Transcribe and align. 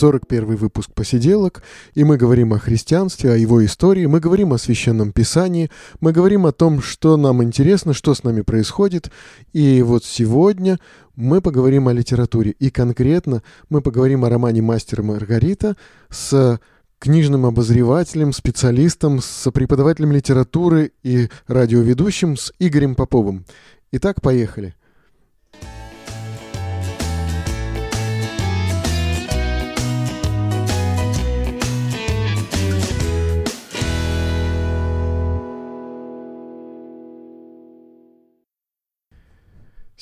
Сорок 0.00 0.26
первый 0.26 0.56
выпуск 0.56 0.94
посиделок, 0.94 1.62
и 1.92 2.04
мы 2.04 2.16
говорим 2.16 2.54
о 2.54 2.58
христианстве, 2.58 3.32
о 3.32 3.36
его 3.36 3.62
истории, 3.62 4.06
мы 4.06 4.18
говорим 4.18 4.54
о 4.54 4.56
священном 4.56 5.12
писании, 5.12 5.70
мы 6.00 6.12
говорим 6.12 6.46
о 6.46 6.52
том, 6.52 6.80
что 6.80 7.18
нам 7.18 7.42
интересно, 7.42 7.92
что 7.92 8.14
с 8.14 8.24
нами 8.24 8.40
происходит. 8.40 9.10
И 9.52 9.82
вот 9.82 10.06
сегодня 10.06 10.78
мы 11.16 11.42
поговорим 11.42 11.86
о 11.86 11.92
литературе. 11.92 12.52
И 12.52 12.70
конкретно 12.70 13.42
мы 13.68 13.82
поговорим 13.82 14.24
о 14.24 14.30
романе 14.30 14.62
«Мастер 14.62 15.00
и 15.00 15.04
Маргарита» 15.04 15.76
с 16.08 16.58
книжным 16.98 17.44
обозревателем, 17.44 18.32
специалистом, 18.32 19.20
с 19.20 19.50
преподавателем 19.50 20.12
литературы 20.12 20.92
и 21.02 21.28
радиоведущим 21.46 22.38
с 22.38 22.54
Игорем 22.58 22.94
Поповым. 22.94 23.44
Итак, 23.92 24.22
поехали. 24.22 24.74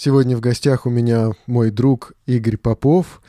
Сегодня 0.01 0.37
в 0.37 0.41
гостях 0.41 0.87
у 0.87 0.91
меня 0.91 1.33
мой 1.49 1.73
друг 1.73 2.13
Игорь 2.25 2.57
Попов, 2.57 3.21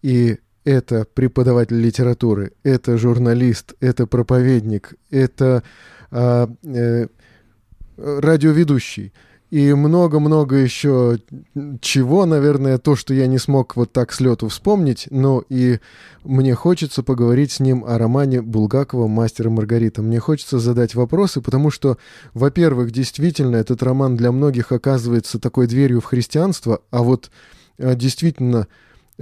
и 0.00 0.38
это 0.62 1.08
преподаватель 1.12 1.80
литературы, 1.80 2.52
это 2.62 2.96
журналист, 2.96 3.74
это 3.80 4.06
проповедник, 4.06 4.94
это 5.10 5.64
э, 6.12 6.46
э, 6.62 7.08
радиоведущий 7.96 9.12
и 9.54 9.72
много-много 9.72 10.56
еще 10.56 11.20
чего, 11.80 12.26
наверное, 12.26 12.78
то, 12.78 12.96
что 12.96 13.14
я 13.14 13.28
не 13.28 13.38
смог 13.38 13.76
вот 13.76 13.92
так 13.92 14.12
с 14.12 14.18
лету 14.18 14.48
вспомнить, 14.48 15.06
но 15.10 15.44
и 15.48 15.78
мне 16.24 16.56
хочется 16.56 17.04
поговорить 17.04 17.52
с 17.52 17.60
ним 17.60 17.84
о 17.86 17.96
романе 17.96 18.42
Булгакова 18.42 19.06
«Мастер 19.06 19.46
и 19.46 19.50
Маргарита». 19.50 20.02
Мне 20.02 20.18
хочется 20.18 20.58
задать 20.58 20.96
вопросы, 20.96 21.40
потому 21.40 21.70
что, 21.70 21.98
во-первых, 22.32 22.90
действительно, 22.90 23.54
этот 23.54 23.84
роман 23.84 24.16
для 24.16 24.32
многих 24.32 24.72
оказывается 24.72 25.38
такой 25.38 25.68
дверью 25.68 26.00
в 26.00 26.06
христианство, 26.06 26.80
а 26.90 27.04
вот 27.04 27.30
э, 27.78 27.94
действительно 27.94 28.66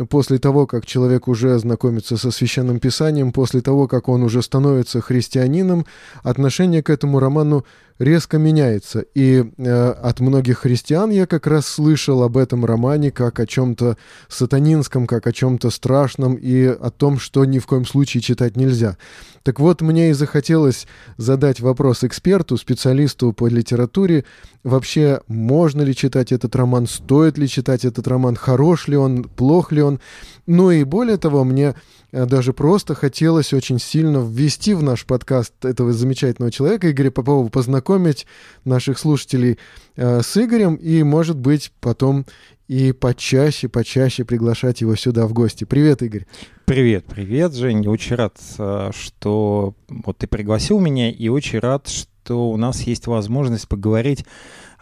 после 0.09 0.39
того, 0.39 0.67
как 0.67 0.87
человек 0.87 1.29
уже 1.29 1.59
знакомится 1.59 2.17
со 2.17 2.31
священным 2.31 2.81
писанием, 2.81 3.33
после 3.33 3.61
того, 3.61 3.89
как 3.89 4.09
он 4.09 4.23
уже 4.23 4.43
становится 4.43 5.01
христианином, 5.01 5.87
отношение 6.23 6.83
к 6.83 6.91
этому 6.91 7.19
роману 7.19 7.65
резко 7.99 8.39
меняется. 8.39 9.05
И 9.15 9.45
э, 9.57 9.91
от 9.91 10.21
многих 10.21 10.61
христиан 10.61 11.11
я 11.11 11.27
как 11.27 11.47
раз 11.47 11.67
слышал 11.67 12.23
об 12.23 12.37
этом 12.37 12.65
романе 12.65 13.11
как 13.11 13.41
о 13.41 13.47
чем-то 13.47 13.97
сатанинском, 14.29 15.07
как 15.07 15.27
о 15.27 15.33
чем-то 15.33 15.71
страшном 15.71 16.35
и 16.35 16.65
о 16.65 16.91
том, 16.91 17.19
что 17.19 17.45
ни 17.45 17.59
в 17.59 17.67
коем 17.67 17.87
случае 17.87 18.23
читать 18.23 18.57
нельзя. 18.57 18.97
Так 19.43 19.59
вот, 19.59 19.81
мне 19.81 20.11
и 20.11 20.13
захотелось 20.13 20.87
задать 21.17 21.61
вопрос 21.61 22.05
эксперту, 22.05 22.57
специалисту 22.57 23.33
по 23.33 23.49
литературе. 23.49 24.25
Вообще, 24.63 25.21
можно 25.27 25.83
ли 25.83 25.95
читать 25.97 26.31
этот 26.31 26.55
роман, 26.55 26.87
стоит 26.87 27.39
ли 27.39 27.49
читать 27.49 27.85
этот 27.85 28.07
роман, 28.07 28.37
хорош 28.37 28.87
ли 28.87 28.97
он, 28.97 29.25
плох 29.25 29.73
ли 29.73 29.82
он. 29.83 30.01
Ну 30.47 30.71
и 30.71 30.85
более 30.85 31.17
того, 31.17 31.45
мне 31.45 31.75
Э, 32.13 32.27
даже 32.27 32.53
просто 32.53 32.95
хотелось 32.95 33.53
очень 33.53 33.79
сильно 33.79 34.19
ввести 34.19 34.75
в 34.75 34.83
наш 34.83 35.05
подкаст 35.05 35.65
этого 35.65 35.93
замечательного 35.93 36.53
человека, 36.53 36.91
Игоря 36.91 37.11
Попова, 37.11 37.49
познакомить 37.49 38.27
наших 38.65 38.99
слушателей 38.99 39.59
э, 39.97 40.21
с 40.21 40.37
Игорем 40.37 40.77
и, 40.77 41.03
может 41.03 41.39
быть, 41.39 41.73
потом 41.81 42.27
и 42.69 42.93
почаще, 42.93 43.69
почаще 43.69 44.25
приглашать 44.25 44.81
его 44.81 44.95
сюда 44.95 45.27
в 45.27 45.33
гости. 45.33 45.65
Привет, 45.65 46.03
Игорь. 46.03 46.27
Привет, 46.65 47.05
привет, 47.07 47.55
Жень. 47.55 47.87
Очень 47.89 48.17
рад, 48.17 48.37
э, 48.59 48.91
что 48.95 49.75
вот 49.89 50.19
ты 50.19 50.27
пригласил 50.27 50.79
меня, 50.79 51.11
и 51.11 51.29
очень 51.29 51.59
рад, 51.59 51.89
что 51.89 52.51
у 52.51 52.57
нас 52.57 52.83
есть 52.83 53.07
возможность 53.07 53.69
поговорить 53.69 54.25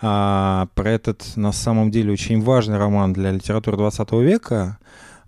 а, 0.03 0.69
про 0.75 0.91
этот, 0.91 1.37
на 1.37 1.53
самом 1.53 1.91
деле, 1.91 2.13
очень 2.13 2.41
важный 2.41 2.79
роман 2.79 3.13
для 3.13 3.33
литературы 3.33 3.77
20 3.77 4.13
века, 4.13 4.79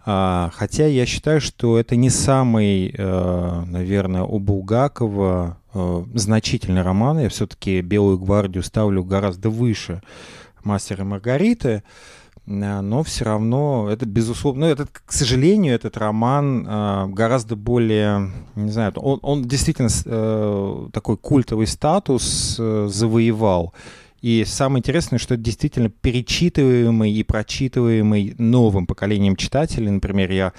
а, 0.04 0.50
хотя 0.54 0.86
я 0.86 1.06
считаю, 1.06 1.40
что 1.40 1.78
это 1.78 1.94
не 1.94 2.10
самый, 2.10 2.92
э, 2.96 3.64
наверное, 3.66 4.22
у 4.22 4.38
Булгакова 4.38 5.58
э, 5.74 6.04
значительный 6.14 6.82
роман. 6.82 7.20
Я 7.20 7.28
все-таки 7.28 7.80
«Белую 7.82 8.18
гвардию» 8.18 8.64
ставлю 8.64 9.04
гораздо 9.04 9.48
выше 9.48 10.02
«Мастера 10.64 11.04
и 11.04 11.06
Маргариты». 11.06 11.82
Э, 12.46 12.80
но 12.80 13.04
все 13.04 13.24
равно 13.24 13.88
это, 13.90 14.04
безусловно, 14.04 14.66
ну, 14.66 14.72
это, 14.72 14.86
к 14.86 15.12
сожалению, 15.12 15.74
этот 15.74 15.96
роман 15.96 17.12
гораздо 17.14 17.54
более, 17.54 18.32
не 18.56 18.72
знаю, 18.72 18.92
он, 18.96 19.20
он 19.22 19.44
действительно 19.44 20.90
такой 20.90 21.16
культовый 21.16 21.68
статус 21.68 22.56
завоевал. 22.56 23.72
И 24.22 24.44
самое 24.46 24.78
интересное, 24.78 25.18
что 25.18 25.34
это 25.34 25.42
действительно 25.42 25.90
перечитываемый 25.90 27.12
и 27.12 27.24
прочитываемый 27.24 28.36
новым 28.38 28.86
поколением 28.86 29.34
читателей. 29.34 29.90
Например, 29.90 30.30
я 30.30 30.52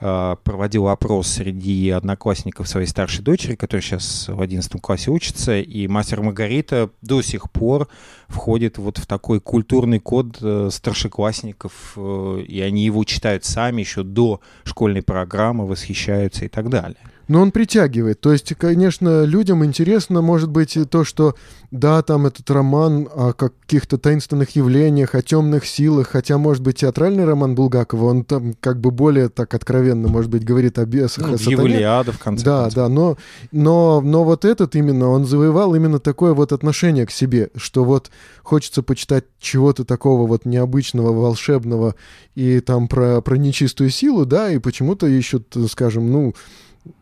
э, 0.00 0.36
проводил 0.42 0.88
опрос 0.88 1.28
среди 1.28 1.90
одноклассников 1.90 2.68
своей 2.68 2.88
старшей 2.88 3.22
дочери, 3.22 3.54
которая 3.54 3.82
сейчас 3.82 4.28
в 4.28 4.40
11 4.40 4.80
классе 4.80 5.12
учится, 5.12 5.60
и 5.60 5.86
«Мастер 5.86 6.22
Маргарита» 6.22 6.90
до 7.02 7.22
сих 7.22 7.52
пор 7.52 7.86
входит 8.26 8.78
вот 8.78 8.98
в 8.98 9.06
такой 9.06 9.40
культурный 9.40 10.00
код 10.00 10.38
э, 10.42 10.70
старшеклассников, 10.72 11.92
э, 11.96 12.44
и 12.48 12.60
они 12.62 12.84
его 12.84 13.04
читают 13.04 13.44
сами 13.44 13.82
еще 13.82 14.02
до 14.02 14.40
школьной 14.64 15.02
программы, 15.02 15.68
восхищаются 15.68 16.46
и 16.46 16.48
так 16.48 16.68
далее 16.68 16.98
но 17.28 17.40
он 17.40 17.50
притягивает. 17.50 18.20
То 18.20 18.32
есть, 18.32 18.54
конечно, 18.54 19.24
людям 19.24 19.64
интересно, 19.64 20.22
может 20.22 20.50
быть, 20.50 20.76
то, 20.90 21.04
что, 21.04 21.34
да, 21.70 22.02
там 22.02 22.26
этот 22.26 22.50
роман 22.50 23.08
о 23.14 23.32
каких-то 23.32 23.98
таинственных 23.98 24.56
явлениях, 24.56 25.14
о 25.14 25.22
темных 25.22 25.66
силах, 25.66 26.08
хотя, 26.08 26.38
может 26.38 26.62
быть, 26.62 26.76
театральный 26.78 27.24
роман 27.24 27.54
Булгакова, 27.54 28.04
он 28.06 28.24
там 28.24 28.54
как 28.60 28.80
бы 28.80 28.90
более 28.90 29.28
так 29.28 29.54
откровенно, 29.54 30.08
может 30.08 30.30
быть, 30.30 30.44
говорит 30.44 30.78
о 30.78 30.84
бесах, 30.86 31.26
ну, 31.28 31.34
о 31.34 31.38
сатане. 31.38 31.52
Евлиада, 31.74 32.12
в 32.12 32.18
конце 32.18 32.44
Да, 32.44 32.62
концов. 32.62 32.74
да, 32.74 32.88
но, 32.88 33.16
но, 33.52 34.00
но 34.00 34.24
вот 34.24 34.44
этот 34.44 34.74
именно, 34.76 35.08
он 35.08 35.24
завоевал 35.24 35.74
именно 35.74 35.98
такое 35.98 36.34
вот 36.34 36.52
отношение 36.52 37.06
к 37.06 37.10
себе, 37.10 37.50
что 37.56 37.84
вот 37.84 38.10
хочется 38.42 38.82
почитать 38.82 39.24
чего-то 39.40 39.84
такого 39.84 40.26
вот 40.26 40.44
необычного, 40.44 41.12
волшебного 41.12 41.94
и 42.34 42.60
там 42.60 42.88
про, 42.88 43.20
про 43.20 43.36
нечистую 43.36 43.90
силу, 43.90 44.26
да, 44.26 44.50
и 44.50 44.58
почему-то 44.58 45.06
еще, 45.06 45.40
скажем, 45.70 46.10
ну, 46.10 46.34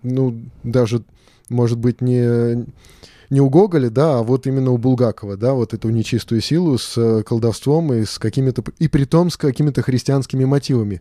ну, 0.03 0.41
даже, 0.62 1.03
может 1.48 1.78
быть, 1.78 2.00
не, 2.00 2.66
не 3.31 3.41
у 3.41 3.48
Гоголя, 3.48 3.91
да, 3.91 4.19
а 4.19 4.22
вот 4.22 4.47
именно 4.47 4.70
у 4.72 4.78
Булгакова, 4.78 5.37
да, 5.37 5.54
вот 5.54 5.75
эту 5.75 5.88
нечистую 5.91 6.41
силу 6.41 6.78
с 6.78 6.97
э, 6.98 7.22
колдовством 7.22 7.92
и 7.92 8.04
с 8.04 8.19
какими-то, 8.19 8.62
и 8.78 8.88
при 8.88 9.04
том 9.04 9.31
с 9.31 9.37
какими-то 9.37 9.82
христианскими 9.82 10.44
мотивами. 10.44 11.00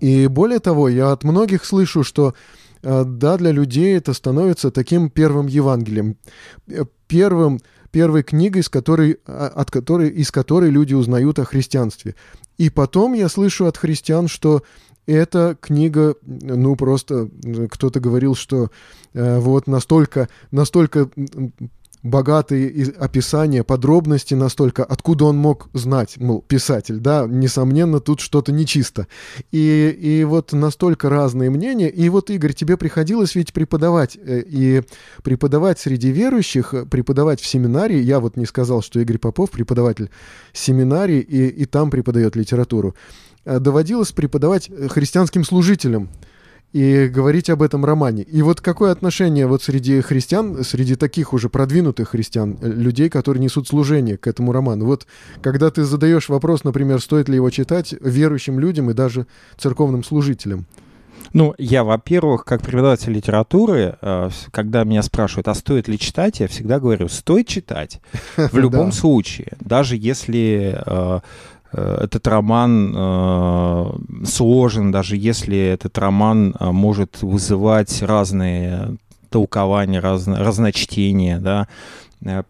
И 0.00 0.26
более 0.26 0.58
того, 0.58 0.88
я 0.88 1.12
от 1.12 1.24
многих 1.24 1.64
слышу, 1.64 2.02
что 2.02 2.34
э, 2.82 3.04
да, 3.06 3.38
для 3.38 3.50
людей 3.50 3.96
это 3.96 4.12
становится 4.12 4.70
таким 4.70 5.10
первым 5.10 5.46
Евангелием, 5.46 6.16
э, 6.68 6.84
первым, 7.06 7.60
первой 7.92 8.22
книгой, 8.22 8.62
с 8.62 8.68
которой, 8.68 9.18
а, 9.26 9.48
от 9.48 9.70
которой, 9.70 10.08
из 10.08 10.30
которой 10.30 10.70
люди 10.70 10.94
узнают 10.94 11.38
о 11.38 11.44
христианстве. 11.44 12.14
И 12.58 12.68
потом 12.68 13.12
я 13.12 13.28
слышу 13.28 13.66
от 13.66 13.76
христиан, 13.76 14.28
что 14.28 14.62
эта 15.06 15.56
книга, 15.60 16.14
ну 16.22 16.76
просто 16.76 17.28
кто-то 17.70 18.00
говорил, 18.00 18.34
что 18.34 18.70
э, 19.14 19.38
вот 19.38 19.66
настолько, 19.66 20.28
настолько 20.50 21.10
богатые 22.02 22.92
описания, 22.98 23.62
подробности 23.62 24.34
настолько, 24.34 24.84
откуда 24.84 25.26
он 25.26 25.36
мог 25.36 25.68
знать, 25.72 26.18
мол, 26.18 26.42
писатель, 26.42 26.98
да, 26.98 27.26
несомненно, 27.28 28.00
тут 28.00 28.20
что-то 28.20 28.52
нечисто. 28.52 29.06
И, 29.52 29.96
и 30.00 30.24
вот 30.24 30.52
настолько 30.52 31.08
разные 31.08 31.50
мнения. 31.50 31.88
И 31.88 32.08
вот, 32.08 32.30
Игорь, 32.30 32.54
тебе 32.54 32.76
приходилось 32.76 33.34
ведь 33.34 33.52
преподавать, 33.52 34.16
э, 34.16 34.42
и 34.44 34.82
преподавать 35.22 35.78
среди 35.78 36.10
верующих, 36.10 36.74
преподавать 36.90 37.40
в 37.40 37.46
семинарии. 37.46 37.98
Я 37.98 38.20
вот 38.20 38.36
не 38.36 38.46
сказал, 38.46 38.82
что 38.82 39.00
Игорь 39.00 39.18
Попов 39.18 39.50
преподаватель 39.50 40.10
семинарии, 40.52 41.20
и, 41.20 41.48
и 41.48 41.64
там 41.66 41.90
преподает 41.90 42.34
литературу. 42.36 42.94
Э, 43.44 43.58
доводилось 43.58 44.12
преподавать 44.12 44.70
э, 44.70 44.88
христианским 44.88 45.44
служителям 45.44 46.10
и 46.72 47.08
говорить 47.08 47.50
об 47.50 47.60
этом 47.62 47.84
романе. 47.84 48.22
И 48.22 48.40
вот 48.40 48.60
какое 48.60 48.92
отношение 48.92 49.46
вот 49.46 49.62
среди 49.62 50.00
христиан, 50.00 50.64
среди 50.64 50.94
таких 50.94 51.32
уже 51.32 51.48
продвинутых 51.48 52.10
христиан, 52.10 52.56
э, 52.62 52.68
людей, 52.68 53.08
которые 53.08 53.42
несут 53.42 53.66
служение 53.66 54.16
к 54.16 54.28
этому 54.28 54.52
роману? 54.52 54.86
Вот 54.86 55.06
когда 55.42 55.70
ты 55.70 55.84
задаешь 55.84 56.28
вопрос, 56.28 56.62
например, 56.62 57.00
стоит 57.00 57.28
ли 57.28 57.34
его 57.34 57.50
читать 57.50 57.94
верующим 58.00 58.60
людям 58.60 58.90
и 58.90 58.94
даже 58.94 59.26
церковным 59.58 60.04
служителям? 60.04 60.66
Ну, 61.32 61.54
я, 61.56 61.82
во-первых, 61.82 62.44
как 62.44 62.62
преподаватель 62.62 63.12
литературы, 63.12 63.96
когда 64.50 64.84
меня 64.84 65.02
спрашивают, 65.02 65.48
а 65.48 65.54
стоит 65.54 65.88
ли 65.88 65.98
читать, 65.98 66.40
я 66.40 66.48
всегда 66.48 66.78
говорю, 66.78 67.08
стоит 67.08 67.46
читать 67.46 68.00
в 68.36 68.58
любом 68.58 68.92
случае, 68.92 69.52
даже 69.60 69.96
если 69.96 70.78
этот 71.72 72.26
роман 72.26 73.96
сложен, 74.26 74.92
даже 74.92 75.16
если 75.16 75.56
этот 75.58 75.96
роман 75.98 76.54
может 76.60 77.22
вызывать 77.22 78.02
разные 78.02 78.96
толкования, 79.30 80.00
разно, 80.00 80.38
разночтения, 80.38 81.38
да, 81.38 81.66
Э, 81.66 82.01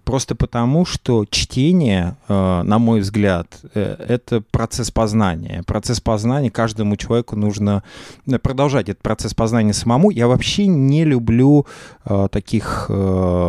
просто 0.04 0.34
потому, 0.34 0.84
что 0.84 1.24
чтение, 1.28 2.16
э, 2.28 2.62
на 2.62 2.78
мой 2.78 3.00
взгляд, 3.00 3.46
э, 3.74 3.96
это 4.08 4.40
процесс 4.40 4.90
познания. 4.90 5.62
Процесс 5.66 6.00
познания 6.00 6.50
каждому 6.50 6.96
человеку 6.96 7.36
нужно 7.36 7.82
продолжать 8.42 8.88
этот 8.88 9.02
процесс 9.02 9.34
познания 9.34 9.72
самому. 9.72 10.10
Я 10.10 10.28
вообще 10.28 10.66
не 10.66 11.04
люблю 11.04 11.66
таких 12.30 12.90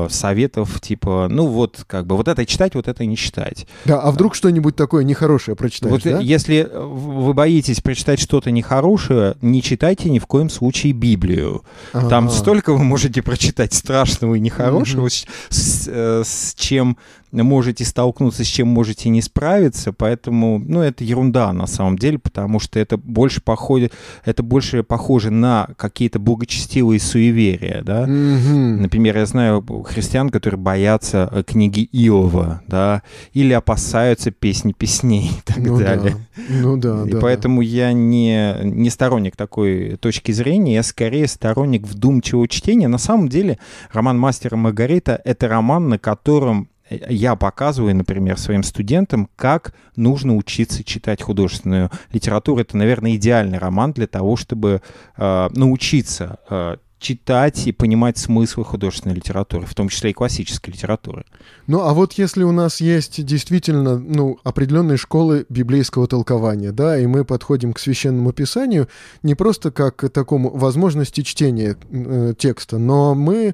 советов 0.10 0.80
типа, 0.80 1.28
ну 1.30 1.48
вот, 1.48 1.84
как 1.88 2.06
бы, 2.06 2.16
вот 2.16 2.28
это 2.28 2.46
читать, 2.46 2.76
вот 2.76 2.88
это 2.88 3.06
не 3.06 3.18
читать. 3.18 3.68
Да, 3.86 4.00
а 4.00 4.12
вдруг 4.12 4.36
что-нибудь 4.36 4.76
такое 4.76 5.04
нехорошее 5.04 5.56
прочитаешь, 5.56 5.92
вот 5.92 6.04
да? 6.04 6.20
Если 6.20 6.70
вы 6.72 7.34
боитесь 7.34 7.82
прочитать 7.82 8.20
что-то 8.20 8.52
нехорошее, 8.52 9.36
не 9.42 9.62
читайте 9.62 10.10
ни 10.10 10.20
в 10.20 10.28
коем 10.28 10.50
случае 10.50 10.94
Библию. 10.94 11.64
А-а-а. 11.94 12.10
Там 12.10 12.30
столько 12.30 12.74
вы 12.74 12.84
можете 12.84 13.22
прочитать 13.22 13.74
страшного 13.74 14.36
и 14.36 14.40
нехорошего, 14.40 15.08
mm-hmm 15.08 16.13
с 16.24 16.54
чем 16.56 16.98
можете 17.42 17.84
столкнуться, 17.84 18.44
с 18.44 18.48
чем 18.48 18.68
можете 18.68 19.10
не 19.10 19.24
справиться, 19.24 19.92
поэтому, 19.92 20.60
ну, 20.60 20.82
это 20.82 21.04
ерунда 21.04 21.52
на 21.52 21.66
самом 21.66 21.98
деле, 21.98 22.20
потому 22.20 22.60
что 22.60 22.80
это 22.80 22.98
больше 22.98 23.42
похоже, 23.42 23.90
это 24.24 24.44
больше 24.44 24.84
похоже 24.84 25.32
на 25.32 25.70
какие-то 25.78 26.20
благочестивые 26.20 27.00
суеверия, 27.00 27.82
да. 27.84 28.04
Mm-hmm. 28.04 28.82
Например, 28.82 29.18
я 29.18 29.26
знаю 29.26 29.66
христиан, 29.86 30.30
которые 30.30 30.60
боятся 30.60 31.28
э, 31.32 31.42
книги 31.44 31.90
Иова, 31.92 32.62
да, 32.68 33.02
или 33.34 33.54
опасаются 33.54 34.30
песни 34.30 34.74
песней 34.74 35.32
и 35.32 35.42
так 35.44 35.58
ну 35.58 35.80
далее. 35.80 36.18
Да. 36.38 36.44
Ну 36.50 36.78
да, 36.78 37.04
И 37.08 37.12
да. 37.12 37.20
поэтому 37.20 37.62
я 37.62 37.94
не, 37.94 38.56
не 38.64 38.90
сторонник 38.90 39.36
такой 39.36 39.98
точки 39.98 40.32
зрения, 40.32 40.76
я 40.76 40.84
скорее 40.84 41.28
сторонник 41.28 41.88
вдумчивого 41.88 42.48
чтения. 42.48 42.88
На 42.88 42.98
самом 42.98 43.30
деле, 43.30 43.58
роман 43.92 44.20
«Мастер 44.20 44.54
и 44.54 44.58
Маргарита»— 44.58 45.20
это 45.26 45.48
роман, 45.48 45.90
на 45.90 45.98
котором 45.98 46.70
я 47.10 47.36
показываю, 47.36 47.96
например, 47.96 48.38
своим 48.38 48.64
студентам, 48.64 49.30
как 49.36 49.74
нужно 49.96 50.36
учиться 50.36 50.84
читать 50.84 51.22
художественную 51.22 51.92
литературу. 52.12 52.62
Это, 52.62 52.78
наверное, 52.78 53.16
идеальный 53.16 53.58
роман 53.58 53.94
для 53.94 54.08
того, 54.08 54.36
чтобы 54.36 54.82
э, 55.18 55.50
научиться 55.54 56.40
э, 56.50 56.78
читать 57.04 57.68
и 57.68 57.72
понимать 57.74 58.18
смыслы 58.18 58.64
художественной 58.64 59.16
литературы, 59.16 59.66
в 59.68 59.76
том 59.76 59.90
числе 59.90 60.12
и 60.12 60.14
классической 60.14 60.70
литературы. 60.72 61.26
Ну, 61.68 61.82
а 61.82 61.94
вот 61.94 62.14
если 62.14 62.44
у 62.44 62.52
нас 62.52 62.80
есть 62.80 63.24
действительно, 63.24 64.00
ну, 64.00 64.40
определенные 64.44 64.98
школы 64.98 65.46
библейского 65.50 66.08
толкования, 66.08 66.72
да, 66.72 66.98
и 66.98 67.06
мы 67.06 67.26
подходим 67.26 67.74
к 67.74 67.80
священному 67.80 68.32
писанию 68.32 68.88
не 69.22 69.36
просто 69.36 69.70
как 69.70 69.98
к 69.98 70.10
такому 70.10 70.50
возможности 70.50 71.22
чтения 71.22 71.76
э, 71.92 72.34
текста, 72.38 72.78
но 72.78 73.14
мы 73.14 73.54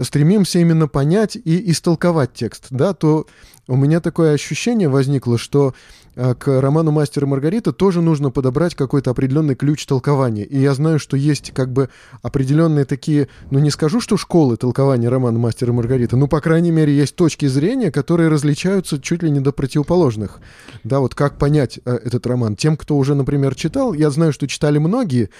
стремимся 0.00 0.58
именно 0.58 0.88
понять 0.88 1.36
и 1.36 1.70
истолковать 1.70 2.32
текст, 2.32 2.66
да, 2.70 2.94
то 2.94 3.26
у 3.66 3.76
меня 3.76 4.00
такое 4.00 4.34
ощущение 4.34 4.88
возникло, 4.88 5.38
что 5.38 5.74
э, 6.16 6.34
к 6.34 6.60
роману 6.60 6.90
«Мастер 6.90 7.24
и 7.24 7.26
Маргарита» 7.26 7.72
тоже 7.72 8.02
нужно 8.02 8.30
подобрать 8.30 8.74
какой-то 8.74 9.10
определенный 9.10 9.54
ключ 9.54 9.86
толкования. 9.86 10.44
И 10.44 10.58
я 10.58 10.74
знаю, 10.74 10.98
что 10.98 11.16
есть 11.16 11.52
как 11.52 11.72
бы 11.72 11.88
определенные 12.20 12.84
такие, 12.84 13.28
ну 13.50 13.58
не 13.60 13.70
скажу, 13.70 14.00
что 14.00 14.18
школы 14.18 14.58
толкования 14.58 15.08
романа 15.08 15.38
«Мастер 15.38 15.70
и 15.70 15.72
Маргарита», 15.72 16.16
но, 16.16 16.26
по 16.26 16.42
крайней 16.42 16.72
мере, 16.72 16.94
есть 16.94 17.16
точки 17.16 17.46
зрения, 17.46 17.90
которые 17.90 18.28
различаются 18.28 19.00
чуть 19.00 19.22
ли 19.22 19.30
не 19.30 19.40
до 19.40 19.50
противоположных. 19.50 20.40
Да, 20.82 21.00
вот 21.00 21.14
как 21.14 21.38
понять 21.38 21.80
э, 21.86 21.98
этот 22.04 22.26
роман. 22.26 22.56
Тем, 22.56 22.76
кто 22.76 22.98
уже, 22.98 23.14
например, 23.14 23.54
читал, 23.54 23.94
я 23.94 24.10
знаю, 24.10 24.34
что 24.34 24.46
читали 24.46 24.76
многие, 24.76 25.30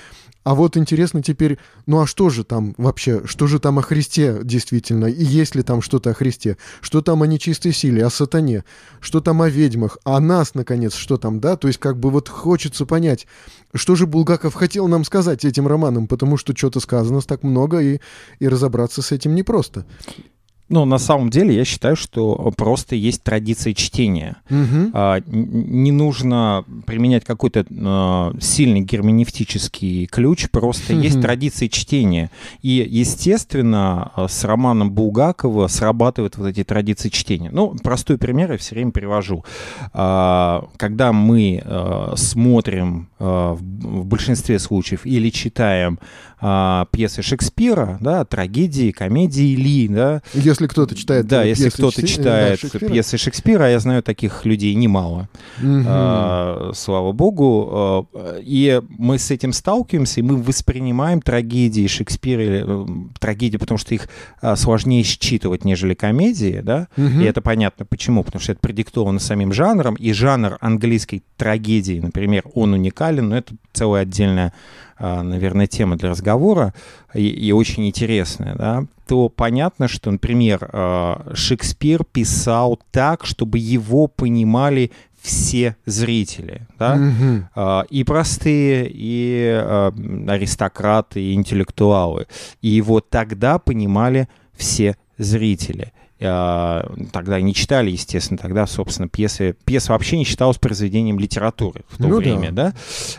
а 0.44 0.54
вот 0.54 0.76
интересно 0.76 1.22
теперь, 1.22 1.58
ну 1.86 2.00
а 2.00 2.06
что 2.06 2.30
же 2.30 2.44
там 2.44 2.74
вообще, 2.76 3.26
что 3.26 3.46
же 3.46 3.58
там 3.58 3.78
о 3.78 3.82
Христе 3.82 4.40
действительно, 4.44 5.06
и 5.06 5.24
есть 5.24 5.54
ли 5.54 5.62
там 5.62 5.82
что-то 5.82 6.10
о 6.10 6.14
Христе, 6.14 6.56
что 6.80 7.00
там 7.00 7.22
о 7.22 7.26
нечистой 7.26 7.72
силе, 7.72 8.04
о 8.04 8.10
сатане, 8.10 8.64
что 9.00 9.20
там 9.20 9.42
о 9.42 9.48
ведьмах, 9.48 9.98
а 10.04 10.20
нас, 10.20 10.54
наконец, 10.54 10.94
что 10.94 11.16
там, 11.16 11.40
да, 11.40 11.56
то 11.56 11.66
есть 11.66 11.80
как 11.80 11.98
бы 11.98 12.10
вот 12.10 12.28
хочется 12.28 12.86
понять, 12.86 13.26
что 13.74 13.96
же 13.96 14.06
Булгаков 14.06 14.54
хотел 14.54 14.86
нам 14.86 15.04
сказать 15.04 15.44
этим 15.44 15.66
романом, 15.66 16.06
потому 16.06 16.36
что 16.36 16.56
что-то 16.56 16.80
сказано 16.80 17.20
так 17.22 17.42
много, 17.42 17.80
и, 17.80 18.00
и 18.38 18.48
разобраться 18.48 19.02
с 19.02 19.12
этим 19.12 19.34
непросто. 19.34 19.86
Ну, 20.70 20.86
на 20.86 20.96
самом 20.96 21.28
деле, 21.28 21.54
я 21.54 21.64
считаю, 21.64 21.94
что 21.94 22.52
просто 22.56 22.96
есть 22.96 23.22
традиция 23.22 23.74
чтения. 23.74 24.36
Угу. 24.48 24.90
А, 24.94 25.20
не 25.26 25.92
нужно 25.92 26.64
применять 26.86 27.24
какой-то 27.24 27.66
а, 27.70 28.34
сильный 28.40 28.80
герменевтический 28.80 30.06
ключ, 30.06 30.48
просто 30.50 30.94
угу. 30.94 31.02
есть 31.02 31.20
традиция 31.20 31.68
чтения. 31.68 32.30
И, 32.62 32.86
естественно, 32.88 34.10
с 34.16 34.42
романом 34.44 34.90
Булгакова 34.90 35.66
срабатывают 35.68 36.38
вот 36.38 36.46
эти 36.46 36.64
традиции 36.64 37.10
чтения. 37.10 37.50
Ну, 37.52 37.76
простой 37.82 38.16
пример 38.16 38.52
я 38.52 38.58
все 38.58 38.74
время 38.74 38.90
привожу. 38.90 39.44
А, 39.92 40.66
когда 40.78 41.12
мы 41.12 41.62
а, 41.62 42.14
смотрим 42.16 43.10
а, 43.18 43.54
в, 43.54 43.60
в 43.60 44.06
большинстве 44.06 44.58
случаев 44.58 45.04
или 45.04 45.28
читаем 45.28 45.98
а, 46.46 46.86
пьесы 46.90 47.22
Шекспира, 47.22 47.96
да, 48.00 48.24
трагедии, 48.26 48.90
комедии 48.90 49.54
Ли, 49.56 49.88
да. 49.88 50.22
Если 50.54 50.66
кто-то 50.66 50.94
читает 50.94 51.26
Да, 51.26 51.42
если 51.42 51.68
кто-то 51.68 52.00
Шекспира, 52.00 52.22
читает 52.22 52.50
да, 52.52 52.68
Шекспира. 52.68 52.90
пьесы 52.90 53.18
Шекспира, 53.18 53.70
я 53.70 53.78
знаю 53.80 54.02
таких 54.02 54.44
людей 54.44 54.74
немало, 54.74 55.28
угу. 55.58 55.82
а, 55.86 56.70
слава 56.74 57.12
богу. 57.12 57.68
А, 57.72 58.38
и 58.40 58.80
мы 58.88 59.18
с 59.18 59.30
этим 59.30 59.52
сталкиваемся, 59.52 60.20
и 60.20 60.22
мы 60.22 60.40
воспринимаем 60.42 61.20
трагедии 61.20 61.86
Шекспира, 61.86 62.42
э, 62.42 62.86
трагедии, 63.18 63.56
потому 63.56 63.78
что 63.78 63.94
их 63.94 64.08
а, 64.40 64.56
сложнее 64.56 65.02
считывать, 65.02 65.64
нежели 65.64 65.94
комедии, 65.94 66.60
да, 66.62 66.88
угу. 66.96 67.20
и 67.20 67.24
это 67.24 67.40
понятно 67.40 67.84
почему, 67.84 68.22
потому 68.22 68.40
что 68.40 68.52
это 68.52 68.60
продиктовано 68.60 69.18
самим 69.18 69.52
жанром, 69.52 69.94
и 69.94 70.12
жанр 70.12 70.58
английской 70.60 71.22
трагедии, 71.36 72.00
например, 72.00 72.44
он 72.54 72.74
уникален, 72.74 73.28
но 73.28 73.36
это 73.36 73.54
целая 73.72 74.02
отдельная 74.02 74.52
наверное, 74.98 75.66
тема 75.66 75.96
для 75.96 76.10
разговора 76.10 76.74
и, 77.14 77.26
и 77.26 77.52
очень 77.52 77.86
интересная, 77.86 78.54
да, 78.54 78.86
то 79.06 79.28
понятно, 79.28 79.88
что, 79.88 80.10
например, 80.10 80.68
а, 80.72 81.32
Шекспир 81.34 82.04
писал 82.04 82.80
так, 82.90 83.24
чтобы 83.24 83.58
его 83.58 84.06
понимали 84.06 84.92
все 85.20 85.76
зрители, 85.86 86.66
да, 86.78 86.98
mm-hmm. 86.98 87.86
и 87.88 88.04
простые, 88.04 88.90
и 88.92 89.48
аристократы, 90.28 91.22
и 91.22 91.32
интеллектуалы. 91.32 92.26
И 92.60 92.68
его 92.68 93.00
тогда 93.00 93.58
понимали 93.58 94.28
все 94.54 94.98
зрители. 95.16 95.94
А, 96.24 96.90
тогда 97.12 97.40
не 97.40 97.54
читали, 97.54 97.90
естественно, 97.90 98.38
тогда, 98.38 98.66
собственно, 98.66 99.08
пьесы... 99.08 99.56
Пьеса 99.64 99.92
вообще 99.92 100.16
не 100.16 100.24
считалась 100.24 100.58
произведением 100.58 101.18
литературы 101.18 101.82
в 101.88 101.98
то 101.98 102.08
ну, 102.08 102.16
время, 102.16 102.50
да. 102.50 102.70
да? 102.70 102.74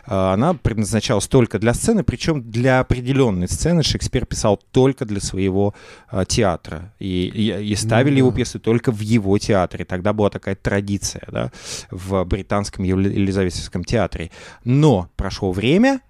А, 0.05 0.33
она 0.33 0.53
предназначалась 0.53 1.27
только 1.27 1.59
для 1.59 1.73
сцены, 1.73 2.03
причем 2.03 2.49
для 2.49 2.79
определенной 2.79 3.47
сцены 3.47 3.83
Шекспир 3.83 4.25
писал 4.25 4.61
только 4.71 5.05
для 5.05 5.21
своего 5.21 5.73
а, 6.07 6.25
театра. 6.25 6.93
И, 6.99 7.27
и, 7.27 7.71
и 7.71 7.75
ставили 7.75 8.13
ну, 8.13 8.17
его 8.17 8.31
пьесы 8.31 8.59
только 8.59 8.91
в 8.91 8.99
его 8.99 9.37
театре. 9.37 9.85
Тогда 9.85 10.13
была 10.13 10.29
такая 10.29 10.55
традиция, 10.55 11.23
да, 11.31 11.51
в 11.91 12.23
британском 12.25 12.83
Елизаветском 12.83 13.83
театре. 13.83 14.31
Но 14.63 15.09
прошло 15.15 15.51
время, 15.51 16.01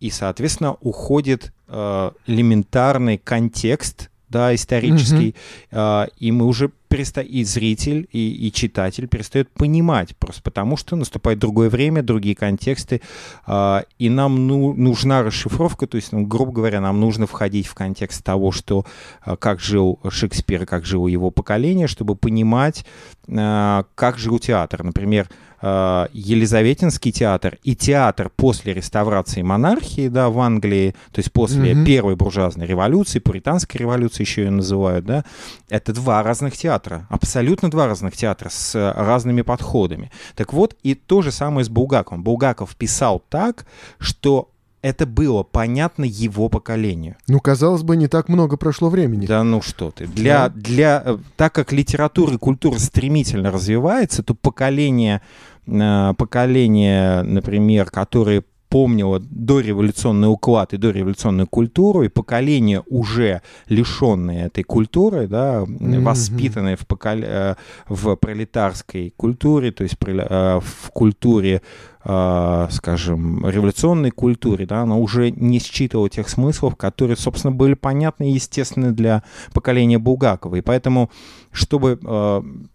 и, 0.00 0.10
соответственно, 0.10 0.76
уходит 0.80 1.52
э, 1.68 2.10
элементарный 2.26 3.18
контекст 3.18 4.10
да, 4.36 4.54
исторический, 4.54 5.34
mm-hmm. 5.70 6.12
и 6.18 6.32
мы 6.32 6.44
уже 6.44 6.70
перестаем, 6.88 7.28
и 7.28 7.44
зритель, 7.44 8.08
и, 8.12 8.46
и 8.46 8.52
читатель 8.52 9.08
перестает 9.08 9.50
понимать, 9.50 10.16
просто 10.16 10.42
потому 10.42 10.76
что 10.76 10.96
наступает 10.96 11.38
другое 11.38 11.68
время, 11.68 12.02
другие 12.02 12.36
контексты, 12.36 13.00
а, 13.46 13.84
и 13.98 14.08
нам 14.08 14.46
ну, 14.46 14.72
нужна 14.74 15.22
расшифровка, 15.22 15.86
то 15.86 15.96
есть, 15.96 16.12
ну, 16.12 16.26
грубо 16.26 16.52
говоря, 16.52 16.80
нам 16.80 17.00
нужно 17.00 17.26
входить 17.26 17.66
в 17.66 17.74
контекст 17.74 18.24
того, 18.24 18.52
что, 18.52 18.84
а, 19.22 19.36
как 19.36 19.60
жил 19.60 19.98
Шекспир, 20.08 20.66
как 20.66 20.84
жило 20.84 21.08
его 21.08 21.30
поколение, 21.30 21.86
чтобы 21.86 22.14
понимать, 22.14 22.84
как 23.28 24.18
жил 24.18 24.38
театр. 24.38 24.84
Например, 24.84 25.28
Э, 25.62 26.06
Елизаветинский 26.12 27.12
театр 27.12 27.58
и 27.62 27.74
театр 27.74 28.30
после 28.34 28.74
реставрации 28.74 29.42
монархии, 29.42 30.08
да, 30.08 30.28
в 30.28 30.38
Англии, 30.38 30.94
то 31.12 31.18
есть 31.18 31.32
после 31.32 31.72
mm-hmm. 31.72 31.84
первой 31.84 32.16
буржуазной 32.16 32.66
революции, 32.66 33.18
пуританской 33.18 33.80
революции 33.80 34.22
еще 34.22 34.44
ее 34.44 34.50
называют, 34.50 35.06
да, 35.06 35.24
это 35.68 35.92
два 35.92 36.22
разных 36.22 36.56
театра, 36.56 37.06
абсолютно 37.08 37.70
два 37.70 37.86
разных 37.86 38.16
театра 38.16 38.50
с 38.50 38.92
разными 38.96 39.42
подходами. 39.42 40.10
Так 40.34 40.52
вот, 40.52 40.76
и 40.82 40.94
то 40.94 41.22
же 41.22 41.32
самое 41.32 41.64
с 41.64 41.68
Булгаковым. 41.68 42.22
Булгаков 42.22 42.76
писал 42.76 43.22
так, 43.28 43.66
что 43.98 44.50
это 44.86 45.04
было 45.06 45.42
понятно 45.42 46.04
его 46.04 46.48
поколению. 46.48 47.16
Ну, 47.26 47.40
казалось 47.40 47.82
бы, 47.82 47.96
не 47.96 48.06
так 48.06 48.28
много 48.28 48.56
прошло 48.56 48.88
времени. 48.88 49.26
Да 49.26 49.42
ну 49.42 49.60
что 49.60 49.90
ты. 49.90 50.06
Для, 50.06 50.48
для, 50.48 51.02
э, 51.04 51.18
так 51.36 51.52
как 51.52 51.72
литература 51.72 52.34
и 52.34 52.38
культура 52.38 52.78
стремительно 52.78 53.50
развивается, 53.50 54.22
то 54.22 54.34
поколение, 54.34 55.22
э, 55.66 56.14
поколение, 56.16 57.22
например, 57.22 57.90
которые 57.90 58.44
помнило 58.76 59.20
дореволюционный 59.20 60.30
уклад 60.30 60.74
и 60.74 60.76
дореволюционную 60.76 61.46
культуру, 61.46 62.02
и 62.02 62.08
поколение 62.08 62.82
уже 62.86 63.40
лишенное 63.70 64.48
этой 64.48 64.64
культуры, 64.64 65.26
да, 65.26 65.62
mm-hmm. 65.62 66.02
воспитанное 66.02 66.76
в, 66.76 66.86
покол... 66.86 67.20
Э, 67.22 67.54
в 67.88 68.16
пролетарской 68.16 69.14
культуре, 69.16 69.72
то 69.72 69.82
есть 69.82 69.96
э, 70.06 70.60
в 70.62 70.90
культуре 70.90 71.62
э, 72.04 72.68
скажем, 72.70 73.48
революционной 73.48 74.10
культуре, 74.10 74.66
да, 74.66 74.82
она 74.82 74.96
уже 74.96 75.30
не 75.30 75.58
считывала 75.58 76.10
тех 76.10 76.28
смыслов, 76.28 76.76
которые, 76.76 77.16
собственно, 77.16 77.52
были 77.52 77.72
понятны 77.72 78.30
и 78.30 78.34
естественны 78.34 78.92
для 78.92 79.22
поколения 79.54 79.98
Булгакова. 79.98 80.56
И 80.56 80.60
поэтому, 80.60 81.10
чтобы 81.50 81.98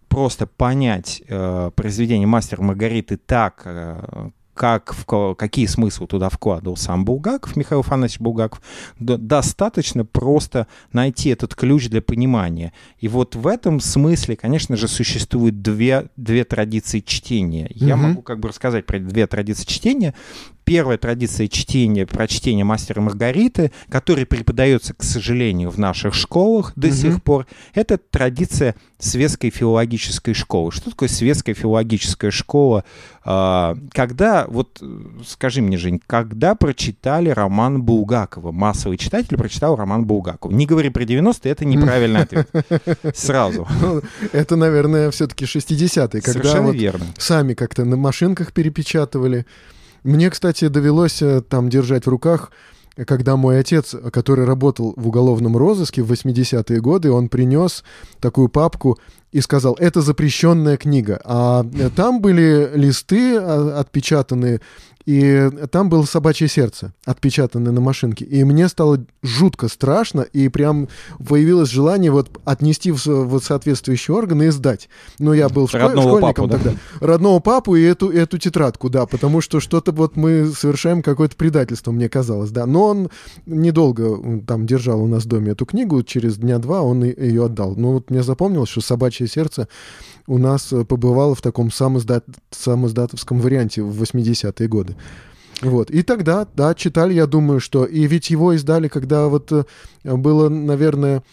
просто 0.10 0.48
понять 0.48 1.22
произведение 1.76 2.28
«Мастер 2.28 2.60
Маргариты» 2.60 3.18
так, 3.18 3.68
как, 4.54 4.94
в, 4.94 5.36
какие 5.36 5.66
смыслы 5.66 6.08
туда 6.08 6.30
вкладывал 6.30 6.78
сам 6.78 7.06
Булгаков, 7.06 7.56
Михаил 7.56 7.82
Афанасьевич 7.82 8.20
Булгаков, 8.22 8.62
достаточно 9.00 10.06
просто 10.06 10.68
найти 10.94 11.30
этот 11.30 11.56
ключ 11.56 11.90
для 11.90 12.02
понимания. 12.02 12.74
И 13.00 13.08
вот 13.08 13.36
в 13.36 13.48
этом 13.48 13.80
смысле, 13.80 14.36
конечно 14.36 14.76
же, 14.76 14.88
существуют 14.88 15.62
две, 15.62 16.10
две 16.16 16.44
традиции 16.44 17.00
чтения. 17.00 17.70
Я 17.74 17.96
угу. 17.96 18.04
могу 18.04 18.22
как 18.22 18.40
бы 18.40 18.50
рассказать 18.50 18.86
про 18.86 19.00
две 19.00 19.28
традиции 19.28 19.66
чтения 19.66 20.14
первая 20.72 20.98
традиция 20.98 21.50
чтения, 21.50 22.06
прочтения 22.06 22.64
«Мастера 22.64 23.02
Маргариты», 23.02 23.74
который 23.90 24.26
преподается, 24.26 24.94
к 24.94 25.04
сожалению, 25.04 25.70
в 25.70 25.78
наших 25.78 26.14
школах 26.14 26.72
до 26.78 26.88
mm 26.88 26.92
сих 26.94 27.24
пор, 27.24 27.46
это 27.74 27.98
традиция 27.98 28.76
светской 28.98 29.50
филологической 29.50 30.34
школы. 30.34 30.72
Что 30.72 30.92
такое 30.92 31.10
светская 31.10 31.56
филологическая 31.56 32.32
школа? 32.32 32.86
А, 33.26 33.76
когда, 33.92 34.46
вот 34.48 34.82
скажи 35.28 35.62
мне, 35.62 35.76
Жень, 35.76 36.00
когда 36.08 36.56
прочитали 36.56 37.28
роман 37.28 37.82
Булгакова? 37.82 38.54
Массовый 38.54 38.98
читатель 38.98 39.36
прочитал 39.36 39.76
роман 39.76 40.06
Булгакова. 40.06 40.54
Не 40.54 40.66
говори 40.66 40.90
про 40.90 41.04
90-е, 41.04 41.52
это 41.52 41.66
неправильный 41.66 42.22
ответ. 42.24 42.50
Сразу. 43.14 43.68
Ну, 43.82 44.02
это, 44.32 44.56
наверное, 44.56 45.12
все-таки 45.12 45.44
60-е, 45.44 46.22
когда 46.22 46.32
Совершенно 46.32 46.72
верно. 46.72 47.08
сами 47.18 47.56
как-то 47.56 47.84
на 47.84 47.98
машинках 47.98 48.54
перепечатывали. 48.54 49.46
Мне, 50.04 50.30
кстати, 50.30 50.68
довелось 50.68 51.22
э, 51.22 51.42
там 51.42 51.70
держать 51.70 52.06
в 52.06 52.10
руках 52.10 52.52
когда 53.06 53.38
мой 53.38 53.60
отец, 53.60 53.96
который 54.12 54.46
работал 54.46 54.94
в 54.98 55.08
уголовном 55.08 55.56
розыске 55.56 56.02
в 56.02 56.12
80-е 56.12 56.82
годы, 56.82 57.12
он 57.12 57.30
принес 57.30 57.84
такую 58.20 58.50
папку 58.50 59.00
и 59.32 59.40
сказал, 59.40 59.76
это 59.80 60.02
запрещенная 60.02 60.76
книга. 60.78 61.22
А 61.24 61.66
э, 61.74 61.90
там 61.96 62.22
были 62.22 62.70
листы 62.76 63.38
а, 63.38 63.80
отпечатанные 63.80 64.60
и 65.06 65.50
там 65.72 65.90
было 65.90 66.04
собачье 66.04 66.48
сердце, 66.48 66.94
отпечатанное 67.06 67.72
на 67.72 67.82
машинке. 67.82 68.26
И 68.26 68.44
мне 68.44 68.68
стало 68.68 69.04
жутко 69.22 69.68
страшно, 69.68 70.22
и 70.22 70.48
прям 70.50 70.88
появилось 71.28 71.70
желание 71.70 72.12
вот 72.12 72.40
отнести 72.46 72.92
в, 72.92 73.06
в 73.06 73.40
соответствующие 73.42 74.16
органы 74.16 74.44
и 74.44 74.50
сдать. 74.50 74.90
Но 75.20 75.34
я 75.34 75.50
был 75.50 75.68
школь, 75.68 75.82
Родного 75.82 76.18
школьником 76.18 76.50
папу, 76.50 76.64
тогда. 76.64 76.72
Да? 77.00 77.08
Родного 77.08 77.40
папу 77.40 77.76
и 77.76 77.84
эту, 77.84 78.10
эту 78.10 78.38
тетрадку, 78.38 78.90
да, 78.90 79.06
потому 79.06 79.42
что 79.42 79.60
что-то 79.60 79.92
вот 79.92 80.16
мы 80.16 80.52
совершаем 80.56 81.02
какое-то 81.02 81.36
предательство, 81.36 81.92
мне 81.92 82.10
казалось, 82.10 82.52
да. 82.52 82.66
Но 82.66 82.88
он 82.88 83.10
недолго 83.46 84.42
там 84.46 84.66
держал 84.66 85.02
у 85.02 85.08
нас 85.08 85.24
в 85.24 85.28
доме 85.28 85.52
эту 85.52 85.66
книгу, 85.66 86.04
через 86.04 86.38
дня 86.38 86.60
два 86.60 86.82
он 86.82 87.04
ее 87.04 87.46
отдал. 87.46 87.76
Но 87.76 87.94
вот 87.94 88.10
мне 88.10 88.24
запомнилось, 88.24 88.70
что 88.70 88.82
собачье 88.82 89.28
сердце 89.28 89.68
у 90.32 90.38
нас 90.38 90.72
э, 90.72 90.86
побывало 90.86 91.36
в 91.36 91.42
таком 91.42 91.72
самоиздат... 91.72 92.24
самоиздатовском 92.52 93.42
варианте 93.42 93.82
в 93.82 94.02
80-е 94.02 94.68
годы. 94.70 94.96
Вот. 95.62 95.92
И 95.92 96.04
тогда, 96.04 96.48
да, 96.56 96.74
читали, 96.74 97.14
я 97.14 97.28
думаю, 97.28 97.60
что... 97.60 97.84
И 97.84 98.08
ведь 98.08 98.30
его 98.30 98.56
издали, 98.56 98.88
когда 98.88 99.28
вот 99.28 99.52
э, 99.52 99.66
было, 100.04 100.48
наверное, 100.48 101.24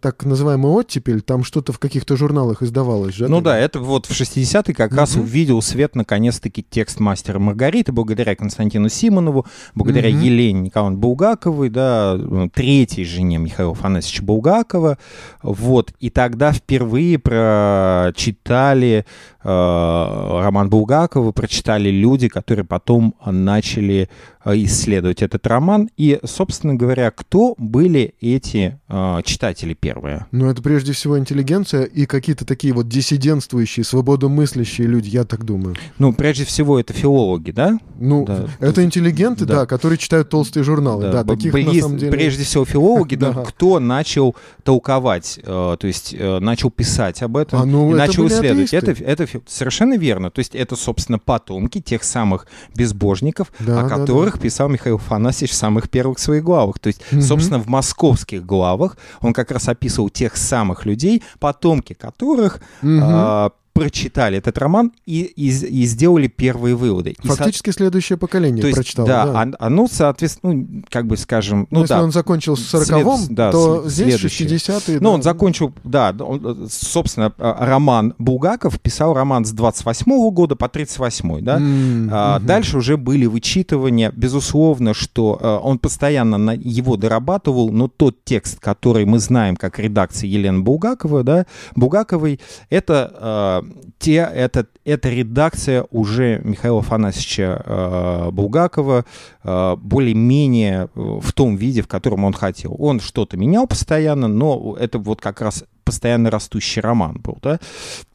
так 0.00 0.24
называемый 0.24 0.72
оттепель, 0.72 1.20
там 1.20 1.44
что-то 1.44 1.72
в 1.72 1.78
каких-то 1.78 2.16
журналах 2.16 2.62
издавалось 2.62 3.14
же. 3.14 3.28
Ну 3.28 3.40
да, 3.40 3.58
это 3.58 3.78
вот 3.80 4.06
в 4.06 4.10
60-е 4.10 4.74
как 4.74 4.92
mm-hmm. 4.92 4.96
раз 4.96 5.16
увидел 5.16 5.62
свет 5.62 5.94
наконец-таки 5.94 6.64
текст 6.68 7.00
мастера 7.00 7.38
Маргариты, 7.38 7.92
благодаря 7.92 8.34
Константину 8.34 8.88
Симонову, 8.88 9.46
благодаря 9.74 10.10
mm-hmm. 10.10 10.24
Елене 10.24 10.60
Николаевне 10.60 10.98
Булгаковой, 10.98 11.68
да, 11.68 12.18
третьей 12.52 13.04
жене 13.04 13.38
Михаила 13.38 13.72
Афанасьевича 13.72 14.24
Булгакова, 14.24 14.98
вот, 15.42 15.92
и 16.00 16.10
тогда 16.10 16.52
впервые 16.52 17.18
прочитали 17.18 19.04
э, 19.39 19.39
роман 19.42 20.68
Булгакова, 20.68 21.32
прочитали 21.32 21.90
люди, 21.90 22.28
которые 22.28 22.64
потом 22.64 23.14
начали 23.24 24.08
Э, 24.42 24.54
исследовать 24.56 25.20
этот 25.20 25.46
роман. 25.46 25.90
И, 25.98 26.18
собственно 26.24 26.74
говоря, 26.74 27.10
кто 27.10 27.54
были 27.58 28.14
эти 28.22 28.78
э, 28.88 29.20
читатели 29.22 29.74
первые? 29.74 30.26
Ну, 30.32 30.48
это 30.48 30.62
прежде 30.62 30.94
всего 30.94 31.18
интеллигенция 31.18 31.84
и 31.84 32.06
какие-то 32.06 32.46
такие 32.46 32.72
вот 32.72 32.88
диссидентствующие, 32.88 33.84
свободомыслящие 33.84 34.86
люди, 34.86 35.10
я 35.10 35.24
так 35.24 35.44
думаю. 35.44 35.76
Ну, 35.98 36.14
прежде 36.14 36.46
всего, 36.46 36.80
это 36.80 36.94
филологи, 36.94 37.50
да? 37.50 37.78
Ну, 37.98 38.24
да. 38.24 38.46
это 38.60 38.82
интеллигенты, 38.82 39.44
да. 39.44 39.56
да, 39.56 39.66
которые 39.66 39.98
читают 39.98 40.30
толстые 40.30 40.64
журналы. 40.64 41.02
Да, 41.02 41.22
да 41.22 41.34
таких 41.34 41.52
были, 41.52 41.64
на 41.64 41.80
самом 41.82 41.98
деле... 41.98 42.10
Прежде 42.10 42.44
всего, 42.44 42.64
филологи, 42.64 43.14
да, 43.16 43.34
кто 43.34 43.78
начал 43.78 44.34
толковать, 44.62 45.38
э, 45.42 45.42
то 45.44 45.86
есть 45.86 46.14
э, 46.18 46.38
начал 46.38 46.70
писать 46.70 47.22
об 47.22 47.36
этом 47.36 47.60
а, 47.60 47.66
ну, 47.66 47.90
начал 47.94 48.26
исследовать. 48.26 48.72
Это, 48.72 48.92
это 48.92 49.26
совершенно 49.46 49.96
верно. 49.96 50.30
То 50.30 50.38
есть 50.38 50.54
это, 50.54 50.76
собственно, 50.76 51.18
потомки 51.18 51.80
тех 51.80 52.04
самых 52.04 52.46
безбожников, 52.74 53.52
да, 53.58 53.80
о 53.80 53.88
которых 53.88 54.20
которых 54.20 54.40
писал 54.40 54.68
Михаил 54.68 54.96
Афанасьевич 54.96 55.52
в 55.52 55.56
самых 55.56 55.88
первых 55.88 56.18
своих 56.18 56.44
главах. 56.44 56.78
То 56.78 56.88
есть, 56.88 57.02
mm-hmm. 57.10 57.20
собственно, 57.20 57.58
в 57.58 57.68
московских 57.68 58.44
главах 58.44 58.96
он 59.20 59.32
как 59.32 59.50
раз 59.50 59.68
описывал 59.68 60.10
тех 60.10 60.36
самых 60.36 60.86
людей, 60.86 61.22
потомки 61.38 61.94
которых 61.94 62.60
mm-hmm 62.82 63.52
прочитали 63.72 64.38
этот 64.38 64.58
роман 64.58 64.92
и, 65.06 65.22
и, 65.22 65.48
и 65.48 65.84
сделали 65.84 66.26
первые 66.26 66.74
выводы. 66.74 67.14
Фактически 67.22 67.70
и, 67.70 67.72
следующее 67.72 68.18
поколение 68.18 68.60
то 68.60 68.66
есть, 68.66 68.76
прочитало. 68.76 69.08
Да, 69.08 69.26
да. 69.26 69.40
Оно, 69.40 69.56
оно, 69.58 69.88
соответственно, 69.90 70.54
ну, 70.54 70.82
как 70.90 71.06
бы 71.06 71.16
скажем... 71.16 71.66
Ну, 71.70 71.82
если 71.82 71.94
да, 71.94 72.02
он 72.02 72.12
закончил 72.12 72.56
с 72.56 72.74
40-м, 72.74 73.34
да, 73.34 73.50
то 73.50 73.88
здесь 73.88 74.14
60-е... 74.16 74.96
Ну, 74.96 75.00
да. 75.00 75.08
он 75.10 75.22
закончил, 75.22 75.72
да, 75.84 76.14
он, 76.18 76.68
собственно, 76.70 77.32
а, 77.38 77.64
роман 77.64 78.14
Булгаков 78.18 78.80
писал 78.80 79.14
роман 79.14 79.44
с 79.44 79.54
28-го 79.54 80.30
года 80.30 80.56
по 80.56 80.66
38-й, 80.66 81.42
да. 81.42 81.58
Mm, 81.58 82.08
а, 82.12 82.36
угу. 82.36 82.46
Дальше 82.46 82.78
уже 82.78 82.96
были 82.96 83.26
вычитывания. 83.26 84.12
Безусловно, 84.14 84.94
что 84.94 85.38
а, 85.40 85.58
он 85.58 85.78
постоянно 85.78 86.38
на 86.38 86.52
его 86.52 86.96
дорабатывал, 86.96 87.70
но 87.70 87.88
тот 87.88 88.24
текст, 88.24 88.60
который 88.60 89.04
мы 89.04 89.18
знаем 89.18 89.56
как 89.56 89.78
редакция 89.78 90.28
Елены 90.28 90.60
Булгакова, 90.60 91.22
да, 91.22 91.46
Булгаковой, 91.76 92.40
это 92.68 93.12
а, 93.14 93.59
те, 93.98 94.28
это, 94.32 94.66
это 94.84 95.08
редакция 95.08 95.86
уже 95.90 96.40
Михаила 96.44 96.80
Афанасьевича 96.80 97.62
э, 97.64 98.30
Булгакова 98.30 99.04
э, 99.42 99.76
более-менее 99.76 100.88
в 100.94 101.32
том 101.32 101.56
виде, 101.56 101.82
в 101.82 101.88
котором 101.88 102.24
он 102.24 102.32
хотел. 102.32 102.74
Он 102.78 103.00
что-то 103.00 103.36
менял 103.36 103.66
постоянно, 103.66 104.28
но 104.28 104.76
это 104.78 104.98
вот 104.98 105.20
как 105.20 105.40
раз 105.40 105.64
постоянно 105.90 106.30
растущий 106.30 106.80
роман 106.80 107.20
был, 107.20 107.38
да, 107.42 107.58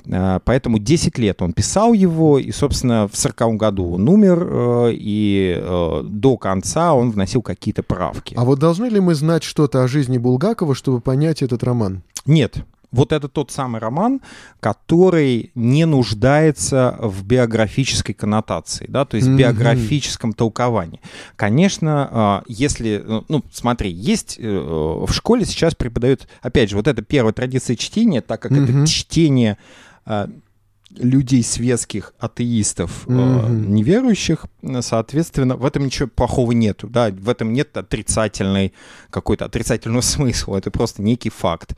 э, 0.05 0.39
поэтому 0.45 0.79
10 0.79 1.17
лет 1.17 1.41
он 1.41 1.51
писал 1.51 1.91
его, 1.91 2.39
и, 2.39 2.51
собственно, 2.51 3.09
в 3.09 3.17
40 3.17 3.57
году 3.57 3.95
он 3.95 4.07
умер, 4.07 4.47
э, 4.49 4.91
и 4.93 5.57
э, 5.57 6.03
до 6.05 6.37
конца 6.37 6.93
он 6.93 7.11
вносил 7.11 7.41
какие-то 7.41 7.83
правки. 7.83 8.33
А 8.37 8.45
вот 8.45 8.59
должны 8.59 8.85
ли 8.85 9.01
мы 9.01 9.13
знать 9.13 9.43
что-то 9.43 9.83
о 9.83 9.89
жизни 9.89 10.17
Булгакова, 10.17 10.73
чтобы 10.73 11.01
понять 11.01 11.41
этот 11.41 11.65
роман? 11.65 12.01
Нет, 12.25 12.55
вот 12.95 13.11
это 13.11 13.27
тот 13.27 13.51
самый 13.51 13.81
роман, 13.81 14.21
который 14.59 15.51
не 15.53 15.85
нуждается 15.85 16.97
в 16.99 17.25
биографической 17.25 18.15
коннотации, 18.15 18.85
да, 18.87 19.05
то 19.05 19.17
есть 19.17 19.27
mm-hmm. 19.27 19.37
биографическом 19.37 20.33
толковании. 20.33 21.01
Конечно, 21.35 22.09
а, 22.11 22.43
если, 22.47 23.03
ну, 23.27 23.43
смотри, 23.51 23.91
есть 23.91 24.37
э, 24.39 24.49
в 24.49 25.11
школе 25.11 25.45
сейчас 25.45 25.75
преподают, 25.75 26.27
опять 26.41 26.69
же, 26.69 26.77
вот 26.77 26.87
это 26.87 27.01
первая 27.01 27.33
традиция 27.33 27.75
чтения, 27.75 28.21
так 28.21 28.41
как 28.41 28.51
mm-hmm. 28.51 28.79
это 28.81 28.87
чтение 28.87 29.57
а, 30.05 30.29
людей 30.97 31.43
светских, 31.43 32.13
атеистов, 32.19 33.07
mm-hmm. 33.07 33.49
неверующих, 33.49 34.45
соответственно, 34.81 35.55
в 35.57 35.65
этом 35.65 35.85
ничего 35.85 36.07
плохого 36.07 36.51
нету, 36.53 36.87
да, 36.87 37.09
в 37.09 37.29
этом 37.29 37.53
нет 37.53 37.75
отрицательной, 37.75 38.73
какой-то 39.09 39.45
отрицательного 39.45 40.01
смысла, 40.15 40.57
это 40.57 40.71
просто 40.71 41.01
некий 41.01 41.29
факт. 41.29 41.75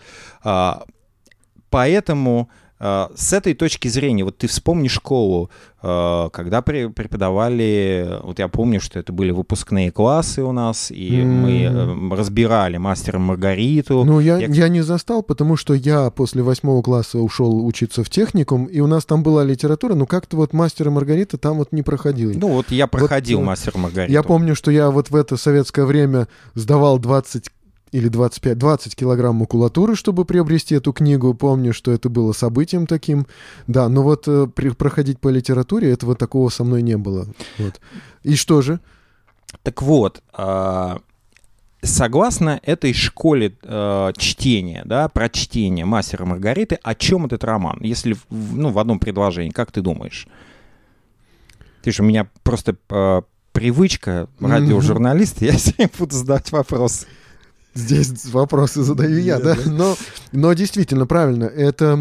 Поэтому 1.78 2.50
э, 2.80 3.08
с 3.16 3.34
этой 3.34 3.54
точки 3.54 3.88
зрения, 3.88 4.24
вот 4.24 4.40
ты 4.40 4.48
вспомни 4.48 4.88
школу, 4.88 5.52
э, 5.84 6.30
когда 6.34 6.64
преподавали, 6.64 8.20
вот 8.24 8.40
я 8.40 8.48
помню, 8.48 8.82
что 8.82 8.98
это 8.98 9.14
были 9.14 9.30
выпускные 9.30 9.92
классы 9.92 10.42
у 10.42 10.52
нас, 10.52 10.90
и 10.90 11.22
mm. 11.22 11.24
мы 11.24 12.14
э, 12.14 12.16
разбирали 12.16 12.78
мастера 12.78 13.20
Маргариту. 13.20 14.04
Ну, 14.04 14.20
я, 14.20 14.40
я... 14.40 14.48
я 14.48 14.70
не 14.70 14.82
застал, 14.82 15.22
потому 15.22 15.56
что 15.56 15.76
я 15.76 16.10
после 16.10 16.42
восьмого 16.42 16.82
класса 16.82 17.20
ушел 17.20 17.64
учиться 17.64 18.04
в 18.04 18.10
техникум, 18.10 18.66
и 18.66 18.80
у 18.80 18.88
нас 18.88 19.06
там 19.06 19.22
была 19.22 19.44
литература, 19.44 19.94
но 19.94 20.08
как-то 20.08 20.36
вот 20.36 20.52
мастера 20.54 20.90
Маргарита 20.90 21.38
там 21.38 21.58
вот 21.60 21.72
не 21.72 21.84
проходил. 21.84 22.34
Ну, 22.34 22.48
вот 22.48 22.72
я 22.72 22.88
проходил 22.88 23.38
вот, 23.38 23.46
мастера 23.46 23.78
Маргариту. 23.78 24.12
Я 24.12 24.24
помню, 24.24 24.56
что 24.56 24.72
я 24.72 24.90
вот 24.90 25.12
в 25.12 25.16
это 25.16 25.38
советское 25.38 25.86
время 25.86 26.28
сдавал 26.56 26.98
20 26.98 27.52
или 27.92 28.08
25, 28.08 28.58
20 28.58 28.96
килограмм 28.96 29.38
макулатуры, 29.38 29.96
чтобы 29.96 30.26
приобрести 30.26 30.76
эту 30.76 30.94
книгу. 30.94 31.34
Помню, 31.34 31.74
что 31.74 31.92
это 31.92 32.10
было 32.10 32.34
событием 32.34 32.88
таким. 32.88 33.28
Да, 33.68 33.90
но 33.90 34.04
вот 34.04 34.28
э, 34.28 34.48
при, 34.48 34.70
проходить 34.70 35.20
по 35.20 35.30
литературе 35.30 35.92
этого 35.92 36.16
такого 36.16 36.50
со 36.50 36.64
мной 36.64 36.82
не 36.82 36.98
было. 36.98 37.28
Вот. 37.58 37.80
И 38.24 38.36
что 38.36 38.62
же? 38.62 38.80
Так 39.64 39.82
вот, 39.82 40.22
э, 40.38 40.98
согласно 41.82 42.60
этой 42.64 42.94
школе 42.94 43.56
э, 43.64 44.12
чтения, 44.18 44.82
да, 44.86 45.08
прочтения 45.08 45.86
«Мастера 45.86 46.26
Маргариты», 46.26 46.78
о 46.84 46.96
чем 46.96 47.26
этот 47.26 47.44
роман? 47.44 47.80
Если 47.82 48.16
ну, 48.30 48.72
в 48.72 48.80
одном 48.80 49.00
предложении, 49.00 49.52
как 49.52 49.72
ты 49.72 49.82
думаешь? 49.82 50.28
Ты 51.84 51.92
же 51.92 52.04
у 52.04 52.06
меня 52.06 52.28
просто 52.44 52.76
э, 52.90 53.22
привычка 53.54 54.28
радиожурналиста, 54.40 55.46
я 55.46 55.54
все 55.54 55.72
время 55.72 55.92
буду 55.98 56.16
задавать 56.16 56.52
вопросы. 56.52 57.08
Здесь 57.78 58.26
вопросы 58.26 58.82
задаю 58.82 59.20
я, 59.20 59.40
да? 59.40 59.56
Но, 59.66 59.96
но 60.32 60.54
действительно, 60.54 61.06
правильно. 61.06 61.44
Это 61.44 61.94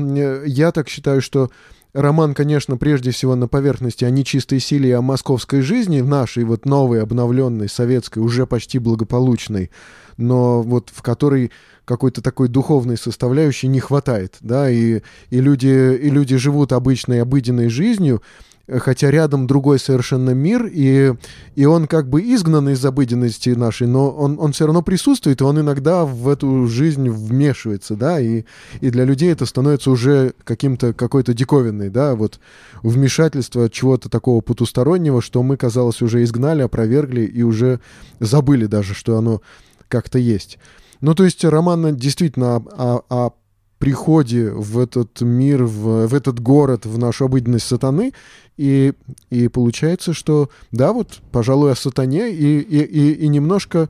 я 0.46 0.72
так 0.72 0.88
считаю, 0.88 1.20
что 1.20 1.50
роман, 1.92 2.34
конечно, 2.34 2.76
прежде 2.76 3.10
всего 3.10 3.34
на 3.36 3.46
поверхности 3.46 4.04
о 4.04 4.10
нечистой 4.10 4.60
силе 4.60 4.90
и 4.90 4.92
о 4.92 5.02
московской 5.02 5.60
жизни, 5.60 6.00
нашей 6.00 6.44
вот 6.44 6.64
новой, 6.64 7.02
обновленной, 7.02 7.68
советской, 7.68 8.20
уже 8.20 8.46
почти 8.46 8.78
благополучной, 8.78 9.70
но 10.16 10.62
вот 10.62 10.90
в 10.94 11.02
которой 11.02 11.50
какой-то 11.84 12.22
такой 12.22 12.48
духовной 12.48 12.96
составляющей 12.96 13.68
не 13.68 13.80
хватает, 13.80 14.36
да, 14.40 14.68
и, 14.70 15.02
и, 15.30 15.40
люди, 15.40 15.66
и 15.66 16.10
люди 16.10 16.36
живут 16.36 16.72
обычной, 16.72 17.22
обыденной 17.22 17.68
жизнью, 17.68 18.22
хотя 18.68 19.10
рядом 19.10 19.46
другой 19.46 19.78
совершенно 19.78 20.30
мир, 20.30 20.68
и, 20.72 21.14
и 21.54 21.64
он 21.66 21.86
как 21.86 22.08
бы 22.08 22.20
изгнан 22.22 22.68
из 22.68 22.84
обыденности 22.84 23.50
нашей, 23.50 23.86
но 23.86 24.10
он, 24.10 24.38
он 24.40 24.52
все 24.52 24.66
равно 24.66 24.82
присутствует, 24.82 25.40
и 25.40 25.44
он 25.44 25.60
иногда 25.60 26.04
в 26.04 26.28
эту 26.28 26.66
жизнь 26.66 27.08
вмешивается, 27.08 27.94
да, 27.94 28.20
и, 28.20 28.44
и 28.80 28.90
для 28.90 29.04
людей 29.04 29.32
это 29.32 29.46
становится 29.46 29.90
уже 29.90 30.34
каким-то, 30.44 30.92
какой-то 30.92 31.32
диковинной, 31.32 31.90
да, 31.90 32.16
вот 32.16 32.40
вмешательство 32.82 33.70
чего-то 33.70 34.08
такого 34.08 34.40
потустороннего, 34.40 35.22
что 35.22 35.42
мы, 35.42 35.56
казалось, 35.56 36.02
уже 36.02 36.22
изгнали, 36.24 36.62
опровергли 36.62 37.22
и 37.22 37.42
уже 37.42 37.80
забыли 38.18 38.66
даже, 38.66 38.94
что 38.94 39.16
оно 39.16 39.42
как-то 39.88 40.18
есть. 40.18 40.58
Ну, 41.00 41.14
то 41.14 41.24
есть 41.24 41.44
роман 41.44 41.96
действительно 41.96 42.56
о, 42.56 42.62
о, 43.08 43.26
о 43.26 43.32
приходе 43.78 44.50
в 44.50 44.78
этот 44.78 45.20
мир, 45.20 45.64
в, 45.64 46.06
в 46.06 46.14
этот 46.14 46.40
город, 46.40 46.86
в 46.86 46.98
нашу 46.98 47.26
обыденность 47.26 47.66
сатаны, 47.66 48.12
и, 48.56 48.94
и 49.30 49.48
получается, 49.48 50.12
что 50.14 50.48
да, 50.72 50.92
вот, 50.92 51.20
пожалуй, 51.30 51.72
о 51.72 51.74
сатане 51.74 52.30
и, 52.30 52.60
и, 52.60 52.78
и, 52.82 53.12
и 53.12 53.28
немножко 53.28 53.88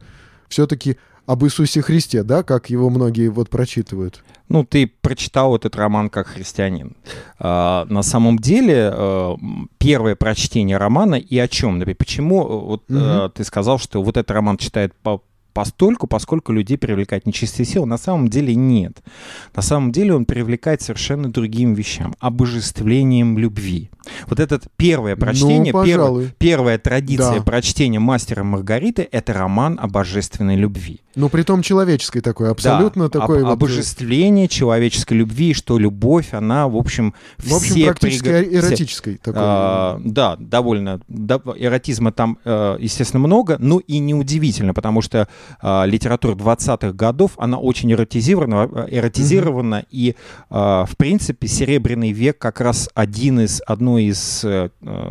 все-таки 0.49 0.97
об 1.27 1.45
Иисусе 1.45 1.83
Христе, 1.83 2.23
да, 2.23 2.43
как 2.43 2.71
его 2.71 2.89
многие 2.89 3.29
вот 3.29 3.51
прочитывают. 3.51 4.23
Ну, 4.49 4.65
ты 4.65 4.87
прочитал 5.01 5.57
этот 5.57 5.75
роман 5.75 6.09
как 6.09 6.29
христианин. 6.29 6.97
А, 7.39 7.85
на 7.87 8.03
самом 8.03 8.39
деле, 8.39 8.91
а, 8.93 9.37
первое 9.79 10.15
прочтение 10.15 10.77
романа 10.77 11.17
и 11.17 11.37
о 11.39 11.49
чем? 11.49 11.83
Почему 11.99 12.47
вот, 12.47 12.85
угу. 12.89 13.29
ты 13.35 13.45
сказал, 13.45 13.79
что 13.79 14.03
вот 14.03 14.17
этот 14.17 14.31
роман 14.31 14.57
читает 14.57 14.95
по 15.03 15.23
постольку, 15.57 16.07
поскольку 16.07 16.53
людей 16.53 16.77
привлекает 16.77 17.25
нечистые 17.25 17.65
силы, 17.65 17.87
на 17.87 17.97
самом 17.97 18.29
деле 18.29 18.55
нет. 18.55 19.03
На 19.55 19.63
самом 19.63 19.91
деле 19.91 20.15
он 20.15 20.27
привлекает 20.27 20.83
совершенно 20.83 21.33
другим 21.33 21.73
вещам, 21.73 22.15
обожествлением 22.21 23.39
любви. 23.39 23.89
Вот 24.27 24.39
это 24.39 24.61
первое 24.77 25.17
прочтение, 25.17 25.73
ну, 25.73 25.83
первое, 25.83 26.35
первая 26.37 26.77
традиция 26.77 27.39
да. 27.39 27.43
прочтения 27.43 27.99
«Мастера 27.99 28.45
Маргариты»— 28.45 29.09
это 29.11 29.33
роман 29.33 29.79
о 29.81 29.89
божественной 29.89 30.57
любви. 30.57 31.01
Ну, 31.17 31.31
при 31.31 31.43
том 31.43 31.63
человеческой 31.63 32.21
такой, 32.21 32.51
абсолютно 32.51 33.05
да, 33.09 33.21
такой... 33.21 33.39
Об, 33.39 33.45
вот... 33.45 33.51
Э, 33.51 33.53
обожествление 33.55 34.49
человеческой 34.49 35.15
любви, 35.15 35.55
что 35.55 35.79
любовь, 35.79 36.35
она, 36.35 36.69
в 36.69 36.77
общем, 36.77 37.15
В 37.39 37.55
общем, 37.55 37.75
все 37.75 37.87
практически 37.87 38.25
приг... 38.25 38.53
эротической. 38.53 39.15
Все... 39.15 39.23
Такой. 39.23 39.41
А, 39.43 40.01
да, 40.05 40.37
довольно. 40.39 41.01
Да, 41.09 41.41
эротизма 41.57 42.13
там, 42.13 42.39
э, 42.45 42.77
естественно, 42.81 43.27
много, 43.27 43.57
но 43.59 43.79
и 43.79 43.99
неудивительно, 43.99 44.75
потому 44.75 45.01
что 45.01 45.27
литература 45.63 46.35
20-х 46.35 46.93
годов, 46.93 47.33
она 47.37 47.59
очень 47.59 47.93
эротизирована, 47.93 48.69
э, 48.73 48.87
эротизирована 48.91 49.77
mm-hmm. 49.77 49.89
и, 49.91 50.17
а, 50.51 50.85
в 50.85 50.97
принципе, 50.97 51.47
Серебряный 51.47 52.13
век 52.13 52.39
как 52.39 52.61
раз 52.61 52.89
один 52.95 53.41
из, 53.41 53.63
одной 53.67 54.05
из, 54.05 54.45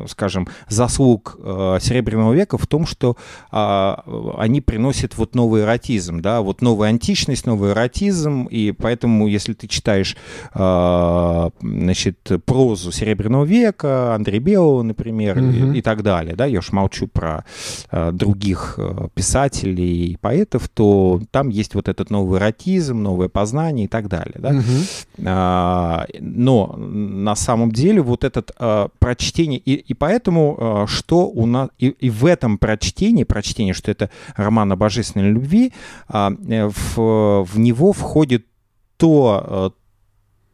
скажем, 0.07 0.47
заслуг 0.67 1.37
Серебряного 1.39 2.33
века 2.33 2.57
в 2.57 2.67
том, 2.67 2.85
что 2.85 3.17
они 3.51 4.61
приносят 4.61 5.17
вот 5.17 5.35
новый 5.35 5.63
эротизм 5.63 6.21
да, 6.25 6.41
вот 6.41 6.63
новая 6.63 6.89
античность, 6.89 7.45
новый 7.45 7.71
эротизм, 7.71 8.45
и 8.45 8.71
поэтому, 8.71 9.27
если 9.27 9.53
ты 9.53 9.67
читаешь, 9.67 10.17
э, 10.55 11.49
значит, 11.61 12.31
прозу 12.45 12.91
Серебряного 12.91 13.45
века, 13.45 14.15
Андрея 14.15 14.41
Белого, 14.41 14.81
например, 14.81 15.37
mm-hmm. 15.37 15.75
и, 15.75 15.77
и 15.77 15.81
так 15.83 16.01
далее, 16.01 16.35
да, 16.35 16.47
я 16.47 16.59
уж 16.59 16.71
молчу 16.71 17.07
про 17.07 17.45
э, 17.91 18.11
других 18.11 18.75
э, 18.77 19.07
писателей 19.13 20.17
поэтов, 20.25 20.69
то 20.69 21.21
там 21.29 21.49
есть 21.49 21.75
вот 21.75 21.87
этот 21.87 22.09
новый 22.09 22.39
эротизм, 22.39 23.03
новое 23.03 23.29
познание 23.29 23.85
и 23.85 23.87
так 23.87 24.07
далее, 24.07 24.37
да. 24.39 24.53
Mm-hmm. 24.53 26.05
Э, 26.07 26.19
но 26.19 26.75
на 26.77 27.35
самом 27.35 27.71
деле 27.71 28.01
вот 28.01 28.23
этот 28.23 28.51
э, 28.59 28.87
прочтение, 28.97 29.59
и, 29.59 29.73
и 29.73 29.93
поэтому 29.93 30.57
э, 30.57 30.87
что 30.87 31.27
у 31.27 31.45
нас, 31.45 31.69
и, 31.77 31.89
и 31.89 32.09
в 32.09 32.25
этом 32.25 32.57
прочтении, 32.57 33.23
прочтение, 33.23 33.75
что 33.75 33.91
это 33.91 34.09
роман 34.35 34.71
о 34.71 34.75
божественной 34.75 35.29
любви, 35.29 35.73
а, 36.07 36.31
э, 36.31 36.71
в, 36.95 37.43
в 37.43 37.59
него 37.59 37.93
входит 37.93 38.47
то, 38.97 39.43
э, 39.47 39.69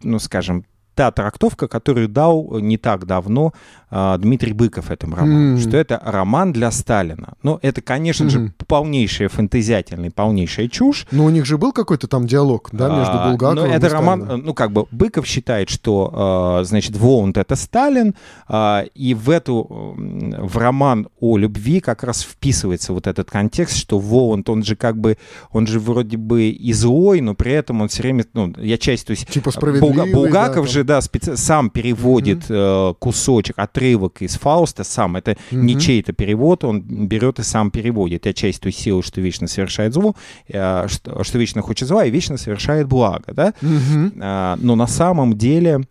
ну, 0.04 0.20
скажем, 0.20 0.66
та 0.96 1.12
трактовка, 1.12 1.68
которую 1.68 2.08
дал 2.08 2.60
не 2.60 2.78
так 2.78 3.06
давно 3.06 3.54
э, 3.90 4.18
Дмитрий 4.20 4.54
Быков 4.54 4.92
этому 4.92 5.16
роману, 5.16 5.56
mm. 5.56 5.60
что 5.60 5.78
это 5.78 6.02
роман 6.04 6.52
для 6.52 6.72
Сталина. 6.72 7.34
Ну, 7.44 7.60
это, 7.62 7.82
конечно 7.82 8.26
mm. 8.26 8.30
же, 8.30 8.54
полнейшая 8.68 9.30
фантазиательная, 9.30 10.12
полнейшая 10.12 10.68
чушь. 10.68 11.08
Но 11.12 11.26
у 11.26 11.30
них 11.30 11.46
же 11.46 11.58
был 11.58 11.72
какой-то 11.72 12.08
там 12.08 12.28
диалог, 12.28 12.70
да, 12.72 12.90
между 12.90 13.14
а, 13.14 13.30
Булгаковым 13.30 13.70
ну, 13.70 13.76
это 13.76 13.90
роман, 13.90 14.22
Сталином. 14.22 14.46
ну, 14.46 14.54
как 14.54 14.72
бы, 14.72 14.86
Быков 14.92 15.26
считает, 15.26 15.70
что, 15.70 16.60
э, 16.62 16.66
значит, 16.66 16.96
Воланд— 16.98 17.38
это 17.40 17.56
Сталин, 17.56 18.14
э, 18.50 18.86
и 18.94 19.14
в 19.14 19.30
эту, 19.30 19.96
в 19.98 20.58
роман 20.58 21.08
о 21.20 21.38
любви 21.38 21.80
как 21.80 22.04
раз 22.04 22.22
вписывается 22.22 22.94
вот 22.94 23.08
этот 23.08 23.32
контекст, 23.32 23.78
что 23.78 23.98
Воланд, 24.00 24.50
он 24.50 24.64
же 24.64 24.76
как 24.76 24.98
бы, 24.98 25.18
он 25.52 25.68
же 25.68 25.80
вроде 25.80 26.18
бы 26.18 26.50
и 26.50 26.74
злой, 26.74 27.22
но 27.22 27.34
при 27.34 27.54
этом 27.54 27.82
он 27.82 27.88
все 27.88 28.04
время, 28.04 28.26
ну, 28.34 28.54
я 28.58 28.78
часть, 28.78 29.08
то 29.08 29.12
есть... 29.12 29.28
Типа 29.28 29.52
справедливый, 29.52 30.12
Булгаков 30.12 30.66
да, 30.66 30.72
же, 30.72 30.81
да, 30.84 31.02
специ... 31.02 31.36
сам 31.38 31.70
переводит 31.70 32.50
mm-hmm. 32.50 32.92
э, 32.92 32.94
кусочек, 33.00 33.60
отрывок 33.60 34.22
из 34.22 34.36
Фауста 34.36 34.84
сам. 34.84 35.16
Это 35.16 35.32
mm-hmm. 35.32 35.58
не 35.58 35.80
чей-то 35.80 36.14
перевод, 36.14 36.64
он 36.64 36.82
берет 36.82 37.40
и 37.40 37.44
сам 37.44 37.72
переводит. 37.72 38.26
Я 38.26 38.34
часть 38.34 38.62
той 38.62 38.72
силы, 38.72 39.04
что 39.04 39.22
вечно 39.22 39.48
совершает 39.48 39.94
зло, 39.94 40.16
э, 40.48 40.88
что, 40.88 41.24
что 41.24 41.38
вечно 41.38 41.62
хочет 41.62 41.88
зла 41.88 42.06
и 42.06 42.12
вечно 42.12 42.38
совершает 42.38 42.88
благо, 42.88 43.34
да? 43.34 43.54
Mm-hmm. 43.62 44.22
Э, 44.22 44.58
но 44.62 44.76
на 44.76 44.88
самом 44.88 45.38
деле 45.38 45.82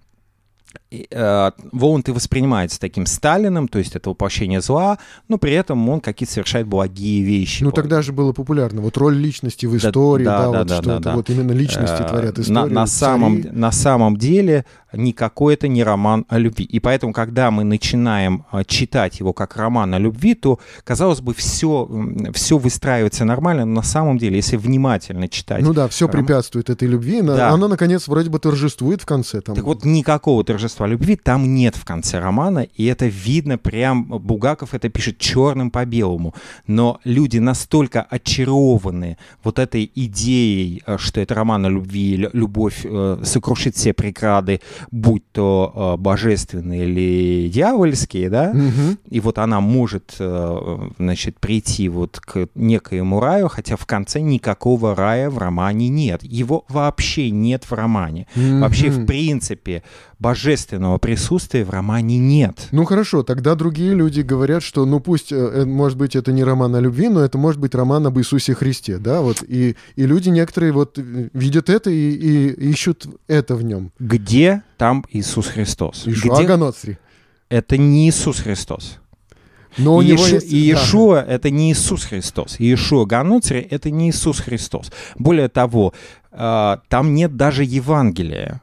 Воланд 0.90 2.08
и 2.08 2.12
воспринимается 2.12 2.80
таким 2.80 3.06
Сталиным, 3.06 3.68
то 3.68 3.78
есть 3.78 3.94
это 3.94 4.10
воплощение 4.10 4.60
зла, 4.60 4.98
но 5.28 5.38
при 5.38 5.52
этом 5.52 5.88
он 5.88 6.00
какие-то 6.00 6.34
совершает 6.34 6.66
благие 6.66 7.22
вещи. 7.22 7.62
Ну 7.62 7.70
тогда 7.70 8.02
же 8.02 8.12
было 8.12 8.32
популярно, 8.32 8.80
вот 8.80 8.96
роль 8.96 9.16
личности 9.16 9.66
в 9.66 9.76
истории, 9.76 10.24
да, 10.24 10.46
да, 10.46 10.50
да, 10.50 10.58
вот 10.58 10.66
да, 10.66 10.76
что 10.76 10.86
да, 10.86 10.98
да. 10.98 11.14
вот 11.14 11.30
именно 11.30 11.52
личности 11.52 12.02
э, 12.02 12.08
творят 12.08 12.38
историю. 12.38 12.66
На, 12.68 12.80
на, 12.80 12.86
самом, 12.86 13.42
на 13.52 13.72
самом 13.72 14.16
деле 14.16 14.64
никакой 14.92 15.54
это 15.54 15.68
не 15.68 15.84
роман 15.84 16.24
о 16.28 16.38
любви. 16.38 16.64
И 16.64 16.80
поэтому, 16.80 17.12
когда 17.12 17.50
мы 17.50 17.64
начинаем 17.64 18.44
э, 18.52 18.62
читать 18.66 19.20
его 19.20 19.32
как 19.32 19.56
роман 19.56 19.94
о 19.94 19.98
любви, 19.98 20.34
то, 20.34 20.58
казалось 20.84 21.20
бы, 21.20 21.34
все, 21.34 21.88
все 22.32 22.58
выстраивается 22.58 23.24
нормально, 23.24 23.64
но 23.64 23.74
на 23.74 23.82
самом 23.82 24.18
деле, 24.18 24.36
если 24.36 24.56
внимательно 24.56 25.28
читать... 25.28 25.62
Ну 25.62 25.72
да, 25.72 25.88
все 25.88 26.06
роман... 26.06 26.26
препятствует 26.26 26.70
этой 26.70 26.88
любви, 26.88 27.22
да. 27.22 27.50
она, 27.50 27.68
наконец, 27.68 28.08
вроде 28.08 28.30
бы 28.30 28.38
торжествует 28.38 29.02
в 29.02 29.06
конце. 29.06 29.40
Там. 29.40 29.54
Так 29.54 29.64
вот, 29.64 29.84
никакого 29.84 30.42
торжества 30.42 30.59
торжества 30.60 30.86
любви, 30.86 31.16
там 31.16 31.54
нет 31.54 31.74
в 31.76 31.84
конце 31.84 32.20
романа, 32.20 32.66
и 32.78 32.84
это 32.84 33.06
видно 33.06 33.56
прям, 33.56 34.04
Булгаков 34.04 34.74
это 34.74 34.90
пишет 34.90 35.18
черным 35.18 35.70
по 35.70 35.84
белому, 35.86 36.34
но 36.66 37.00
люди 37.04 37.38
настолько 37.38 38.02
очарованы 38.02 39.16
вот 39.42 39.58
этой 39.58 39.90
идеей, 39.94 40.82
э, 40.86 40.98
что 40.98 41.20
это 41.20 41.34
роман 41.34 41.64
о 41.64 41.70
любви, 41.70 42.28
любовь 42.32 42.80
э, 42.84 43.22
сокрушит 43.24 43.74
все 43.76 43.92
преграды, 43.94 44.60
будь 44.90 45.22
то 45.32 45.72
э, 45.74 46.02
божественные 46.02 46.84
или 46.84 47.48
дьявольские, 47.48 48.28
да, 48.28 48.52
Мгм. 48.52 48.98
и 49.08 49.20
вот 49.20 49.38
она 49.38 49.60
может, 49.60 50.16
значит, 50.98 51.38
прийти 51.40 51.88
вот 51.88 52.20
к 52.20 52.48
некоему 52.54 53.20
раю, 53.20 53.48
хотя 53.48 53.76
в 53.76 53.86
конце 53.86 54.20
никакого 54.20 54.94
рая 54.94 55.30
в 55.30 55.38
романе 55.38 55.88
нет. 55.88 56.22
Его 56.22 56.64
вообще 56.68 57.30
нет 57.30 57.64
в 57.64 57.72
романе. 57.72 58.26
Вообще, 58.34 58.90
в 58.90 59.06
принципе, 59.06 59.82
божественного 60.20 60.98
присутствия 60.98 61.64
в 61.64 61.70
романе 61.70 62.18
нет. 62.18 62.68
Ну 62.70 62.84
хорошо, 62.84 63.22
тогда 63.22 63.54
другие 63.54 63.94
люди 63.94 64.20
говорят, 64.20 64.62
что 64.62 64.84
ну 64.84 65.00
пусть, 65.00 65.32
э, 65.32 65.36
э, 65.36 65.64
может 65.64 65.98
быть, 65.98 66.14
это 66.14 66.30
не 66.30 66.44
роман 66.44 66.76
о 66.76 66.80
любви, 66.80 67.08
но 67.08 67.20
это 67.20 67.38
может 67.38 67.58
быть 67.58 67.74
роман 67.74 68.06
об 68.06 68.18
Иисусе 68.18 68.54
Христе, 68.54 68.98
да, 68.98 69.22
вот, 69.22 69.42
и, 69.42 69.76
и 69.96 70.06
люди 70.06 70.28
некоторые 70.28 70.72
вот 70.72 70.98
э, 70.98 71.30
видят 71.32 71.70
это 71.70 71.90
и, 71.90 72.12
и 72.12 72.70
ищут 72.70 73.06
это 73.26 73.56
в 73.56 73.64
нем. 73.64 73.92
Где 73.98 74.62
там 74.76 75.04
Иисус 75.10 75.46
Христос? 75.46 76.06
Ишуа 76.06 76.42
Где? 76.42 76.98
Это 77.48 77.78
не 77.78 78.08
Иисус 78.08 78.40
Христос. 78.40 78.98
Но 79.78 79.96
у 79.96 80.02
И 80.02 80.06
него 80.06 80.26
есть... 80.26 80.46
И 80.52 80.72
да. 80.72 80.78
Иешуа— 80.80 81.20
это 81.28 81.48
не 81.48 81.72
Иисус 81.72 82.04
Христос. 82.04 82.60
Иешуа 82.60 83.06
Ганоцри— 83.06 83.60
это 83.70 83.90
не 83.90 84.10
Иисус 84.10 84.40
Христос. 84.40 84.92
Более 85.16 85.48
того, 85.48 85.94
там 86.30 87.14
нет 87.14 87.36
даже 87.36 87.64
Евангелия. 87.64 88.60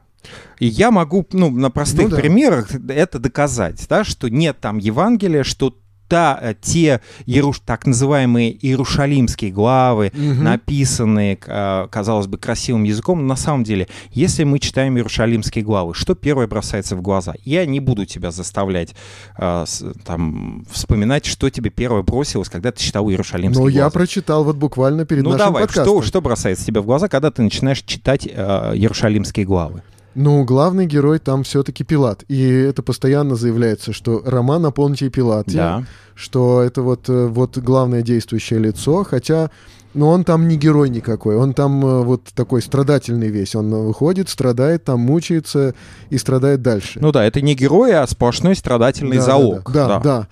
И 0.58 0.66
я 0.66 0.90
могу, 0.90 1.26
ну, 1.32 1.50
на 1.50 1.70
простых 1.70 2.04
Ну 2.04 2.10
да. 2.10 2.16
примерах 2.16 2.70
это 2.88 3.18
доказать, 3.18 3.84
да, 3.88 4.04
что 4.04 4.28
нет 4.28 4.56
там 4.60 4.78
Евангелия, 4.78 5.44
что 5.44 5.74
та, 6.08 6.38
э, 6.40 6.54
те 6.58 7.02
Яруш, 7.26 7.60
так 7.60 7.86
называемые 7.86 8.50
иерушалимские 8.66 9.50
главы, 9.50 10.10
Мгм. 10.14 10.42
написанные, 10.42 11.38
э, 11.46 11.86
казалось 11.90 12.26
бы, 12.26 12.38
красивым 12.38 12.84
языком, 12.84 13.20
но 13.20 13.26
на 13.28 13.36
самом 13.36 13.62
деле, 13.62 13.88
если 14.12 14.44
мы 14.44 14.58
читаем 14.58 14.96
иерушалимские 14.96 15.62
главы, 15.64 15.92
что 15.94 16.14
первое 16.14 16.46
бросается 16.46 16.96
в 16.96 17.02
глаза? 17.02 17.34
Я 17.44 17.66
не 17.66 17.78
буду 17.78 18.06
тебя 18.06 18.30
заставлять 18.30 18.94
э, 19.38 19.66
там, 20.06 20.64
вспоминать, 20.70 21.26
что 21.26 21.50
тебе 21.50 21.68
первое 21.68 22.02
бросилось, 22.02 22.48
когда 22.48 22.72
ты 22.72 22.80
читал 22.82 23.10
иерушалимские 23.10 23.58
Но 23.66 23.70
главы. 23.70 23.72
я 23.72 23.90
прочитал 23.90 24.44
вот 24.44 24.56
буквально 24.56 25.04
перед 25.04 25.24
ну 25.24 25.32
нашим 25.32 25.48
давай, 25.48 25.64
подкастом. 25.64 25.84
что, 26.00 26.02
что 26.08 26.20
бросается 26.22 26.64
тебе 26.64 26.80
в 26.80 26.86
глаза, 26.86 27.08
когда 27.08 27.30
ты 27.30 27.42
начинаешь 27.42 27.82
читать 27.82 28.26
э, 28.26 28.72
иерушалимские 28.74 29.44
главы? 29.44 29.82
Ну, 30.14 30.44
главный 30.44 30.86
герой 30.86 31.18
там 31.18 31.44
все-таки 31.44 31.84
Пилат. 31.84 32.24
И 32.28 32.48
это 32.48 32.82
постоянно 32.82 33.36
заявляется, 33.36 33.92
что 33.92 34.22
роман 34.24 34.66
о 34.66 34.70
Понтии 34.70 35.08
Пилате, 35.08 35.56
Да. 35.56 35.84
что 36.14 36.60
это 36.62 36.82
вот, 36.82 37.08
э, 37.08 37.26
вот 37.26 37.56
главное 37.58 38.02
действующее 38.02 38.58
лицо, 38.58 39.04
хотя 39.04 39.50
ну, 39.94 40.08
он 40.08 40.24
там 40.24 40.48
не 40.48 40.56
герой 40.56 40.90
никакой, 40.90 41.36
он 41.36 41.54
там 41.54 41.84
э, 41.84 42.02
вот 42.02 42.24
такой 42.34 42.62
страдательный 42.62 43.28
весь. 43.28 43.54
Он 43.54 43.70
выходит, 43.70 44.28
страдает, 44.28 44.84
там 44.84 45.00
мучается 45.00 45.74
и 46.10 46.18
страдает 46.18 46.62
дальше. 46.62 46.98
Ну 47.00 47.10
да, 47.10 47.24
это 47.24 47.40
не 47.40 47.54
герой, 47.54 47.94
а 47.94 48.06
сплошной 48.06 48.54
страдательный 48.54 49.16
Да, 49.16 49.22
залог. 49.22 49.72
Да, 49.72 49.88
да, 49.88 49.98
да. 50.00 50.28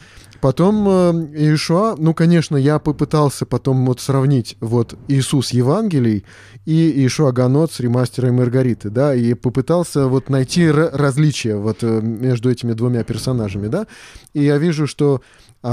Потом 0.47 0.89
э, 0.89 1.13
Иешуа, 1.37 1.97
ну, 1.99 2.15
конечно, 2.15 2.57
я 2.57 2.79
попытался 2.79 3.45
потом 3.47 3.85
вот 3.85 4.01
сравнить 4.01 4.57
вот 4.61 4.97
Иисус 5.09 5.51
Евангелий 5.51 6.25
и 6.67 6.73
Иешуа 6.73 7.33
Ганоцри, 7.33 7.89
мастера 7.89 8.29
и 8.29 8.31
Маргариты, 8.31 8.89
да, 8.89 9.13
и 9.13 9.35
попытался 9.35 10.07
вот 10.07 10.31
найти 10.31 10.71
различия 10.71 11.57
вот 11.57 11.79
э, 11.83 12.01
между 12.01 12.49
этими 12.49 12.75
двумя 12.75 13.03
персонажами, 13.03 13.67
да, 13.67 13.89
и 14.35 14.45
я 14.45 14.59
вижу, 14.59 14.87
что 14.87 15.21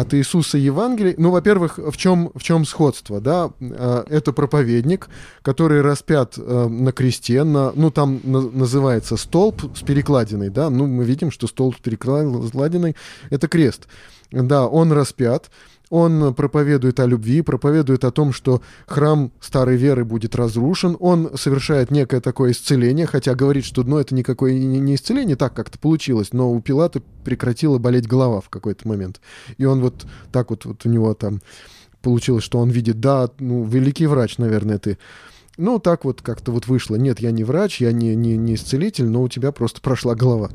от 0.01 0.13
Иисуса 0.13 0.57
Евангелий, 0.57 1.15
ну, 1.17 1.31
во-первых, 1.31 1.77
в 1.77 1.97
чем, 1.97 2.31
в 2.35 2.43
чем 2.43 2.65
сходство, 2.65 3.19
да, 3.21 3.51
Э, 3.59 4.03
это 4.09 4.33
проповедник, 4.33 5.09
который 5.41 5.81
распят 5.81 6.37
э, 6.37 6.67
на 6.67 6.91
кресте, 6.91 7.43
на, 7.43 7.71
ну, 7.75 7.91
там 7.91 8.19
на- 8.23 8.41
называется 8.41 9.17
столб 9.17 9.61
с 9.75 9.81
перекладиной, 9.81 10.49
да, 10.49 10.69
ну, 10.69 10.87
мы 10.87 11.03
видим, 11.03 11.31
что 11.31 11.47
столб 11.47 11.75
с 11.75 11.79
перекладиной— 11.79 12.95
это 13.29 13.47
крест. 13.47 13.87
Да, 14.31 14.65
он 14.67 14.91
распят, 14.91 15.51
он 15.93 16.33
проповедует 16.33 16.99
о 16.99 17.05
любви, 17.05 17.43
проповедует 17.43 18.03
о 18.03 18.09
том, 18.09 18.33
что 18.33 18.63
храм 18.87 19.31
старой 19.39 19.77
веры 19.77 20.03
будет 20.03 20.35
разрушен, 20.35 20.97
он 20.99 21.29
совершает 21.37 21.91
некое 21.91 22.19
такое 22.19 22.53
исцеление, 22.53 23.05
хотя 23.05 23.35
говорит, 23.35 23.63
что 23.63 23.83
ну, 23.83 23.99
это 23.99 24.15
никакое 24.15 24.53
не 24.57 24.95
исцеление, 24.95 25.35
так 25.35 25.53
как-то 25.53 25.77
получилось, 25.77 26.29
но 26.33 26.51
у 26.51 26.59
Пилата 26.61 27.03
прекратила 27.23 27.77
болеть 27.77 28.07
голова 28.07 28.41
в 28.41 28.49
какой-то 28.49 28.87
момент. 28.87 29.21
И 29.59 29.65
он 29.65 29.81
вот 29.81 30.07
так 30.31 30.49
вот, 30.49 30.65
вот 30.65 30.83
у 30.83 30.89
него 30.89 31.13
там 31.13 31.41
получилось, 32.01 32.43
что 32.43 32.57
он 32.57 32.71
видит, 32.71 32.99
да, 32.99 33.29
ну, 33.37 33.63
великий 33.63 34.07
врач, 34.07 34.39
наверное, 34.39 34.79
ты. 34.79 34.97
Ну, 35.57 35.77
так 35.77 36.05
вот 36.05 36.23
как-то 36.23 36.51
вот 36.51 36.65
вышло. 36.65 36.95
Нет, 36.95 37.19
я 37.19 37.29
не 37.29 37.43
врач, 37.43 37.81
я 37.81 37.91
не, 37.91 38.15
не, 38.15 38.35
не 38.35 38.55
исцелитель, 38.55 39.05
но 39.05 39.21
у 39.21 39.29
тебя 39.29 39.51
просто 39.51 39.79
прошла 39.79 40.15
голова. 40.15 40.49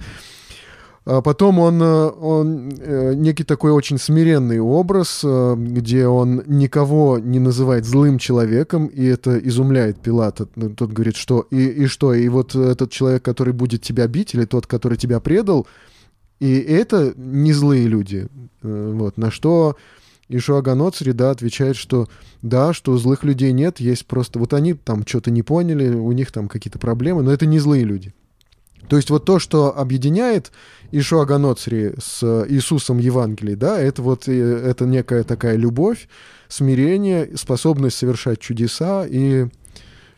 А 1.05 1.23
потом 1.23 1.59
он, 1.59 1.83
э, 1.83 2.09
он 2.09 2.73
э, 2.79 3.15
некий 3.15 3.45
такой 3.45 3.73
очень 3.73 3.99
смиренный 3.99 4.61
образ, 4.61 5.23
э, 5.25 5.55
где 5.57 6.07
он 6.07 6.43
никого 6.47 7.19
не 7.19 7.39
называет 7.39 7.87
злым 7.87 8.19
человеком, 8.19 8.87
и 8.87 9.05
это 9.05 9.39
изумляет 9.39 10.01
Пилата. 10.01 10.49
Ну, 10.55 10.71
Тот 10.71 10.93
говорит, 10.93 11.17
что 11.17 11.47
и, 11.51 11.67
и 11.67 11.87
что, 11.87 12.13
и 12.13 12.29
вот 12.29 12.55
этот 12.55 12.91
человек, 12.91 13.23
который 13.23 13.55
будет 13.55 13.83
тебя 13.83 14.07
бить, 14.07 14.35
или 14.35 14.45
тот, 14.45 14.67
который 14.67 14.99
тебя 14.99 15.21
предал, 15.21 15.67
и 16.41 16.59
это 16.59 17.15
не 17.17 17.53
злые 17.53 17.89
люди. 17.89 18.29
Вот, 18.63 19.17
на 19.17 19.31
что 19.31 19.77
Ишуа 20.29 20.61
Ганоцри, 20.61 21.13
да, 21.13 21.31
отвечает, 21.31 21.77
что 21.77 22.09
да, 22.43 22.73
что 22.73 22.97
злых 22.99 23.25
людей 23.25 23.53
нет, 23.53 23.81
есть 23.81 24.07
просто... 24.07 24.39
Вот 24.39 24.53
они 24.53 24.75
там 24.75 25.07
что-то 25.07 25.31
не 25.31 25.43
поняли, 25.43 25.89
у 25.89 26.13
них 26.13 26.31
там 26.33 26.49
какие-то 26.49 26.79
проблемы, 26.79 27.23
но 27.23 27.33
это 27.33 27.47
не 27.47 27.59
злые 27.59 27.85
люди. 27.85 28.15
То 28.89 28.97
есть 28.97 29.11
вот 29.11 29.25
то, 29.25 29.39
что 29.39 29.77
объединяет 29.77 30.53
Ишуа 30.93 31.25
Ганоцри 31.25 31.95
с 32.01 32.47
Иисусом 32.49 32.99
Евангелий, 32.99 33.55
да, 33.55 33.79
это 33.79 34.03
вот 34.03 34.29
э, 34.29 34.33
это 34.33 34.87
некая 34.87 35.25
такая 35.25 35.57
любовь, 35.57 36.09
смирение, 36.49 37.37
способность 37.37 37.99
совершать 37.99 38.41
чудеса 38.41 39.07
и 39.07 39.47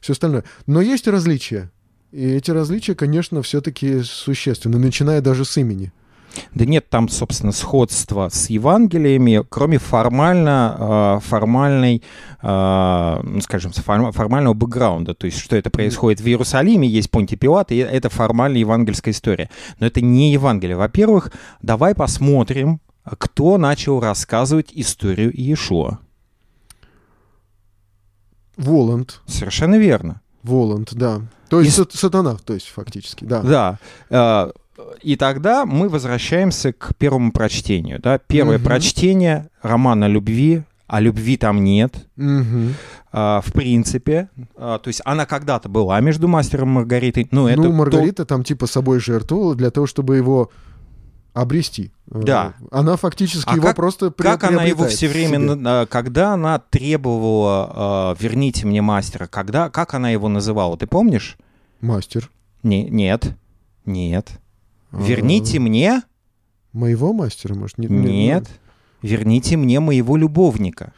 все 0.01 0.13
остальное. 0.13 0.45
Но 0.67 0.81
есть 0.81 1.09
различия. 1.09 1.71
И 2.13 2.27
эти 2.29 2.51
различия, 2.51 2.95
конечно, 2.95 3.43
все-таки 3.43 4.03
существенны, 4.03 4.79
начиная 4.79 5.21
даже 5.21 5.45
с 5.45 5.57
имени. 5.57 5.93
Да 6.55 6.65
нет 6.65 6.89
там, 6.89 7.09
собственно, 7.09 7.53
сходства 7.53 8.29
с 8.29 8.51
Евангелиями, 8.51 9.45
кроме 9.49 9.79
формально, 9.79 11.19
э, 11.19 11.21
формальной, 11.27 12.03
э, 12.43 13.21
ну, 13.23 13.41
скажем, 13.41 13.73
форм- 13.73 14.13
формального 14.13 14.55
бэкграунда. 14.55 15.15
То 15.15 15.27
есть, 15.27 15.39
что 15.39 15.57
это 15.57 15.71
происходит 15.71 16.21
в 16.21 16.27
Иерусалиме, 16.27 16.89
есть 16.89 17.11
Понтий 17.11 17.37
Пилат, 17.37 17.73
и 17.73 17.77
это 17.79 18.09
формальная 18.09 18.61
евангельская 18.61 19.13
история. 19.13 19.51
Но 19.79 19.87
это 19.87 20.01
не 20.01 20.33
Евангелие. 20.33 20.77
Во-первых, 20.77 21.33
давай 21.63 21.95
посмотрим, 21.95 22.81
кто 23.19 23.59
начал 23.59 23.99
рассказывать 24.01 24.69
историю 24.75 25.33
Иешуа. 25.37 25.99
Воланд. 28.57 29.21
Совершенно 29.27 29.77
верно. 29.77 30.21
Воланд, 30.43 30.93
да. 30.95 31.23
То 31.49 31.61
есть 31.61 31.77
И- 31.77 31.81
сат- 31.81 31.93
сатана, 31.93 32.37
то 32.37 32.55
есть 32.55 32.69
фактически, 32.69 33.25
да. 33.25 33.79
Да. 34.09 34.53
Э, 34.81 34.95
И 35.03 35.17
тогда 35.17 35.65
мы 35.67 35.89
возвращаемся 35.89 36.73
к 36.73 36.95
первому 36.97 37.33
прочтению. 37.33 38.01
Да? 38.01 38.19
Первое 38.19 38.57
Мгм. 38.59 38.65
прочтение 38.67 39.49
романа 39.63 40.07
любви, 40.09 40.63
а 40.87 41.01
любви 41.01 41.37
там 41.37 41.63
нет. 41.65 42.07
Мгм. 42.17 42.75
а, 43.13 43.41
в 43.41 43.53
принципе. 43.53 44.29
А, 44.57 44.79
то 44.79 44.87
есть 44.87 45.01
она 45.05 45.27
когда-то 45.27 45.69
была 45.69 45.99
между 46.01 46.29
мастером 46.29 46.69
и 46.69 46.73
Маргаритой. 46.75 47.27
Ну, 47.33 47.49
это 47.49 47.57
ну, 47.61 47.65
то- 47.71 47.73
Маргарита 47.75 48.25
там 48.25 48.45
типа 48.45 48.67
собой 48.67 49.01
жертвовала 49.01 49.57
для 49.57 49.71
того, 49.73 49.89
чтобы 49.89 50.17
его 50.17 50.49
обрести. 51.35 51.91
Э, 52.13 52.23
Да. 52.23 52.55
Она 52.71 52.97
фактически 52.97 53.49
А 53.49 53.55
его 53.57 53.67
как- 53.69 53.77
просто 53.77 54.11
при- 54.13 54.23
Как 54.25 54.45
она 54.45 54.63
его 54.63 54.87
все 54.87 55.09
время, 55.09 55.87
когда 55.87 56.35
она 56.35 56.59
требовала 56.61 57.71
а, 57.75 58.17
«верните 58.21 58.65
мне 58.67 58.81
мастера», 58.83 59.27
когда, 59.27 59.71
как 59.71 59.95
она 59.95 60.11
его 60.11 60.29
называла, 60.29 60.77
ты 60.77 60.87
помнишь? 60.87 61.37
Мастер. 61.81 62.31
Не, 62.63 62.85
нет, 62.85 63.37
нет. 63.87 64.31
А, 64.93 65.03
«Верните 65.03 65.59
мне?» 65.59 66.03
Моего 66.73 67.13
мастера, 67.13 67.55
может? 67.55 67.79
Не- 67.79 67.87
не- 67.89 68.27
Нет. 68.27 68.49
«Верните 69.03 69.57
мне 69.57 69.81
моего 69.81 70.17
любовника». 70.17 70.93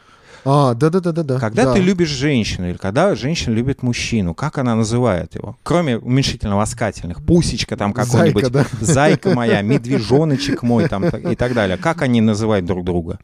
А, 0.45 0.73
да-да-да-да-да. 0.73 1.39
Когда 1.39 1.65
да. 1.65 1.73
ты 1.73 1.79
любишь 1.79 2.09
женщину 2.09 2.69
или 2.69 2.77
когда 2.77 3.15
женщина 3.15 3.53
любит 3.53 3.81
мужчину, 3.81 4.33
как 4.33 4.57
она 4.57 4.75
называет 4.75 5.35
его? 5.35 5.57
Кроме 5.63 5.97
уменьшительно-ласкательных. 5.97 7.23
Пусечка 7.23 7.77
там 7.77 7.93
какой-нибудь. 7.93 8.43
Зайка, 8.51 8.67
да. 8.79 8.85
Зайка 8.85 9.29
моя, 9.33 9.61
медвежоночек 9.61 10.63
мой 10.63 10.89
там 10.89 11.05
и 11.05 11.35
так 11.35 11.53
далее. 11.53 11.77
Как 11.77 12.01
они 12.01 12.19
называют 12.19 12.65
друг 12.65 12.83
друга? 12.83 13.19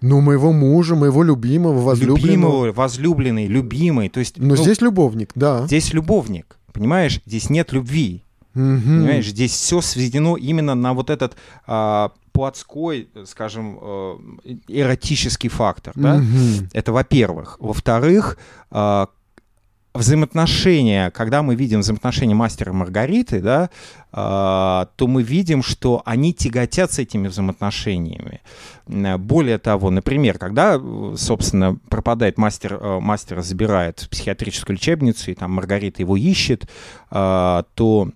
Ну, 0.00 0.20
моего 0.20 0.52
мужа, 0.52 0.96
моего 0.96 1.22
любимого, 1.22 1.80
возлюбленного. 1.80 2.26
Любимого, 2.26 2.72
возлюбленный, 2.72 3.46
любимый. 3.46 4.08
То 4.08 4.20
есть 4.20 4.38
Но 4.38 4.48
ну, 4.48 4.56
здесь 4.56 4.80
любовник, 4.80 5.30
да. 5.34 5.66
здесь 5.66 5.92
любовник. 5.94 6.58
Понимаешь, 6.72 7.20
здесь 7.24 7.50
нет 7.50 7.72
любви. 7.72 8.23
Мгм. 8.54 8.80
Понимаешь, 8.82 9.26
здесь 9.26 9.52
все 9.52 9.80
сведено 9.80 10.36
именно 10.36 10.74
на 10.74 10.92
вот 10.94 11.10
этот 11.10 11.36
а, 11.66 12.12
плотской, 12.32 13.08
скажем, 13.26 13.78
э, 13.80 14.16
эротический 14.68 15.48
фактор. 15.48 15.92
Да? 15.96 16.14
Мгм. 16.16 16.68
Это 16.72 16.92
во-первых. 16.92 17.56
Во-вторых, 17.60 18.38
а, 18.70 19.08
взаимоотношения, 19.94 21.10
когда 21.12 21.42
мы 21.42 21.54
видим 21.54 21.80
взаимоотношения 21.80 22.34
мастера 22.34 22.72
и 22.72 22.74
Маргариты, 22.74 23.40
да, 23.40 23.70
а, 24.10 24.88
то 24.96 25.06
мы 25.06 25.22
видим, 25.22 25.62
что 25.62 26.02
они 26.04 26.34
тяготятся 26.34 27.02
этими 27.02 27.28
взаимоотношениями. 27.28 28.40
М, 28.88 29.20
Более 29.22 29.58
того, 29.58 29.90
например, 29.90 30.38
когда, 30.38 30.80
э, 30.80 31.14
собственно, 31.16 31.76
пропадает 31.88 32.36
мастер, 32.38 32.74
э, 32.80 32.98
мастера 33.00 33.42
забирает 33.42 34.00
в 34.00 34.08
психиатрическую 34.08 34.76
лечебницу, 34.76 35.30
и 35.30 35.34
там 35.34 35.52
Маргарита 35.52 36.02
его 36.02 36.16
ищет, 36.16 36.68
а, 37.10 37.64
то 37.74 38.10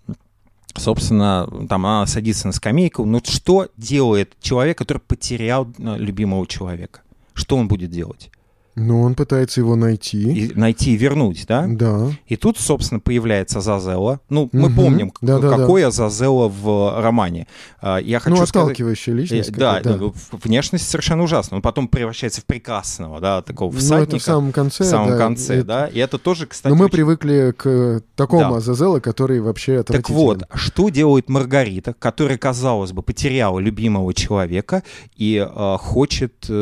собственно, 0.79 1.49
там 1.69 1.87
она 1.87 2.07
садится 2.07 2.47
на 2.47 2.53
скамейку. 2.53 3.05
Ну, 3.05 3.21
что 3.25 3.69
делает 3.77 4.37
человек, 4.41 4.79
который 4.79 4.99
потерял 4.99 5.67
э, 5.79 5.97
любимого 5.99 6.47
человека? 6.47 7.01
Что 7.35 7.57
он 7.57 7.69
будет 7.69 7.91
делать? 7.91 8.31
Ну, 8.79 9.03
он 9.03 9.15
пытается 9.15 9.61
его 9.61 9.77
найти. 9.77 10.23
И 10.47 10.53
найти 10.55 10.95
и 10.95 10.97
вернуть, 10.97 11.45
да? 11.49 11.67
Да. 11.69 12.11
И 12.27 12.37
тут, 12.37 12.59
собственно, 12.59 13.01
появляется 13.01 13.59
Азазела. 13.59 14.21
Ну, 14.31 14.49
мы 14.53 14.69
Мгм. 14.69 14.75
помним, 14.77 15.11
к- 15.11 15.19
Да-да-да. 15.21 15.57
какой 15.57 15.85
Азазела 15.85 16.49
в 16.49 17.01
романе. 17.03 17.47
А, 17.81 17.99
Я 17.99 18.21
хочу 18.21 18.37
ну, 18.37 18.47
сказать... 18.47 18.65
отталкивающая 18.67 19.15
личность. 19.15 19.51
Э, 19.51 19.53
Да, 19.53 19.75
какая-то, 19.79 19.97
ну, 19.99 20.13
в- 20.13 20.45
внешность 20.45 20.89
совершенно 20.89 21.23
ужасна. 21.25 21.57
Он 21.57 21.63
потом 21.63 21.89
превращается 21.89 22.41
в 22.41 22.45
прекрасного, 22.45 23.21
да, 23.21 23.43
такого 23.43 23.73
Ну, 23.73 23.79
всадника. 23.79 24.09
это 24.17 24.19
в 24.19 24.23
самом 24.23 24.53
конце. 24.53 24.85
в 24.85 24.87
самом 24.87 25.09
да, 25.11 25.19
конце, 25.19 25.55
это- 25.57 25.67
да. 25.67 25.87
И 25.89 25.99
это 25.99 26.19
тоже, 26.19 26.47
кстати, 26.47 26.71
Но 26.73 26.77
мы 26.79 26.85
очень- 26.87 26.93
привыкли 26.93 27.53
к 27.57 28.03
такому 28.15 28.41
Да. 28.53 28.57
Азазелу, 28.57 29.01
который 29.01 29.41
вообще 29.41 29.83
Так 29.83 30.09
вот, 30.11 30.45
что 30.55 30.89
делает 30.89 31.29
Маргарита, 31.29 31.95
которая, 31.99 32.39
казалось 32.39 32.93
бы, 32.93 33.03
потеряла 33.03 33.59
любимого 33.59 34.15
человека 34.15 34.83
и 35.17 35.37
э, 35.49 35.77
хочет 35.79 36.47
э, 36.49 36.53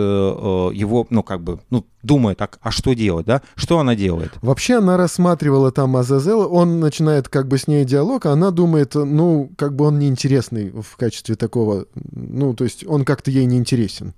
его, 0.74 1.07
ну, 1.11 1.22
как 1.22 1.42
бы, 1.42 1.61
ну, 1.70 1.85
думает, 2.07 2.38
так, 2.38 2.59
а 2.62 2.71
что 2.71 2.95
делать, 2.95 3.27
да? 3.27 3.42
Что 3.55 3.79
она 3.79 3.95
делает? 3.95 4.33
Вообще 4.40 4.79
она 4.79 4.97
рассматривала 4.97 5.73
там 5.73 5.97
Азазела, 5.97 6.47
он 6.47 6.81
начинает 6.81 7.29
как 7.29 7.49
бы 7.49 7.59
с 7.59 7.66
ней 7.66 7.85
диалог, 7.85 8.27
а 8.27 8.33
она 8.33 8.51
думает, 8.51 8.95
ну, 8.95 9.51
как 9.57 9.75
бы 9.75 9.87
он 9.87 9.99
неинтересный 9.99 10.71
в 10.71 10.97
качестве 10.97 11.35
такого, 11.35 11.87
ну, 11.95 12.55
то 12.55 12.64
есть 12.64 12.87
он 12.87 13.05
как-то 13.05 13.31
ей 13.31 13.45
не 13.45 13.59
интересен. 13.59 14.14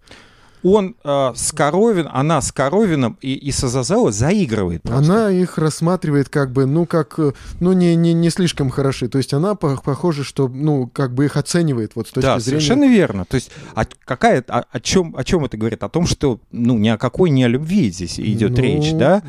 Он 0.63 0.97
э, 1.05 1.33
с 1.35 1.53
Коровин, 1.53 2.09
она 2.13 2.41
с 2.41 2.53
Коровином 2.53 3.17
и, 3.21 3.35
и 3.35 3.53
с 3.53 3.63
Азазеллой 3.65 4.13
заигрывает 4.13 4.83
просто. 4.83 5.13
Она 5.13 5.31
их 5.31 5.59
рассматривает 5.59 6.29
как 6.29 6.53
бы, 6.53 6.67
ну, 6.67 6.87
как, 6.87 7.19
э, 7.19 7.33
ну, 7.61 7.73
не, 7.73 7.95
не, 7.97 8.13
не 8.13 8.31
слишком 8.31 8.71
хороши. 8.71 9.09
То 9.09 9.19
есть 9.19 9.33
она 9.35 9.55
по- 9.55 9.77
похоже, 9.77 10.25
что, 10.25 10.49
ну, 10.49 10.87
как 10.89 11.15
бы 11.15 11.27
их 11.27 11.37
оценивает 11.37 11.93
вот 11.95 12.09
с 12.09 12.11
точки 12.11 12.27
да, 12.27 12.39
зрения... 12.41 12.61
совершенно 12.61 12.89
верно. 12.89 13.25
То 13.25 13.37
есть, 13.37 13.51
а 13.75 13.85
какая, 14.05 14.45
о, 14.49 14.65
о 14.71 14.81
чем, 14.81 15.15
о 15.17 15.25
чем 15.25 15.45
это 15.45 15.57
говорит? 15.57 15.83
О 15.83 15.89
том, 15.89 16.07
что, 16.07 16.41
ну, 16.51 16.77
ни 16.79 16.89
о 16.89 16.99
какой 16.99 17.31
не 17.31 17.45
о 17.45 17.49
любви 17.49 17.91
здесь 17.91 18.19
идет 18.19 18.53
Ну, 18.53 18.63
речь, 18.63 18.93
да? 18.93 19.23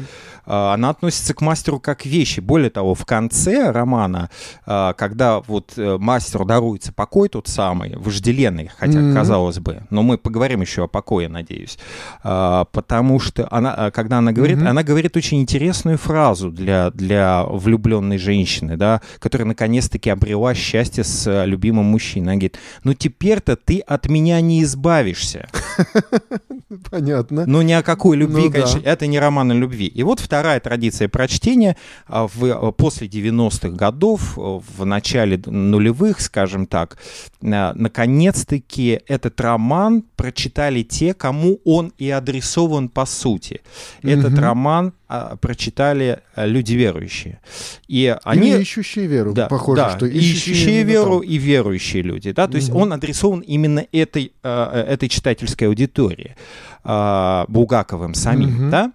А, 0.46 0.74
Она 0.74 0.90
относится 0.90 1.34
к 1.34 1.42
мастеру 1.42 1.80
как 1.80 2.06
вещи. 2.06 2.40
Более 2.40 2.70
того, 2.72 2.96
в 2.96 3.06
конце 3.06 3.72
романа, 3.72 4.30
а, 4.66 4.94
когда 4.94 5.42
вот 5.42 5.74
э, 5.78 5.98
мастеру 6.00 6.46
даруется 6.46 6.92
покой 6.94 7.30
тот 7.30 7.48
самый, 7.48 7.96
вожделенный, 7.96 8.72
хотя, 8.78 9.00
Мгм. 9.00 9.14
казалось 9.14 9.60
бы, 9.60 9.84
но 9.90 10.02
мы 10.02 10.18
поговорим 10.18 10.62
еще 10.62 10.86
о 10.86 10.88
покое, 10.88 11.19
надеюсь, 11.28 11.78
А, 12.24 12.66
потому 12.66 13.20
что 13.20 13.48
она, 13.52 13.74
а, 13.74 13.92
когда 13.92 14.20
она 14.20 14.32
говорит, 14.32 14.58
Мгм. 14.58 14.68
она 14.68 14.84
говорит 14.84 15.18
очень 15.18 15.42
интересную 15.42 15.98
фразу 15.98 16.52
для, 16.52 16.92
для 16.92 17.44
влюбленной 17.44 18.18
женщины, 18.18 18.78
да, 18.78 19.02
которая 19.20 19.48
наконец-таки 19.48 20.10
обрела 20.10 20.54
счастье 20.54 21.04
с 21.04 21.28
э, 21.28 21.46
любимым 21.46 21.86
мужчиной. 21.86 22.24
Она 22.28 22.34
говорит, 22.34 22.60
ну 22.84 22.94
теперь-то 22.94 23.56
ты 23.56 23.80
от 23.80 24.08
меня 24.08 24.40
не 24.42 24.64
избавишься. 24.64 25.48
Понятно. 26.92 27.46
Ну, 27.48 27.62
ни 27.62 27.72
о 27.74 27.82
какой 27.84 28.18
любви, 28.18 28.44
Ну 28.44 28.50
да. 28.50 28.54
конечно, 28.54 28.82
это 28.84 29.08
не 29.08 29.20
роман 29.20 29.52
о 29.52 29.56
любви. 29.56 29.88
И 29.88 30.04
вот 30.04 30.20
вторая 30.20 30.60
традиция 30.60 31.08
прочтения 31.10 31.76
а, 32.08 32.28
в, 32.28 32.44
а, 32.46 32.72
после 32.72 33.08
90-х 33.08 33.70
годов, 33.70 34.38
а, 34.38 34.60
в 34.60 34.86
начале 34.86 35.42
нулевых, 35.46 36.22
скажем 36.22 36.66
так, 36.68 36.98
наконец-таки 37.42 39.02
этот 39.08 39.40
роман 39.42 40.04
прочитали 40.16 40.84
те, 40.84 41.09
кому 41.14 41.60
он 41.66 41.94
и 41.98 42.10
адресован 42.10 42.90
по 42.90 43.06
сути. 43.06 43.62
Этот 44.04 44.32
Мгм. 44.34 44.40
роман 44.44 44.94
а, 45.08 45.36
прочитали 45.38 46.20
а, 46.36 46.46
люди 46.46 46.74
верующие. 46.74 47.40
И 47.88 48.16
они... 48.24 48.50
Или 48.52 48.62
ищущие 48.62 49.08
веру. 49.08 49.34
Да, 49.34 49.48
Похоже, 49.48 49.82
да, 49.82 49.90
что 49.98 50.06
ищущие 50.06 50.82
именно 50.82 50.90
веру 50.90 51.20
там. 51.22 51.30
и 51.30 51.38
верующие 51.38 52.04
люди, 52.04 52.32
да, 52.32 52.48
то 52.48 52.56
есть 52.58 52.70
Мгм. 52.70 52.78
он 52.82 52.94
адресован 52.94 53.40
именно 53.40 53.86
этой, 53.92 54.34
э, 54.44 54.86
этой 54.88 55.10
читательской 55.10 55.68
аудитории, 55.68 56.36
э, 56.84 57.46
Булгаковым 57.48 58.14
самим, 58.14 58.50
Мгм. 58.56 58.70
да, 58.70 58.92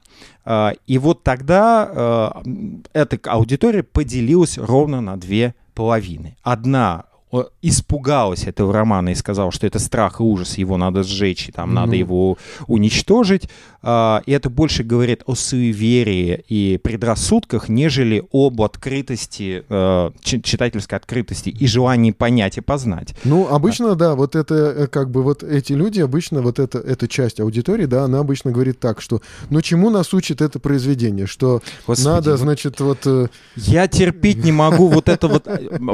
А, 0.47 0.75
и 0.87 0.99
вот 0.99 1.23
тогда 1.23 1.91
э, 2.45 2.83
эта 2.93 3.19
аудитория 3.31 3.83
поделилась 3.83 4.59
ровно 4.59 5.01
на 5.01 5.17
две 5.17 5.55
половины. 5.75 6.37
Одна 6.43 7.05
испугалась 7.63 8.45
этого 8.45 8.73
романа 8.73 9.11
и 9.11 9.15
сказала, 9.15 9.51
что 9.51 9.67
это 9.67 9.79
страх 9.79 10.21
и 10.21 10.23
ужас, 10.23 10.59
его 10.59 10.77
надо 10.77 11.03
сжечь, 11.03 11.49
и 11.49 11.53
там 11.53 11.75
надо 11.75 11.93
Ну. 11.93 11.99
его 11.99 12.39
уничтожить. 12.67 13.49
А, 13.87 14.23
И 14.27 14.33
это 14.33 14.49
больше 14.49 14.83
говорит 14.83 15.23
о 15.27 15.35
суеверии 15.35 16.43
и 16.49 16.79
предрассудках, 16.83 17.69
нежели 17.69 18.23
об 18.33 18.63
открытости, 18.63 19.65
э, 19.69 20.11
чи- 20.23 20.43
читательской 20.43 20.97
открытости 20.99 21.51
и 21.51 21.67
желании 21.67 22.11
понять 22.13 22.57
и 22.57 22.61
познать. 22.63 23.15
Ну, 23.25 23.47
обычно, 23.49 23.95
да, 23.95 24.15
вот 24.15 24.37
это, 24.37 24.55
э, 24.55 24.87
как 24.87 25.11
бы, 25.11 25.23
вот 25.23 25.43
эти 25.43 25.73
люди, 25.75 26.01
обычно, 26.01 26.41
вот 26.41 26.59
это, 26.59 26.79
эта 26.79 27.09
часть 27.09 27.41
аудитории, 27.41 27.85
да, 27.87 28.05
она 28.05 28.21
обычно 28.21 28.53
говорит 28.53 28.81
так, 28.81 29.03
что, 29.03 29.21
ну, 29.51 29.61
чему 29.61 29.91
нас 29.91 30.15
учит 30.15 30.41
это 30.41 30.59
произведение, 30.59 31.27
что 31.27 31.63
Господи, 31.87 32.09
надо, 32.09 32.37
значит, 32.39 32.81
вот... 32.81 33.01
э, 33.07 33.29
Я 33.57 33.87
терпеть 33.89 34.43
не 34.45 34.53
могу 34.53 34.89
вот 34.89 35.09
это 35.09 35.29
вот 35.29 35.45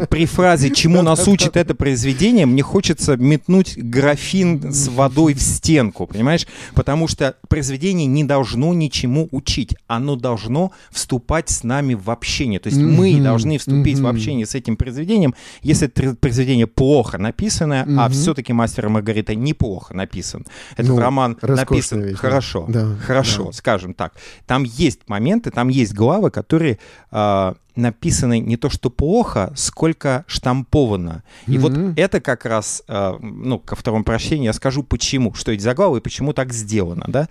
при 0.09 0.27
фразе 0.27 0.71
«чему 0.71 1.03
нас 1.03 1.27
учит 1.27 1.57
это 1.57 1.75
произведение», 1.75 2.47
мне 2.47 2.63
хочется 2.63 3.17
метнуть 3.17 3.77
графин 3.77 4.73
с 4.73 4.89
водой 4.89 5.35
в 5.35 5.43
стенку, 5.43 6.07
понимаешь? 6.07 6.47
Потому 6.75 7.09
что 7.09 7.35
произведение 7.49 7.80
не 7.89 8.25
должно 8.25 8.73
ничему 8.75 9.29
учить, 9.33 9.75
оно 9.87 10.17
должно 10.17 10.73
вступать 10.91 11.51
с 11.51 11.65
нами 11.65 11.95
в 11.95 12.11
общение. 12.11 12.61
То 12.61 12.69
есть 12.69 12.81
мы 12.81 13.13
Мгм, 13.15 13.23
должны 13.25 13.59
вступить 13.59 13.99
в 13.99 14.03
мгм. 14.03 14.11
общение 14.11 14.47
с 14.47 14.55
этим 14.55 14.77
произведением, 14.77 15.35
если 15.63 15.89
это 15.89 16.15
произведение 16.15 16.67
плохо 16.67 17.19
написанное, 17.19 17.83
а 17.83 17.87
Мгм. 18.09 18.11
все-таки 18.13 18.53
«Мастер 18.53 18.87
и 18.87 18.89
Маргарита» 18.89 19.35
неплохо 19.35 19.95
написан. 19.95 20.47
Этот 20.77 20.89
Ну, 20.93 20.99
роман 21.01 21.37
написан 21.43 22.03
вещь, 22.03 22.17
хорошо, 22.17 22.67
Да, 22.69 22.97
хорошо, 23.07 23.45
да. 23.47 23.53
скажем 23.53 23.95
так. 23.95 24.13
Там 24.47 24.65
есть 24.65 25.01
моменты, 25.09 25.51
там 25.51 25.69
есть 25.69 25.95
главы, 25.95 26.31
которые 26.31 26.79
а, 27.11 27.55
написаны 27.77 28.39
не 28.41 28.57
то 28.57 28.71
что 28.71 28.91
плохо, 28.91 29.53
сколько 29.57 30.25
штамповано. 30.27 31.23
И 31.47 31.59
вот 31.59 31.73
Мгм. 31.73 31.95
это 31.97 32.21
как 32.21 32.45
раз, 32.45 32.83
а, 32.89 33.19
ну, 33.21 33.59
ко 33.59 33.77
второму 33.77 34.05
прощению 34.05 34.47
я 34.47 34.53
скажу, 34.53 34.83
почему, 34.83 35.35
что 35.35 35.53
эти 35.53 35.63
заглавы 35.63 35.99
и 35.99 36.01
почему 36.01 36.33
так 36.33 36.53
сделано, 36.53 37.05
да. 37.09 37.29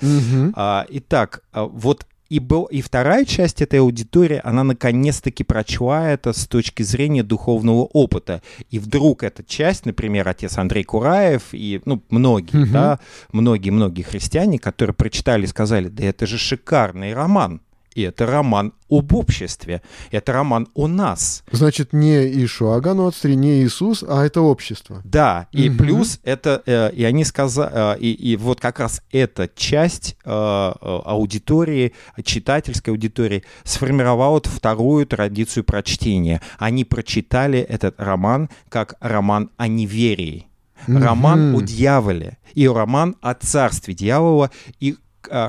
А, 0.53 0.85
итак, 0.89 1.41
а, 1.51 1.65
вот 1.65 2.05
и, 2.29 2.37
был, 2.39 2.65
и 2.65 2.81
вторая 2.81 3.25
часть 3.25 3.59
этой 3.59 3.79
аудитории, 3.79 4.39
она 4.43 4.63
наконец-таки 4.63 5.43
прочла 5.43 6.11
это 6.11 6.31
с 6.31 6.45
точки 6.47 6.83
зрения 6.83 7.23
духовного 7.23 7.85
опыта. 7.85 8.43
И 8.69 8.77
вдруг 8.77 9.23
эта 9.23 9.43
часть, 9.43 9.87
например, 9.87 10.27
отец 10.27 10.55
Андрей 10.59 10.83
Кураев 10.83 11.41
и 11.53 11.81
ну, 11.85 12.03
многие, 12.11 12.55
Мгм. 12.55 12.71
да, 12.71 12.99
многие-многие 13.31 14.03
христиане, 14.03 14.59
которые 14.59 14.93
прочитали, 14.93 15.47
сказали, 15.47 15.87
да 15.87 16.03
это 16.03 16.27
же 16.27 16.37
шикарный 16.37 17.15
роман. 17.15 17.61
И 17.99 18.03
это 18.03 18.25
роман 18.25 18.71
об 18.89 19.13
обществе, 19.13 19.81
это 20.09 20.31
роман 20.31 20.69
о 20.73 20.87
нас. 20.87 21.43
Значит, 21.51 21.91
не 21.91 22.45
Ишуа 22.45 22.79
Ганотстри, 22.79 23.35
не 23.35 23.61
Иисус, 23.61 24.05
а 24.07 24.25
это 24.25 24.39
общество. 24.39 25.01
Да, 25.03 25.47
и 25.51 25.67
Мгм. 25.69 25.77
плюс 25.77 26.19
это, 26.23 26.63
э, 26.65 26.91
и 26.93 27.03
они 27.03 27.25
сказали, 27.25 27.99
и, 27.99 28.13
и 28.13 28.37
вот 28.37 28.61
как 28.61 28.79
раз 28.79 29.01
эта 29.11 29.49
часть 29.53 30.15
э, 30.23 30.29
э, 30.31 30.99
аудитории, 31.03 31.91
читательской 32.23 32.93
аудитории, 32.93 33.43
сформировала 33.65 34.41
вторую 34.45 35.05
традицию 35.05 35.65
прочтения. 35.65 36.41
Они 36.57 36.85
прочитали 36.85 37.59
этот 37.59 37.95
роман 37.99 38.49
как 38.69 38.93
роман 39.01 39.49
о 39.57 39.67
неверии, 39.67 40.47
роман 40.87 41.49
Мгм. 41.49 41.55
о 41.57 41.61
дьяволе 41.61 42.37
и 42.53 42.65
роман 42.65 43.17
о 43.19 43.33
царстве 43.33 43.93
дьявола 43.93 44.51
и 44.79 44.95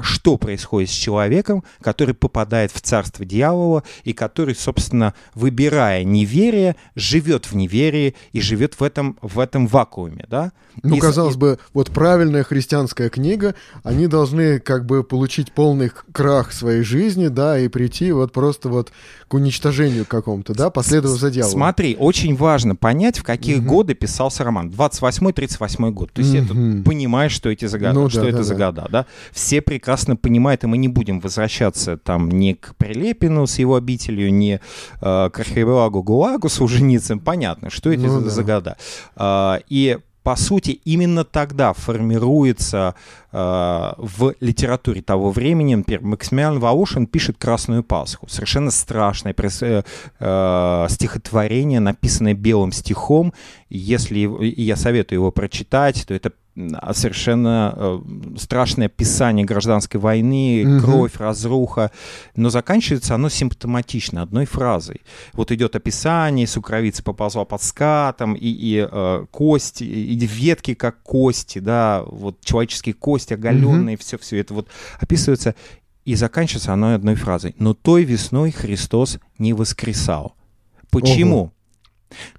что 0.03 0.37
происходит 0.37 0.91
с 0.91 0.95
человеком, 0.95 1.65
который 1.81 2.15
попадает 2.15 2.73
в 2.73 2.81
царство 2.81 3.25
дьявола 3.25 3.83
и 4.05 4.13
который, 4.13 4.55
собственно, 4.55 5.15
выбирая 5.35 6.05
неверие, 6.05 6.77
живет 6.95 7.47
в 7.47 7.57
неверии 7.57 8.15
и 8.33 8.41
живет 8.41 8.79
в 8.79 8.83
этом, 8.83 9.17
в 9.23 9.39
этом 9.39 9.67
вакууме, 9.67 10.27
да? 10.29 10.53
Ну, 10.83 10.97
и, 10.97 11.01
казалось 11.01 11.35
и... 11.35 11.39
бы, 11.39 11.59
вот 11.75 11.91
правильная 11.91 12.45
христианская 12.45 13.09
книга, 13.09 13.55
они 13.83 14.07
должны 14.07 14.61
как 14.61 14.87
бы 14.87 15.03
получить 15.03 15.53
полный 15.53 15.91
крах 16.13 16.53
своей 16.53 16.83
жизни, 16.83 17.29
да, 17.29 17.59
и 17.59 17.69
прийти 17.69 18.13
вот 18.13 18.33
просто 18.33 18.69
вот 18.69 18.93
к 19.29 19.35
уничтожению 19.35 20.07
какому-то, 20.07 20.55
да, 20.55 20.71
последовав 20.71 21.19
за 21.19 21.31
дьяволом. 21.31 21.53
Смотри, 21.53 21.97
очень 21.99 22.37
важно 22.37 22.77
понять, 22.77 23.19
в 23.19 23.23
какие 23.23 23.59
угу. 23.59 23.67
годы 23.67 23.95
писался 23.95 24.45
роман. 24.45 24.71
28-38 24.71 25.91
год. 25.91 26.13
То 26.13 26.23
есть 26.23 26.35
угу. 26.35 26.45
это 26.45 26.83
понимаешь, 26.85 27.33
что 27.33 27.51
эти 27.51 27.67
загады, 27.67 27.99
ну, 27.99 28.09
что 28.09 28.23
да, 28.23 28.29
это 28.29 28.39
да, 28.39 28.43
за 28.43 28.55
да. 28.55 28.67
года, 28.67 28.89
да? 28.91 29.07
Все 29.33 29.61
прекрасно 29.71 30.17
понимают, 30.17 30.65
и 30.65 30.67
мы 30.67 30.79
не 30.79 30.89
будем 30.89 31.21
возвращаться 31.21 31.97
там 31.97 32.29
ни 32.29 32.55
к 32.55 32.75
Прилепину 32.77 33.47
с 33.47 33.61
его 33.61 33.77
обителью, 33.77 34.35
ни 34.35 34.55
э, 34.55 34.61
к 35.01 35.39
архипелагу 35.39 36.03
Гулагу 36.03 36.49
с 36.49 36.61
Уженицем. 36.61 37.21
Понятно, 37.21 37.71
что 37.71 37.93
эти 37.93 38.01
ну, 38.01 38.21
за, 38.21 38.43
да. 38.43 38.55
года. 38.55 38.77
Э, 39.15 39.61
и 39.69 39.99
по 40.25 40.35
сути, 40.35 40.81
именно 40.85 41.25
тогда 41.25 41.73
формируется 41.73 42.97
э, 43.31 43.37
в 43.97 44.35
литературе 44.41 45.03
того 45.03 45.31
времени, 45.31 45.77
например, 45.77 46.03
Максимилиан 46.03 46.59
Волошин 46.59 47.07
пишет 47.07 47.37
«Красную 47.39 47.85
Пасху». 47.85 48.27
Совершенно 48.29 48.73
страшное 48.73 49.35
э, 49.39 49.83
э, 50.19 50.87
стихотворение, 50.91 51.79
написанное 51.79 52.35
белым 52.35 52.73
стихом. 52.73 53.33
Если 53.69 54.29
я 54.61 54.75
советую 54.75 55.21
его 55.21 55.31
прочитать, 55.31 56.05
то 56.09 56.13
это 56.13 56.33
совершенно 56.93 57.75
э, 57.77 58.01
страшное 58.39 58.87
описание 58.87 59.45
гражданской 59.45 60.01
войны, 60.01 60.65
угу. 60.67 60.85
кровь, 60.85 61.17
разруха, 61.17 61.91
но 62.37 62.51
заканчивается 62.51 63.15
оно 63.15 63.29
симптоматично 63.29 64.23
одной 64.23 64.47
фразой. 64.47 65.03
Вот 65.33 65.53
идет 65.53 65.77
описание, 65.77 66.47
сукровица 66.47 67.03
поползла 67.03 67.45
под 67.45 67.63
скатом, 67.63 68.35
и, 68.35 68.49
и 68.49 68.89
э, 68.91 69.27
кости, 69.31 69.85
и 69.85 70.17
ветки 70.27 70.75
как 70.75 71.03
кости, 71.03 71.59
да, 71.59 72.03
вот 72.07 72.41
человеческие 72.45 72.95
кости 72.95 73.35
оголенные, 73.35 73.97
угу. 73.97 74.03
все, 74.03 74.19
все 74.19 74.39
это 74.39 74.55
вот 74.55 74.69
описывается, 74.99 75.55
и 76.05 76.15
заканчивается 76.15 76.73
оно 76.73 76.95
одной 76.95 77.15
фразой. 77.15 77.55
Но 77.59 77.75
той 77.75 78.05
весной 78.05 78.51
Христос 78.51 79.19
не 79.39 79.53
воскресал. 79.53 80.35
Почему? 80.91 81.37
Ого. 81.37 81.53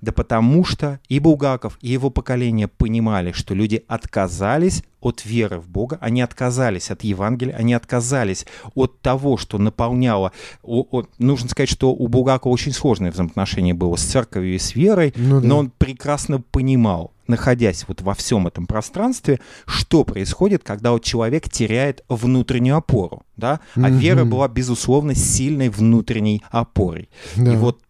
Да 0.01 0.11
потому 0.11 0.63
что 0.63 0.99
и 1.07 1.19
Булгаков, 1.19 1.77
и 1.81 1.89
его 1.89 2.09
поколение 2.09 2.67
понимали, 2.67 3.31
что 3.31 3.53
люди 3.53 3.83
отказались 3.87 4.83
от 5.01 5.25
веры 5.25 5.59
в 5.59 5.67
Бога, 5.67 5.97
они 5.99 6.21
отказались 6.21 6.91
от 6.91 7.03
Евангелия, 7.03 7.55
они 7.55 7.73
отказались 7.73 8.45
от 8.75 9.01
того, 9.01 9.35
что 9.37 9.57
наполняло... 9.57 10.31
О, 10.61 10.85
о, 10.91 11.03
нужно 11.17 11.49
сказать, 11.49 11.69
что 11.69 11.91
у 11.91 12.07
Булгакова 12.07 12.53
очень 12.53 12.71
сложное 12.71 13.11
взаимоотношение 13.11 13.73
было 13.73 13.95
с 13.95 14.03
церковью 14.03 14.55
и 14.55 14.59
с 14.59 14.75
верой, 14.75 15.13
ну, 15.15 15.41
да. 15.41 15.47
но 15.47 15.57
он 15.57 15.71
прекрасно 15.71 16.39
понимал, 16.39 17.13
находясь 17.27 17.85
вот 17.87 18.01
во 18.01 18.13
всем 18.13 18.45
этом 18.45 18.67
пространстве, 18.67 19.39
что 19.65 20.03
происходит, 20.03 20.63
когда 20.63 20.91
вот 20.91 21.03
человек 21.03 21.49
теряет 21.49 22.03
внутреннюю 22.07 22.77
опору, 22.77 23.23
да, 23.37 23.59
а 23.75 23.79
mm-hmm. 23.79 23.97
вера 23.97 24.25
была, 24.25 24.47
безусловно, 24.47 25.15
сильной 25.15 25.69
внутренней 25.69 26.43
опорой. 26.51 27.09
Да. 27.35 27.53
И 27.53 27.55
вот 27.55 27.81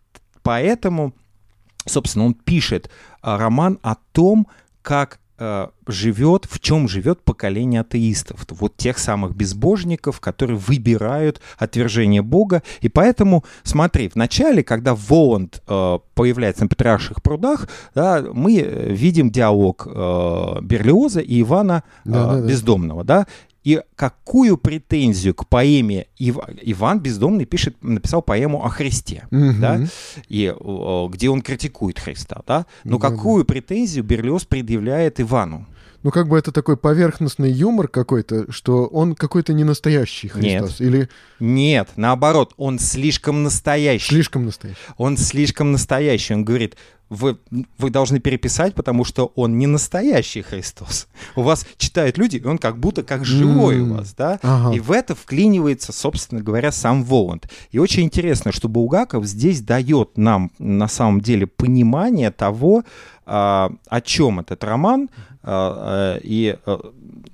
поэтому 0.43 1.13
собственно, 1.85 2.25
он 2.25 2.33
пишет 2.33 2.89
а, 3.21 3.37
роман 3.37 3.79
о 3.81 3.95
том, 4.11 4.47
как 4.81 5.19
э, 5.37 5.67
живет, 5.87 6.45
в 6.49 6.59
чем 6.59 6.87
живет 6.87 7.23
поколение 7.23 7.81
атеистов, 7.81 8.45
вот 8.49 8.77
тех 8.77 8.97
самых 8.97 9.35
безбожников, 9.35 10.19
которые 10.19 10.57
выбирают 10.57 11.41
отвержение 11.57 12.21
Бога. 12.21 12.63
И 12.81 12.89
поэтому, 12.89 13.43
смотри, 13.63 14.09
в 14.09 14.15
начале, 14.15 14.63
когда 14.63 14.95
Воланд 14.95 15.61
э, 15.67 15.99
появляется 16.13 16.63
на 16.63 16.69
Петраших 16.69 17.21
прудах, 17.21 17.67
да, 17.95 18.23
мы 18.33 18.59
э, 18.59 18.93
видим 18.93 19.31
диалог 19.31 19.87
э, 19.87 20.61
Берлиоза 20.61 21.21
и 21.21 21.41
Ивана 21.41 21.83
э, 22.05 22.09
да, 22.11 22.35
да, 22.35 22.47
Бездомного, 22.47 23.03
да, 23.03 23.27
и 23.63 23.81
какую 23.95 24.57
претензию 24.57 25.33
к 25.35 25.47
поэме 25.47 26.07
Ив... 26.17 26.37
Иван 26.61 26.99
Бездомный 26.99 27.45
пишет, 27.45 27.75
написал 27.81 28.21
поэму 28.21 28.65
о 28.65 28.69
Христе, 28.69 29.27
угу. 29.31 29.53
да, 29.59 29.81
и 30.27 30.53
где 31.09 31.29
он 31.29 31.41
критикует 31.41 31.99
Христа, 31.99 32.41
да, 32.47 32.65
но 32.83 32.97
да, 32.97 33.09
какую 33.09 33.43
да. 33.43 33.53
претензию 33.53 34.03
Берлиоз 34.03 34.45
предъявляет 34.45 35.19
Ивану? 35.19 35.67
Ну, 36.03 36.09
как 36.09 36.27
бы 36.27 36.35
это 36.35 36.51
такой 36.51 36.77
поверхностный 36.77 37.51
юмор 37.51 37.87
какой-то, 37.87 38.51
что 38.51 38.87
он 38.87 39.13
какой-то 39.13 39.53
не 39.53 39.63
настоящий 39.63 40.29
Христос. 40.29 40.79
Нет. 40.79 40.81
Или... 40.81 41.09
Нет, 41.39 41.89
наоборот, 41.95 42.55
он 42.57 42.79
слишком 42.79 43.43
настоящий. 43.43 44.07
Слишком 44.07 44.45
настоящий. 44.45 44.79
Он 44.97 45.15
слишком 45.15 45.71
настоящий. 45.71 46.33
Он 46.33 46.43
говорит, 46.43 46.75
вы, 47.11 47.37
вы 47.77 47.89
должны 47.89 48.21
переписать, 48.21 48.73
потому 48.73 49.03
что 49.03 49.33
он 49.35 49.57
не 49.57 49.67
настоящий 49.67 50.41
Христос. 50.41 51.09
У 51.35 51.41
вас 51.41 51.67
читают 51.77 52.17
люди, 52.17 52.37
и 52.37 52.45
он 52.45 52.57
как 52.57 52.77
будто 52.79 53.03
как 53.03 53.25
живой 53.25 53.79
mm. 53.79 53.81
у 53.81 53.93
вас, 53.95 54.13
да? 54.13 54.39
Ага. 54.41 54.73
И 54.73 54.79
в 54.79 54.93
это 54.93 55.13
вклинивается, 55.13 55.91
собственно 55.91 56.41
говоря, 56.41 56.71
сам 56.71 57.03
Воланд. 57.03 57.51
И 57.71 57.79
очень 57.79 58.03
интересно, 58.03 58.53
что 58.53 58.69
Булгаков 58.69 59.25
здесь 59.25 59.59
дает 59.59 60.17
нам 60.17 60.51
на 60.57 60.87
самом 60.87 61.19
деле 61.19 61.47
понимание 61.47 62.31
того, 62.31 62.85
а, 63.25 63.71
о 63.87 63.99
чем 63.99 64.39
этот 64.39 64.63
роман 64.63 65.09
а, 65.43 66.15
а, 66.15 66.19
и, 66.23 66.57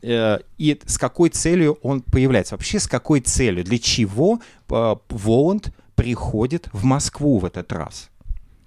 э, 0.02 0.40
и 0.58 0.82
с 0.88 0.98
какой 0.98 1.30
целью 1.30 1.78
он 1.84 2.02
появляется. 2.02 2.56
Вообще, 2.56 2.80
с 2.80 2.88
какой 2.88 3.22
целью, 3.22 3.64
для 3.64 3.78
чего 3.78 4.40
Воланд 4.68 5.72
приходит 5.94 6.68
в 6.74 6.84
Москву 6.84 7.38
в 7.38 7.46
этот 7.46 7.72
раз. 7.72 8.10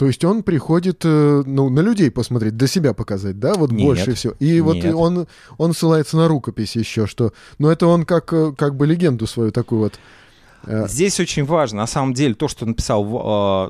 То 0.01 0.07
есть 0.07 0.25
он 0.25 0.43
приходит 0.43 1.03
э, 1.05 1.43
ну, 1.45 1.69
на 1.69 1.81
людей 1.81 2.11
посмотреть, 2.11 2.57
до 2.57 2.67
себя 2.67 2.95
показать, 2.95 3.39
да, 3.39 3.53
вот 3.53 3.71
нет, 3.71 3.85
больше 3.85 4.15
всего. 4.15 4.33
И 4.39 4.53
нет. 4.53 4.63
вот 4.65 4.85
он, 4.87 5.27
он 5.59 5.75
ссылается 5.75 6.17
на 6.17 6.27
рукопись 6.27 6.75
еще, 6.75 7.07
что... 7.07 7.35
Ну, 7.59 7.69
это 7.69 7.87
он 7.87 8.07
как, 8.07 8.33
э, 8.33 8.55
как 8.57 8.77
бы 8.77 8.87
легенду 8.87 9.27
свою 9.27 9.53
такую 9.53 9.83
вот... 9.83 10.01
Э, 10.65 10.89
Здесь 10.89 11.21
очень 11.21 11.45
важно, 11.45 11.81
на 11.81 11.87
самом 11.87 12.15
деле, 12.15 12.35
то, 12.35 12.49
что 12.49 12.65
написал, 12.65 13.05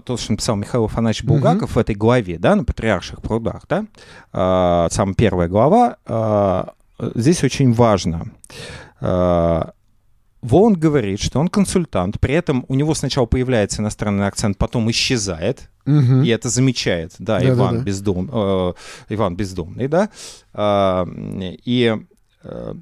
то, 0.07 0.16
что 0.16 0.31
написал 0.31 0.55
Михаил 0.55 0.85
Афанасьевич 0.85 1.27
Булгаков 1.27 1.64
угу. 1.64 1.73
в 1.73 1.79
этой 1.79 1.97
главе, 1.97 2.38
да, 2.38 2.55
на 2.55 2.62
Патриарших 2.62 3.21
прудах, 3.23 3.64
да, 3.69 3.87
самая 4.88 5.14
первая 5.16 5.49
глава, 5.49 6.77
здесь 7.16 7.43
очень 7.43 7.73
важно. 7.73 8.31
Волн 10.42 10.74
говорит, 10.74 11.20
что 11.20 11.38
он 11.38 11.48
консультант, 11.48 12.18
при 12.18 12.35
этом 12.35 12.64
у 12.68 12.74
него 12.74 12.94
сначала 12.94 13.26
появляется 13.26 13.83
иностранный 13.83 14.26
акцент, 14.26 14.57
потом 14.57 14.90
исчезает, 14.90 15.68
угу. 15.85 16.22
и 16.22 16.29
это 16.29 16.48
замечает, 16.48 17.14
да, 17.18 17.38
да 17.38 17.48
Иван, 17.48 17.74
да, 17.74 17.79
да. 17.81 17.85
Бездом, 17.85 18.31
э, 18.33 18.72
Иван 19.11 19.37
Бездомный, 19.37 19.88
да, 19.88 20.09
э, 20.55 21.07
и 21.64 21.96
э, 22.42 22.74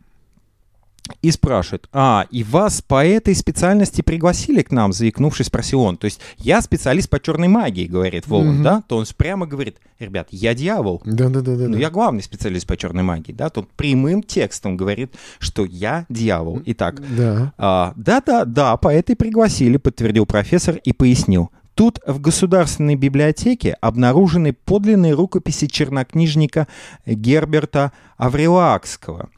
и 1.23 1.31
спрашивает, 1.31 1.89
а, 1.93 2.27
и 2.31 2.43
вас 2.43 2.83
по 2.83 3.05
этой 3.05 3.35
специальности 3.35 4.03
пригласили 4.03 4.63
к 4.63 4.71
нам, 4.71 4.93
заикнувшись, 4.93 5.47
спросил 5.47 5.83
он. 5.83 5.97
То 5.97 6.07
есть 6.07 6.21
я 6.39 6.61
специалист 6.63 7.09
по 7.09 7.21
черной 7.21 7.49
магии, 7.49 7.87
говорит 7.87 8.27
Волан, 8.27 8.61
mm-hmm. 8.61 8.63
да? 8.63 8.83
То 8.87 8.97
он 8.97 9.07
прямо 9.17 9.47
говорит, 9.47 9.77
ребят, 9.99 10.29
я 10.31 10.55
дьявол. 10.55 11.03
Да-да-да. 11.05 11.69
Ну, 11.69 11.77
я 11.77 11.91
главный 11.91 12.23
специалист 12.23 12.67
по 12.67 12.77
черной 12.77 13.03
магии, 13.03 13.33
да? 13.33 13.51
Тут 13.51 13.71
прямым 13.73 14.23
текстом 14.23 14.77
говорит, 14.77 15.15
что 15.39 15.65
я 15.65 16.07
дьявол. 16.09 16.63
Итак, 16.67 17.03
да. 17.17 17.53
А, 17.59 17.93
да-да, 17.97 18.45
да, 18.45 18.77
по 18.77 18.89
этой 18.89 19.17
пригласили, 19.17 19.77
подтвердил 19.77 20.27
профессор 20.27 20.77
и 20.77 20.93
пояснил. 20.93 21.51
Тут 21.75 22.01
в 22.07 22.21
Государственной 22.21 22.97
библиотеке 22.97 23.77
обнаружены 23.81 24.53
подлинные 24.53 25.15
рукописи 25.15 25.69
чернокнижника 25.69 26.67
Герберта 27.07 27.93
Аврилакского– 28.17 29.29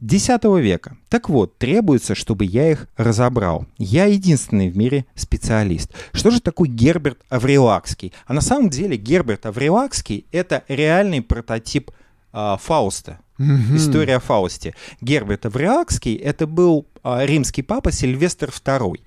X 0.00 0.28
века. 0.42 0.96
Так 1.08 1.28
вот, 1.28 1.58
требуется, 1.58 2.14
чтобы 2.14 2.44
я 2.44 2.70
их 2.70 2.88
разобрал. 2.96 3.66
Я 3.78 4.06
единственный 4.06 4.70
в 4.70 4.76
мире 4.76 5.04
специалист. 5.14 5.90
Что 6.12 6.30
же 6.30 6.40
такое 6.40 6.68
Герберт 6.68 7.18
Аврилакский? 7.28 8.12
А 8.26 8.32
на 8.32 8.40
самом 8.40 8.70
деле 8.70 8.96
Герберт 8.96 9.46
Аврилакский— 9.46 10.26
это 10.32 10.64
реальный 10.68 11.20
прототип 11.22 11.90
э, 12.32 12.56
Фауста. 12.60 13.18
Mm-hmm. 13.40 13.76
История 13.76 14.16
о 14.16 14.20
Фаусте. 14.20 14.74
Герберт 15.00 15.46
Аврилакский— 15.46 16.14
это 16.16 16.46
был 16.46 16.86
э, 17.02 17.24
римский 17.24 17.62
папа 17.62 17.90
Сильвестр 17.90 18.50
II. 18.50 19.00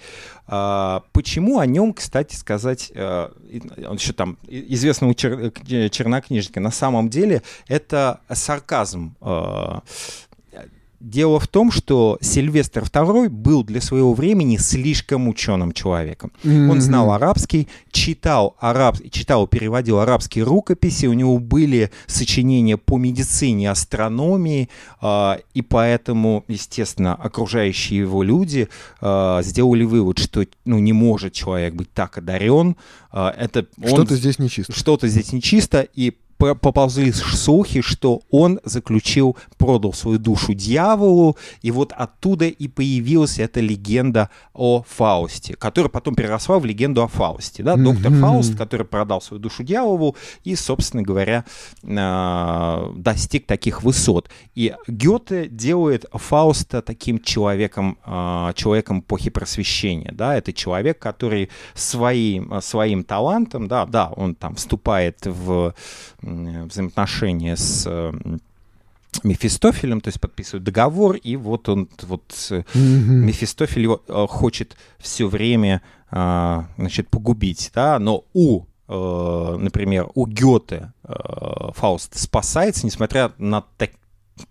Э, 0.48 1.02
почему 1.12 1.60
о 1.60 1.68
нем, 1.68 1.94
кстати 1.94 2.36
сказать, 2.36 2.92
э, 2.96 3.30
он 3.88 3.98
еще 3.98 4.14
там 4.14 4.40
известного 4.48 5.12
чер- 5.12 5.90
чернокнижника, 5.90 6.60
на 6.60 6.72
самом 6.72 7.10
деле 7.10 7.44
это 7.68 8.22
сарказм 8.32 9.16
дело 11.04 11.40
в 11.40 11.48
том, 11.48 11.70
что 11.70 12.18
Сильвестр 12.22 12.84
II 12.84 13.30
был 13.30 13.64
для 13.64 13.82
своего 13.82 14.14
времени 14.14 14.58
слишком 14.58 15.28
ученым 15.28 15.74
человеком. 15.74 16.32
Mm-hmm. 16.44 16.70
Он 16.70 16.82
знал 16.82 17.12
арабский, 17.12 17.68
читал, 17.92 18.56
араб, 18.60 18.98
читал, 19.12 19.46
переводил 19.46 20.00
арабские 20.00 20.46
рукописи, 20.46 21.06
у 21.06 21.14
него 21.14 21.38
были 21.40 21.92
сочинения 22.08 22.78
по 22.78 22.98
медицине, 22.98 23.70
астрономии, 23.70 24.70
э, 25.02 25.34
и 25.54 25.62
поэтому, 25.62 26.46
естественно, 26.48 27.14
окружающие 27.16 28.00
его 28.00 28.24
люди 28.24 28.70
э, 29.02 29.40
сделали 29.44 29.84
вывод, 29.84 30.20
что 30.20 30.46
ну, 30.64 30.80
не 30.80 30.94
может 30.94 31.34
человек 31.34 31.74
быть 31.74 31.92
так 31.94 32.18
одарен. 32.18 32.78
Э, 33.12 33.28
это 33.38 33.68
что-то 33.86 34.16
здесь 34.16 34.40
нечисто. 34.40 34.72
Что-то 34.74 35.10
здесь 35.10 35.34
нечисто, 35.34 35.86
и 35.94 36.14
поползли 36.60 37.12
слухи, 37.12 37.82
что 37.82 38.22
он 38.30 38.60
заключил, 38.64 39.38
продал 39.58 39.94
свою 39.94 40.20
душу 40.20 40.54
дьяволу, 40.54 41.38
и 41.62 41.72
вот 41.72 41.94
оттуда 41.94 42.46
и 42.46 42.68
появилась 42.68 43.40
эта 43.40 43.60
легенда 43.60 44.30
о 44.54 44.84
Фаусте, 44.88 45.56
которая 45.56 45.90
потом 45.90 46.16
переросла 46.16 46.60
в 46.60 46.66
легенду 46.66 47.04
о 47.04 47.08
Фаусте. 47.08 47.64
Да? 47.64 47.76
Доктор 47.76 48.12
mm-hmm. 48.12 48.20
Фауст, 48.20 48.58
который 48.58 48.86
продал 48.86 49.22
свою 49.22 49.42
душу 49.42 49.64
дьяволу 49.64 50.16
и, 50.44 50.56
собственно 50.56 51.04
говоря, 51.04 51.46
а, 51.86 52.92
достиг 52.96 53.46
таких 53.46 53.84
высот. 53.84 54.30
И 54.56 54.76
Гёте 54.88 55.48
делает 55.48 56.06
Фауста 56.12 56.82
таким 56.82 57.20
человеком, 57.20 57.98
а, 58.04 58.54
человеком 58.54 59.00
эпохи 59.00 59.30
просвещения. 59.30 60.12
Да? 60.12 60.36
Это 60.36 60.54
человек, 60.54 61.00
который 61.00 61.50
своим, 61.74 62.62
своим 62.62 63.04
талантом, 63.04 63.68
да, 63.68 63.86
да, 63.86 64.12
он 64.16 64.36
там 64.36 64.56
вступает 64.56 65.26
в 65.26 65.74
взаимоотношения 66.66 67.56
с 67.56 67.88
Мефистофелем, 69.24 70.02
то 70.02 70.08
есть 70.08 70.20
подписывают 70.20 70.64
договор, 70.64 71.16
и 71.16 71.36
вот 71.36 71.70
он, 71.70 71.88
вот 72.02 72.28
mm-hmm. 72.30 72.74
Мефистофель 72.76 73.84
его 73.84 74.02
э, 74.08 74.26
хочет 74.28 74.76
все 74.98 75.28
время, 75.28 75.82
значит, 76.10 77.10
погубить, 77.10 77.72
да, 77.74 78.00
но 78.00 78.24
у 78.34 78.66
э, 78.88 79.58
например, 79.60 80.10
у 80.14 80.26
Гёте 80.28 80.94
Фауст 81.04 82.18
спасается, 82.20 82.86
несмотря 82.86 83.32
на 83.38 83.64
так, 83.78 83.92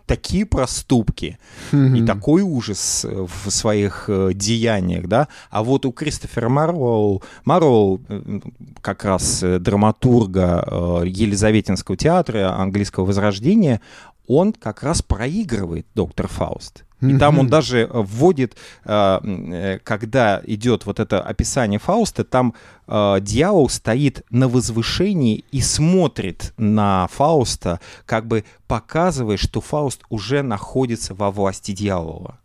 такие 0.07 0.47
проступки 0.47 1.39
mm-hmm. 1.73 1.99
и 1.99 2.07
такой 2.07 2.43
ужас 2.43 3.05
в 3.05 3.51
своих 3.51 4.05
э, 4.09 4.31
деяниях, 4.35 5.07
да, 5.07 5.29
а 5.51 5.65
вот 5.65 5.87
у 5.87 5.93
Кристофера 5.93 6.49
Марлоу, 6.49 7.23
Марлоу 7.45 8.01
э, 8.09 8.41
как 8.81 9.05
раз 9.05 9.43
э, 9.43 9.59
драматурга 9.59 10.65
э, 10.67 11.03
Елизаветинского 11.07 11.97
театра 11.97 12.57
английского 12.59 13.05
возрождения, 13.05 13.81
он 14.27 14.53
как 14.53 14.83
раз 14.83 15.03
проигрывает 15.03 15.87
доктор 15.95 16.29
Фауст. 16.29 16.85
И 17.03 17.19
там 17.19 17.39
он 17.39 17.49
даже 17.49 17.81
э, 17.81 17.89
вводит, 17.93 18.57
э, 18.85 19.21
э, 19.25 19.79
когда 19.83 20.41
идет 20.45 20.87
вот 20.87 21.01
это 21.01 21.21
описание 21.21 21.79
Фауста, 21.79 22.25
там 22.25 22.55
дьявол 22.87 23.71
стоит 23.71 24.23
на 24.29 24.49
возвышении 24.49 25.45
и 25.51 25.63
смотрит 25.63 26.53
на 26.59 27.09
Фауста, 27.13 27.81
как 28.05 28.27
бы 28.27 28.45
показывая, 28.67 29.39
что 29.39 29.63
Фауст 29.63 30.03
уже 30.11 30.43
находится 30.43 31.15
во 31.15 31.31
власти 31.31 31.73
дьявола. 31.73 32.39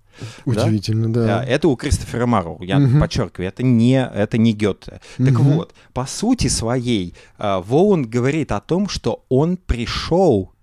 Удивительно, 0.45 1.11
да. 1.11 1.25
да. 1.25 1.43
Это 1.43 1.67
у 1.67 1.75
Кристофера 1.75 2.25
Марроу, 2.28 2.61
я 2.61 2.78
угу. 2.78 2.99
подчеркиваю, 2.99 3.49
это 3.49 3.61
не, 3.61 4.01
это 4.01 4.38
не 4.38 4.53
Гёте. 4.53 5.01
Угу. 5.19 5.28
Так 5.28 5.39
вот, 5.39 5.73
по 5.91 6.05
сути 6.05 6.47
своей, 6.47 7.13
Воланд 7.38 8.07
говорит 8.07 8.53
о 8.53 8.61
том, 8.61 8.88
что 8.88 9.25
он 9.28 9.57
пришел 9.57 10.53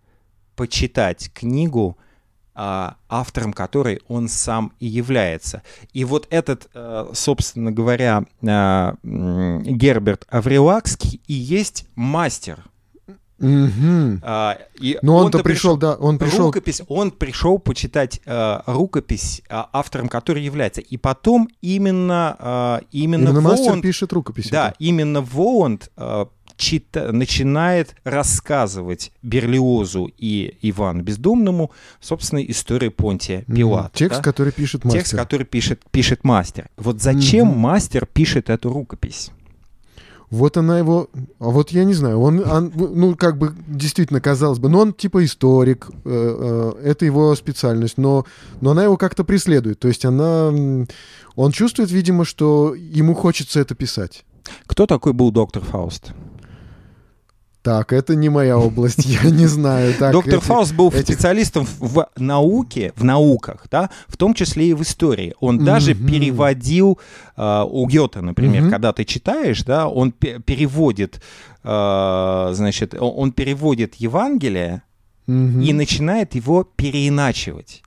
почитать 0.57 1.31
книгу 1.33 1.97
а, 2.57 2.97
автором 3.09 3.53
которой 3.53 4.01
он 4.07 4.29
сам 4.29 4.73
и 4.79 4.87
является. 4.87 5.63
И 5.93 6.05
вот 6.05 6.29
этот, 6.31 6.69
э, 6.73 7.07
собственно 7.13 7.73
говоря, 7.73 8.27
э, 8.43 8.93
Герберт 9.03 10.25
Аврилакский 10.29 11.21
и 11.27 11.33
есть 11.33 11.87
мастер. 11.97 12.65
Угу. 13.41 14.21
А, 14.23 14.59
и 14.81 14.99
Но 15.03 15.17
он-то 15.17 15.41
пришел, 15.41 15.77
да, 15.77 15.95
он 15.97 16.19
пришел. 16.19 16.47
Рукопись, 16.47 16.83
он 16.87 17.11
пришел 17.11 17.59
почитать 17.59 18.21
э, 18.25 18.61
рукопись, 18.67 19.43
автором 19.49 20.09
которой 20.09 20.45
является. 20.45 20.81
И 20.81 20.97
потом 20.97 21.49
именно 21.61 22.37
э, 22.39 22.85
именно, 22.93 23.31
именно 23.31 23.41
Воланд, 23.41 23.61
мастер 23.61 23.81
пишет 23.81 24.13
рукопись. 24.13 24.51
Да, 24.51 24.69
это. 24.69 24.77
именно 24.79 25.21
Воланд 25.21 25.91
э, 25.97 26.27
чита, 26.57 27.13
начинает 27.13 27.95
рассказывать 28.05 29.13
Берлиозу 29.23 30.11
и 30.17 30.57
Ивану 30.63 31.03
Бездомному, 31.03 31.71
собственно, 32.01 32.41
историю 32.41 32.93
Понтия 32.93 33.43
Пилата. 33.43 33.95
Mm, 33.95 33.99
текст, 33.99 34.19
да? 34.19 34.23
который 34.23 34.53
пишет 34.53 34.85
мастер. 34.85 35.01
Текст, 35.01 35.17
который 35.17 35.47
пишет, 35.47 35.83
пишет 35.91 36.25
мастер. 36.25 36.69
Вот 36.77 37.01
зачем 37.01 37.51
mm-hmm. 37.51 37.57
мастер 37.57 38.07
пишет 38.07 38.51
эту 38.51 38.73
рукопись? 38.73 39.31
Вот 40.31 40.57
она 40.57 40.79
его... 40.79 41.11
А 41.39 41.51
вот 41.51 41.71
я 41.71 41.85
не 41.85 41.95
знаю, 41.95 42.19
он, 42.21 42.41
он 42.41 42.73
ну, 42.75 43.15
как 43.15 43.39
бы, 43.39 43.55
действительно, 43.69 44.21
казалось 44.21 44.59
бы, 44.59 44.69
но 44.69 44.81
он 44.81 44.93
типа 44.93 45.25
историк, 45.25 45.89
э, 46.05 46.73
э, 46.83 46.89
это 46.89 47.05
его 47.05 47.35
специальность, 47.37 47.99
но, 47.99 48.25
но 48.61 48.73
она 48.73 48.83
его 48.83 48.97
как-то 48.97 49.23
преследует. 49.23 49.79
То 49.79 49.89
есть 49.89 50.05
она... 50.05 50.53
Он 51.37 51.53
чувствует, 51.53 51.91
видимо, 51.91 52.25
что 52.25 52.75
ему 52.75 53.15
хочется 53.15 53.61
это 53.61 53.75
писать. 53.75 54.25
Кто 54.67 54.87
такой 54.87 55.13
был 55.13 55.31
доктор 55.31 55.63
Фауст? 55.63 56.13
Так, 57.65 57.95
это 57.95 58.15
не 58.15 58.29
моя 58.29 58.59
область, 58.59 59.07
я 59.07 59.31
не 59.31 59.47
знаю. 59.47 59.95
Так, 59.99 60.13
Доктор 60.13 60.35
эти, 60.35 60.45
Фауст 60.45 60.75
был 60.75 60.91
этих... 60.91 61.15
специалистом 61.15 61.67
в 61.79 62.07
науке, 62.19 62.93
в 62.95 63.05
науках, 63.05 63.67
да, 63.71 63.89
в 64.07 64.19
том 64.19 64.35
числе 64.35 64.69
и 64.69 64.75
в 64.75 64.83
истории. 64.83 65.35
Он 65.41 65.59
mm-hmm. 65.59 65.65
даже 65.65 65.95
переводил 65.95 66.99
э, 67.39 67.65
у 67.67 67.87
Гёта, 67.87 68.21
например, 68.21 68.65
mm-hmm. 68.65 68.71
когда 68.71 68.93
ты 68.93 69.07
читаешь, 69.07 69.63
да, 69.63 69.89
он 69.89 70.13
переводит, 70.13 71.23
э, 71.63 72.51
значит, 72.53 72.95
он 73.01 73.33
переводит 73.33 73.95
Евангелие 73.95 74.83
mm-hmm. 75.27 75.65
и 75.65 75.73
начинает 75.73 76.35
его 76.35 76.65
переиначивать. 76.65 77.83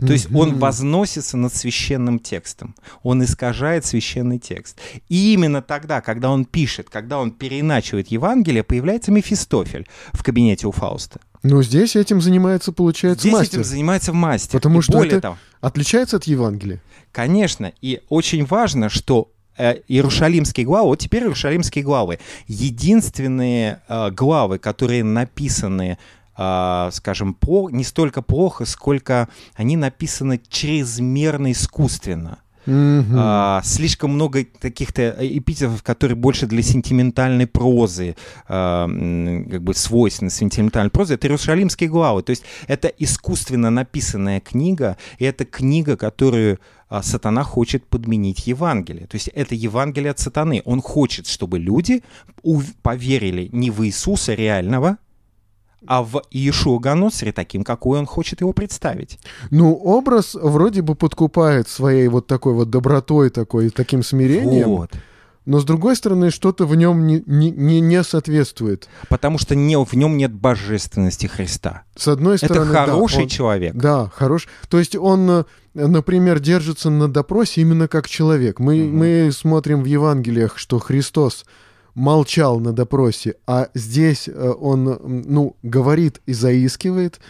То 0.00 0.12
есть 0.12 0.32
он 0.32 0.58
возносится 0.58 1.36
над 1.36 1.54
священным 1.54 2.18
текстом, 2.18 2.74
он 3.02 3.22
искажает 3.22 3.84
священный 3.84 4.38
текст. 4.38 4.78
И 5.08 5.34
именно 5.34 5.62
тогда, 5.62 6.00
когда 6.00 6.30
он 6.30 6.44
пишет, 6.44 6.88
когда 6.90 7.18
он 7.18 7.30
переиначивает 7.30 8.08
Евангелие, 8.08 8.62
появляется 8.62 9.12
Мефистофель 9.12 9.86
в 10.12 10.22
кабинете 10.22 10.66
у 10.66 10.72
Фауста. 10.72 11.20
Ну, 11.42 11.62
здесь 11.62 11.96
этим 11.96 12.20
занимается, 12.20 12.72
получается, 12.72 13.22
здесь 13.22 13.32
мастер. 13.32 13.60
этим 13.60 13.64
занимается 13.68 14.12
мастер. 14.12 14.58
Потому 14.58 14.80
и 14.80 14.82
что 14.82 14.92
более 14.92 15.12
это 15.12 15.20
того, 15.20 15.38
отличается 15.60 16.16
от 16.16 16.24
Евангелия. 16.24 16.82
Конечно, 17.12 17.72
и 17.80 18.02
очень 18.08 18.44
важно, 18.44 18.88
что 18.90 19.32
э, 19.56 19.76
Иерушалимские 19.88 20.66
главы, 20.66 20.88
вот 20.88 20.98
теперь 20.98 21.22
Иерушалимские 21.22 21.82
главы, 21.82 22.18
единственные 22.46 23.80
э, 23.88 24.10
главы, 24.10 24.58
которые 24.58 25.02
написаны 25.02 25.98
скажем, 26.92 27.34
по, 27.34 27.68
не 27.70 27.84
столько 27.84 28.22
плохо, 28.22 28.64
сколько 28.64 29.28
они 29.54 29.76
написаны 29.76 30.40
чрезмерно 30.48 31.52
искусственно. 31.52 32.38
Mm-hmm. 32.66 33.14
А, 33.16 33.62
слишком 33.64 34.12
много 34.12 34.44
каких-то 34.44 35.16
эпитетов, 35.18 35.82
которые 35.82 36.16
больше 36.16 36.46
для 36.46 36.62
сентиментальной 36.62 37.46
прозы, 37.46 38.16
а, 38.48 38.86
как 38.86 39.62
бы 39.62 39.74
свойственны 39.74 40.30
сентиментальной 40.30 40.90
прозе. 40.90 41.14
Это 41.14 41.26
Иерусалимские 41.26 41.88
главы. 41.88 42.22
То 42.22 42.30
есть 42.30 42.44
это 42.66 42.88
искусственно 42.88 43.70
написанная 43.70 44.40
книга, 44.40 44.98
и 45.18 45.24
это 45.24 45.44
книга, 45.44 45.96
которую 45.96 46.60
а, 46.88 47.02
сатана 47.02 47.44
хочет 47.44 47.86
подменить 47.86 48.46
Евангелие. 48.46 49.06
То 49.06 49.16
есть 49.16 49.28
это 49.28 49.54
Евангелие 49.54 50.10
от 50.10 50.18
сатаны. 50.18 50.62
Он 50.64 50.82
хочет, 50.82 51.26
чтобы 51.26 51.58
люди 51.58 52.02
поверили 52.82 53.48
не 53.52 53.70
в 53.70 53.84
Иисуса 53.86 54.34
реального, 54.34 54.98
а 55.86 56.02
в 56.02 56.22
Иешуа 56.30 56.78
Ганоцере 56.78 57.32
таким, 57.32 57.64
какой 57.64 57.98
он 57.98 58.06
хочет 58.06 58.40
его 58.40 58.52
представить. 58.52 59.18
Ну, 59.50 59.74
образ 59.74 60.34
вроде 60.34 60.82
бы 60.82 60.94
подкупает 60.94 61.68
своей 61.68 62.08
вот 62.08 62.26
такой 62.26 62.54
вот 62.54 62.70
добротой, 62.70 63.30
такой, 63.30 63.70
таким 63.70 64.02
смирением. 64.02 64.68
Вот. 64.68 64.90
Но 65.46 65.58
с 65.58 65.64
другой 65.64 65.96
стороны, 65.96 66.30
что-то 66.30 66.66
в 66.66 66.76
нем 66.76 67.06
не, 67.06 67.22
не, 67.26 67.80
не 67.80 68.04
соответствует. 68.04 68.88
Потому 69.08 69.38
что 69.38 69.54
не, 69.54 69.76
в 69.76 69.92
нем 69.94 70.16
нет 70.16 70.32
божественности 70.32 71.26
Христа. 71.26 71.82
С 71.96 72.08
одной 72.08 72.36
стороны, 72.38 72.70
это 72.70 72.72
хороший 72.72 73.16
да, 73.16 73.22
он, 73.22 73.28
человек. 73.28 73.74
Да, 73.74 74.10
хорош. 74.14 74.48
То 74.68 74.78
есть 74.78 74.94
он, 74.96 75.30
э, 75.30 75.44
например, 75.74 76.40
держится 76.40 76.90
на 76.90 77.08
допросе 77.08 77.62
именно 77.62 77.88
как 77.88 78.06
человек. 78.06 78.60
Мы, 78.60 78.86
угу. 78.86 78.96
мы 78.96 79.30
смотрим 79.32 79.82
в 79.82 79.86
Евангелиях, 79.86 80.58
что 80.58 80.78
Христос 80.78 81.46
молчал 82.00 82.58
на 82.60 82.72
допросе, 82.72 83.36
а 83.46 83.68
здесь 83.74 84.28
э, 84.28 84.54
он, 84.60 84.98
ну, 85.26 85.56
говорит 85.62 86.20
и 86.26 86.32
заискивает. 86.32 87.20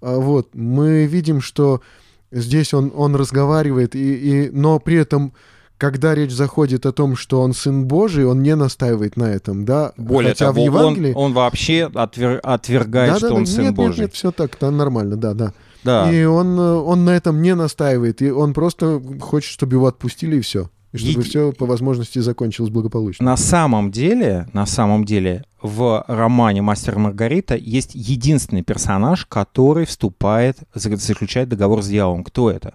А 0.00 0.18
вот, 0.18 0.54
мы 0.54 1.06
видим, 1.06 1.40
что 1.40 1.82
здесь 2.30 2.72
он, 2.72 2.92
он 2.94 3.16
разговаривает, 3.16 3.94
и, 3.94 4.14
и, 4.46 4.50
но 4.50 4.78
при 4.78 4.96
этом 4.96 5.32
когда 5.78 6.14
речь 6.14 6.30
заходит 6.30 6.86
о 6.86 6.92
том, 6.92 7.16
что 7.16 7.40
он 7.40 7.54
сын 7.54 7.86
Божий, 7.86 8.24
он 8.24 8.40
не 8.40 8.54
настаивает 8.54 9.16
на 9.16 9.24
этом, 9.24 9.64
да? 9.64 9.92
Более 9.96 10.30
Хотя 10.30 10.46
того, 10.46 10.62
в 10.62 10.64
Евангелии... 10.64 11.12
он, 11.12 11.24
он 11.24 11.32
вообще 11.32 11.90
отвер... 11.92 12.38
отвергает, 12.44 13.14
да, 13.14 13.18
что 13.18 13.28
да, 13.30 13.34
он 13.34 13.44
да, 13.44 13.50
сын 13.50 13.64
нет, 13.64 13.74
Божий. 13.74 13.90
Нет, 13.90 13.98
нет, 13.98 14.14
все 14.14 14.30
так, 14.30 14.56
да, 14.60 14.70
нормально, 14.70 15.16
да, 15.16 15.34
да. 15.34 15.52
Да. 15.82 16.12
И 16.12 16.24
он, 16.24 16.56
э, 16.56 16.74
он 16.74 17.04
на 17.04 17.10
этом 17.10 17.42
не 17.42 17.56
настаивает, 17.56 18.22
и 18.22 18.30
он 18.30 18.54
просто 18.54 19.02
хочет, 19.20 19.50
чтобы 19.50 19.74
его 19.74 19.88
отпустили, 19.88 20.36
и 20.36 20.40
все. 20.40 20.70
И 20.92 20.98
чтобы 20.98 21.20
Еди- 21.20 21.28
все 21.28 21.52
по 21.52 21.64
возможности 21.66 22.18
закончилось 22.18 22.70
благополучно. 22.70 23.24
На 23.24 23.36
самом 23.36 23.90
деле, 23.90 24.46
на 24.52 24.66
самом 24.66 25.04
деле, 25.04 25.44
в 25.62 26.04
романе 26.06 26.60
«Мастер 26.62 26.96
и 26.96 26.98
Маргарита» 26.98 27.56
есть 27.56 27.94
единственный 27.94 28.62
персонаж, 28.62 29.24
который 29.26 29.86
вступает, 29.86 30.58
за- 30.74 30.94
заключает 30.96 31.48
договор 31.48 31.82
с 31.82 31.88
дьяволом. 31.88 32.24
Кто 32.24 32.50
это? 32.50 32.74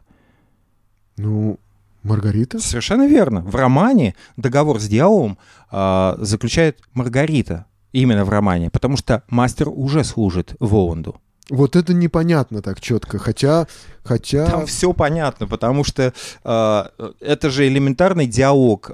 Ну, 1.18 1.60
Маргарита? 2.04 2.60
Совершенно 2.60 3.08
верно. 3.08 3.42
В 3.42 3.56
романе 3.56 4.16
договор 4.36 4.80
с 4.80 4.88
дьяволом 4.88 5.38
а, 5.70 6.16
заключает 6.20 6.80
Маргарита. 6.94 7.66
Именно 7.94 8.26
в 8.26 8.30
романе, 8.30 8.70
потому 8.70 8.98
что 8.98 9.24
мастер 9.30 9.70
уже 9.70 10.04
служит 10.04 10.56
Воланду. 10.60 11.20
Вот 11.50 11.76
это 11.76 11.94
непонятно 11.94 12.62
так 12.62 12.82
четко, 12.82 13.20
хотя... 13.20 13.68
хотя... 14.04 14.46
Там 14.48 14.66
все 14.66 14.92
понятно, 14.92 15.48
потому 15.48 15.86
что 15.86 16.14
э, 16.44 16.84
это 17.22 17.50
же 17.50 17.68
элементарный 17.68 18.28
диалог 18.28 18.92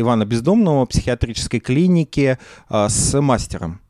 Ивана 0.00 0.26
Бездомного 0.26 0.84
в 0.84 0.88
психиатрической 0.90 1.60
клинике 1.60 2.38
э, 2.68 2.88
с 2.88 3.18
мастером. 3.20 3.80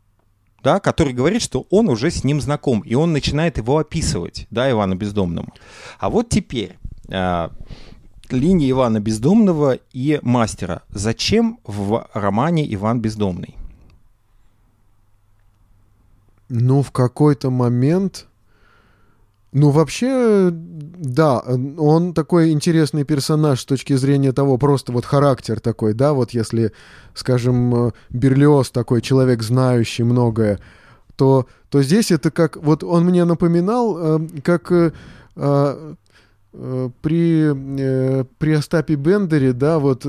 Да, 0.62 0.78
который 0.78 1.12
говорит, 1.12 1.42
что 1.42 1.66
он 1.70 1.88
уже 1.88 2.12
с 2.12 2.22
ним 2.22 2.40
знаком, 2.40 2.82
и 2.82 2.94
он 2.94 3.12
начинает 3.12 3.58
его 3.58 3.78
описывать, 3.78 4.46
да, 4.50 4.70
Ивана 4.70 4.94
Бездомному. 4.94 5.52
А 5.98 6.08
вот 6.08 6.28
теперь 6.28 6.78
э, 7.08 7.48
линия 8.30 8.70
Ивана 8.70 9.00
Бездомного 9.00 9.78
и 9.92 10.20
мастера. 10.22 10.82
Зачем 10.90 11.58
в 11.64 12.08
романе 12.14 12.72
Иван 12.72 13.00
Бездомный? 13.00 13.56
Ну, 16.54 16.82
в 16.82 16.92
какой-то 16.92 17.50
момент... 17.50 18.26
Ну, 19.52 19.70
вообще, 19.70 20.50
да, 20.52 21.40
он 21.78 22.12
такой 22.12 22.52
интересный 22.52 23.04
персонаж 23.04 23.60
с 23.60 23.64
точки 23.64 23.94
зрения 23.96 24.32
того, 24.32 24.58
просто 24.58 24.92
вот 24.92 25.06
характер 25.06 25.60
такой, 25.60 25.94
да, 25.94 26.12
вот 26.12 26.32
если, 26.32 26.72
скажем, 27.14 27.92
Берлиоз 28.10 28.70
такой 28.70 29.00
человек, 29.00 29.42
знающий 29.42 30.04
многое, 30.04 30.58
то, 31.16 31.46
то 31.70 31.82
здесь 31.82 32.10
это 32.10 32.30
как, 32.30 32.58
вот 32.58 32.84
он 32.84 33.06
мне 33.06 33.24
напоминал, 33.24 33.96
э, 33.98 34.28
как 34.42 34.70
э, 34.72 34.90
э, 35.36 35.94
при, 37.00 38.24
при 38.38 38.52
Остапе 38.52 38.94
Бендере, 38.96 39.54
да, 39.54 39.78
вот 39.78 40.06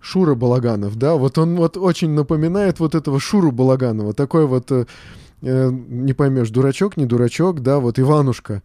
Шура 0.00 0.34
Балаганов, 0.36 0.96
да, 0.96 1.14
вот 1.14 1.38
он 1.38 1.56
вот 1.56 1.76
очень 1.76 2.10
напоминает 2.10 2.78
вот 2.78 2.94
этого 2.94 3.18
Шуру 3.18 3.50
Балаганова, 3.50 4.12
такой 4.12 4.46
вот, 4.46 4.70
э, 5.42 5.70
не 5.70 6.12
поймешь, 6.12 6.50
дурачок, 6.50 6.96
не 6.96 7.06
дурачок, 7.06 7.60
да, 7.60 7.78
вот 7.78 7.98
Иванушка. 7.98 8.62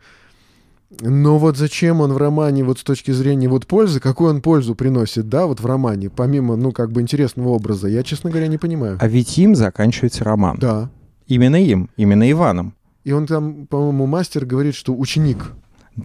Но 1.01 1.37
вот 1.37 1.57
зачем 1.57 1.99
он 1.99 2.13
в 2.13 2.17
романе, 2.17 2.63
вот 2.63 2.79
с 2.79 2.83
точки 2.83 3.11
зрения 3.11 3.49
вот 3.49 3.67
пользы, 3.67 3.99
какую 3.99 4.29
он 4.29 4.41
пользу 4.41 4.73
приносит, 4.73 5.27
да, 5.27 5.45
вот 5.45 5.59
в 5.59 5.65
романе, 5.65 6.09
помимо, 6.09 6.55
ну, 6.55 6.71
как 6.71 6.91
бы 6.91 7.01
интересного 7.01 7.49
образа, 7.49 7.87
я, 7.89 8.03
честно 8.03 8.29
говоря, 8.29 8.47
не 8.47 8.57
понимаю. 8.57 8.97
А 9.01 9.07
ведь 9.07 9.37
им 9.37 9.53
заканчивается 9.53 10.23
роман. 10.23 10.57
Да. 10.59 10.89
Именно 11.27 11.61
им, 11.61 11.89
именно 11.97 12.29
Иваном. 12.31 12.73
И 13.03 13.11
он 13.11 13.25
там, 13.25 13.67
по-моему, 13.67 14.05
мастер 14.05 14.45
говорит, 14.45 14.75
что 14.75 14.95
ученик. 14.95 15.51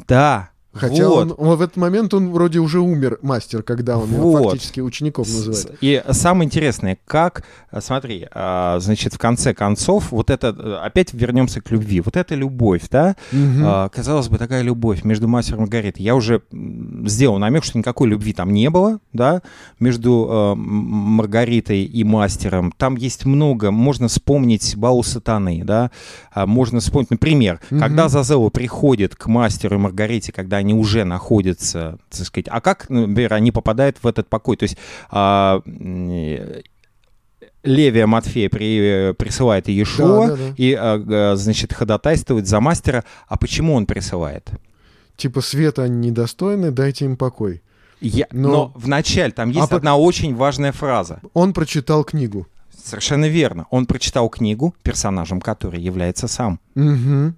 Да. 0.08 0.50
Хотя 0.74 1.06
вот. 1.08 1.32
он, 1.38 1.50
он 1.50 1.58
в 1.58 1.60
этот 1.62 1.76
момент 1.76 2.14
он 2.14 2.30
вроде 2.30 2.58
уже 2.58 2.80
умер, 2.80 3.18
мастер, 3.20 3.62
когда 3.62 3.98
он 3.98 4.10
его 4.10 4.32
Вот. 4.32 4.44
фактически 4.44 4.80
учеником 4.80 5.26
называет. 5.28 5.76
И 5.82 6.02
самое 6.12 6.46
интересное, 6.46 6.98
как, 7.04 7.44
а, 7.70 7.82
смотри, 7.82 8.26
а, 8.32 8.78
значит, 8.80 9.12
в 9.12 9.18
конце 9.18 9.52
концов, 9.52 10.12
вот 10.12 10.30
это, 10.30 10.56
э, 10.58 10.74
опять 10.82 11.12
вернемся 11.12 11.60
к 11.60 11.70
любви, 11.70 12.00
вот 12.00 12.16
эта 12.16 12.34
любовь, 12.34 12.82
да, 12.90 13.16
а, 13.32 13.88
казалось 13.90 14.28
бы, 14.28 14.38
такая 14.38 14.62
любовь 14.62 15.04
между 15.04 15.28
мастером 15.28 15.58
и 15.58 15.62
Маргаритой. 15.62 16.02
Я 16.02 16.14
уже 16.14 16.42
сделал 17.04 17.38
намек, 17.38 17.64
что 17.64 17.76
никакой 17.76 18.08
любви 18.08 18.32
там 18.32 18.52
не 18.52 18.70
было, 18.70 18.98
да, 19.12 19.42
между 19.78 20.26
э, 20.30 20.54
Маргаритой 20.56 21.84
и 21.84 22.02
мастером. 22.04 22.72
Там 22.78 22.96
есть 22.96 23.26
много, 23.26 23.70
можно 23.70 24.08
вспомнить 24.08 24.74
Балу 24.76 25.02
Сатаны, 25.02 25.64
да, 25.64 25.90
можно 26.34 26.80
вспомнить, 26.80 27.10
например, 27.10 27.60
Мгм. 27.70 27.80
когда 27.80 28.08
Зазела 28.08 28.48
приходит 28.48 29.16
к 29.16 29.26
мастеру 29.26 29.76
и 29.76 29.78
Маргарите, 29.78 30.32
когда 30.32 30.61
они 30.62 30.74
уже 30.74 31.04
находятся, 31.04 31.98
так 32.10 32.26
сказать, 32.26 32.46
а 32.50 32.60
как, 32.60 32.88
например, 32.88 33.34
они 33.34 33.52
попадают 33.52 33.98
в 34.02 34.06
этот 34.06 34.28
покой? 34.28 34.56
То 34.56 34.64
есть 34.64 34.76
а, 35.10 35.60
Левия 37.64 38.06
Матфея 38.06 38.48
при, 38.48 39.12
присылает 39.16 39.68
Иешуа, 39.68 40.26
Да, 40.28 40.36
да, 40.36 40.36
да. 40.36 40.54
и, 40.56 40.72
а, 40.78 41.34
значит, 41.36 41.72
ходатайствует 41.72 42.46
за 42.48 42.60
мастера. 42.60 43.04
А 43.28 43.36
почему 43.36 43.74
он 43.74 43.86
присылает? 43.86 44.50
Типа 45.16 45.40
света 45.40 45.84
они 45.84 46.08
недостойны, 46.08 46.70
дайте 46.72 47.04
им 47.04 47.16
покой. 47.16 47.62
Я- 48.00 48.26
Но- 48.32 48.48
Но, 48.50 48.72
в 48.74 48.88
начале 48.88 49.32
там 49.32 49.50
есть 49.50 49.60
А 49.62 49.68
по- 49.68 49.76
одна 49.76 49.96
очень 49.96 50.34
важная 50.34 50.72
фраза. 50.72 51.20
Он 51.34 51.52
прочитал 51.52 52.02
книгу. 52.02 52.48
Совершенно 52.84 53.26
верно. 53.28 53.66
Он 53.70 53.86
прочитал 53.86 54.28
книгу, 54.28 54.74
персонажем 54.82 55.40
которой 55.40 55.80
является 55.80 56.26
сам. 56.26 56.58
Мгм. 56.74 57.36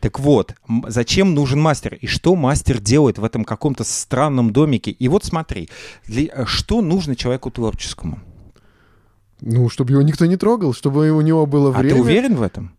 Так 0.00 0.18
вот, 0.20 0.54
зачем 0.88 1.34
нужен 1.34 1.60
мастер? 1.60 1.94
И 1.94 2.06
что 2.06 2.34
мастер 2.36 2.80
делает 2.80 3.18
в 3.18 3.24
этом 3.24 3.44
каком-то 3.44 3.84
странном 3.84 4.52
домике? 4.52 4.90
И 4.90 5.08
вот 5.08 5.24
смотри, 5.24 5.68
для- 6.06 6.28
э, 6.32 6.44
что 6.46 6.80
нужно 6.82 7.16
человеку 7.16 7.50
творческому? 7.50 8.18
Ну, 9.40 9.68
чтобы 9.68 9.92
его 9.92 10.02
никто 10.02 10.26
не 10.26 10.36
трогал, 10.36 10.74
чтобы 10.74 11.10
у 11.12 11.20
него 11.20 11.46
было 11.46 11.70
А 11.74 11.78
время. 11.78 11.94
ты 11.94 12.00
уверен 12.00 12.34
в 12.36 12.42
этом? 12.42 12.72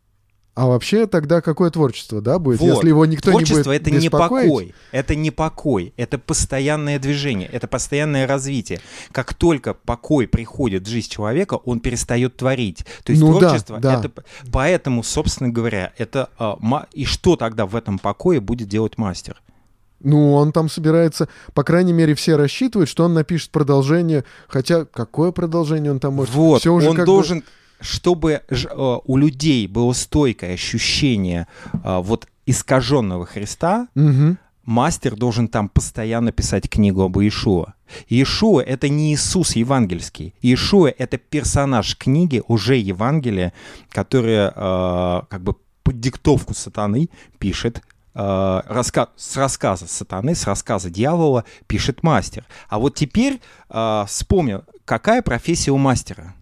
А 0.60 0.68
вообще 0.68 1.08
тогда 1.08 1.40
какое 1.40 1.70
творчество, 1.70 2.20
да, 2.22 2.38
будет? 2.38 2.60
Вот. 2.60 2.68
Если 2.76 2.90
его 2.90 3.06
никто 3.06 3.32
Творчество 3.32 3.72
не 3.72 3.80
будет 3.80 3.88
это 3.88 3.92
не 3.92 4.10
покой, 4.10 4.76
это 4.92 5.16
не 5.16 5.32
покой, 5.32 5.94
это 5.96 6.18
постоянное 6.18 7.00
движение, 7.00 7.48
это 7.48 7.68
постоянное 7.70 8.28
развитие. 8.28 8.82
Как 9.14 9.34
только 9.34 9.74
покой 9.74 10.28
приходит 10.28 10.86
в 10.86 10.90
жизнь 10.90 11.10
человека, 11.10 11.54
он 11.54 11.80
перестает 11.80 12.36
творить. 12.36 12.86
То 13.06 13.12
есть 13.14 13.22
Ну 13.24 13.40
да, 13.40 13.48
творчество 13.48 13.80
да. 13.80 14.00
это 14.00 14.10
п- 14.10 14.24
поэтому, 14.52 15.02
собственно 15.02 15.50
говоря, 15.50 15.94
это 15.98 16.28
а, 16.38 16.58
и 16.92 17.06
что 17.06 17.38
тогда 17.38 17.66
в 17.66 17.74
этом 17.74 17.98
покое 17.98 18.42
будет 18.42 18.68
делать 18.68 18.98
мастер? 18.98 19.42
Ну, 20.02 20.34
он 20.34 20.52
там 20.52 20.68
собирается, 20.70 21.30
по 21.54 21.64
крайней 21.64 21.94
мере, 21.94 22.16
все 22.16 22.36
рассчитывают, 22.36 22.90
что 22.90 23.06
он 23.06 23.14
напишет 23.14 23.50
продолжение. 23.52 24.26
Хотя, 24.50 24.84
какое 24.84 25.32
продолжение 25.32 25.92
он 25.92 26.02
там 26.02 26.16
может? 26.16 26.34
Вот, 26.34 26.60
Всё 26.62 26.74
уже 26.74 26.90
он 26.90 26.96
как 26.98 27.04
бы- 27.06 27.12
должен, 27.14 27.44
чтобы 27.80 28.42
э, 28.48 29.00
у 29.06 29.18
людей 29.18 29.68
было 29.68 29.94
стойкое 29.94 30.54
ощущение 30.54 31.48
а, 31.84 32.00
вот 32.02 32.28
искаженного 32.46 33.26
Христа, 33.26 33.88
Мгм. 33.96 34.38
мастер 34.64 35.16
должен 35.16 35.48
там 35.48 35.70
постоянно 35.70 36.32
писать 36.32 36.70
книгу 36.70 37.02
об 37.04 37.18
Иешуа. 37.20 37.74
Иешуа— 38.08 38.62
это 38.68 38.90
не 38.90 39.14
Иисус 39.14 39.56
евангельский. 39.56 40.34
Иешуа— 40.42 40.90
это 40.98 41.18
персонаж 41.18 41.96
книги, 41.98 42.42
уже 42.48 42.76
Евангелия, 42.76 43.54
которая 43.90 44.52
э, 44.56 45.22
как 45.30 45.42
бы 45.42 45.56
под 45.84 46.00
диктовку 46.00 46.54
сатаны 46.54 47.10
пишет 47.40 47.82
э, 48.14 48.20
раска- 48.20 49.10
с 49.16 49.38
рассказа 49.38 49.88
сатаны, 49.88 50.36
с 50.36 50.46
рассказа 50.46 50.90
дьявола 50.90 51.46
пишет 51.68 52.04
мастер. 52.04 52.46
А 52.68 52.78
вот 52.80 52.96
теперь 52.96 53.40
э, 53.70 54.04
вспомнил, 54.08 54.64
какая 54.86 55.22
профессия 55.22 55.72
у 55.72 55.78
мастера? 55.78 56.34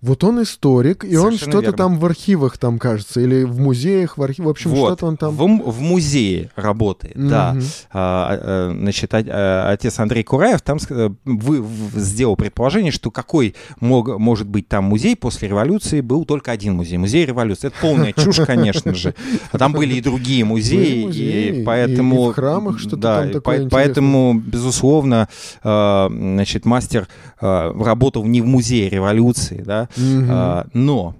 Вот 0.00 0.22
он 0.22 0.42
историк, 0.42 1.04
и 1.04 1.16
он 1.16 1.24
Совершенно 1.32 1.50
что-то 1.50 1.60
верно. 1.62 1.76
там 1.76 1.98
в 1.98 2.04
архивах 2.06 2.56
там, 2.56 2.78
кажется, 2.78 3.20
или 3.20 3.42
в 3.42 3.58
музеях, 3.58 4.16
в 4.16 4.22
архивах. 4.22 4.46
В 4.46 4.50
общем, 4.50 4.70
вот, 4.70 4.86
что-то 4.86 5.06
он 5.06 5.16
там... 5.16 5.34
в, 5.34 5.70
в 5.72 5.80
музее 5.80 6.50
работает, 6.54 7.14
да. 7.16 7.54
Мгм. 7.54 7.64
А, 7.92 8.38
а, 8.40 8.70
значит, 8.78 9.12
а- 9.12 9.24
а, 9.26 9.72
отец 9.72 9.98
Андрей 9.98 10.22
Кураев 10.22 10.62
там 10.62 10.76
ск- 10.78 11.16
вы, 11.24 11.62
в- 11.62 11.98
сделал 11.98 12.36
предположение, 12.36 12.92
что 12.92 13.10
какой 13.10 13.56
мог, 13.80 14.18
может 14.18 14.46
быть 14.46 14.68
там 14.68 14.84
музей 14.84 15.16
после 15.16 15.48
революции, 15.48 16.00
был 16.00 16.24
только 16.24 16.52
один 16.52 16.74
музей, 16.74 16.96
музей 16.96 17.26
революции. 17.26 17.66
Это 17.66 17.76
полная 17.80 18.12
чушь, 18.12 18.36
конечно 18.46 18.94
же. 18.94 19.16
А 19.50 19.58
там 19.58 19.72
были 19.72 19.94
и 19.94 20.00
другие 20.00 20.44
музеи, 20.44 21.10
и- 21.12 21.64
поэтому... 21.64 22.30
в 22.30 22.34
храмах 22.34 22.78
что-то 22.78 22.96
да, 22.96 23.22
там 23.22 23.30
такое. 23.32 23.68
Поэтому, 23.68 24.34
безусловно, 24.34 25.28
значит, 25.62 26.64
мастер 26.64 27.08
работал 27.40 28.24
не 28.24 28.42
в 28.42 28.46
музее 28.46 28.88
революции, 28.88 29.62
да, 29.64 29.87
Мгм. 29.96 30.28
а, 30.30 30.66
но 30.74 31.14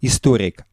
историк, 0.00 0.64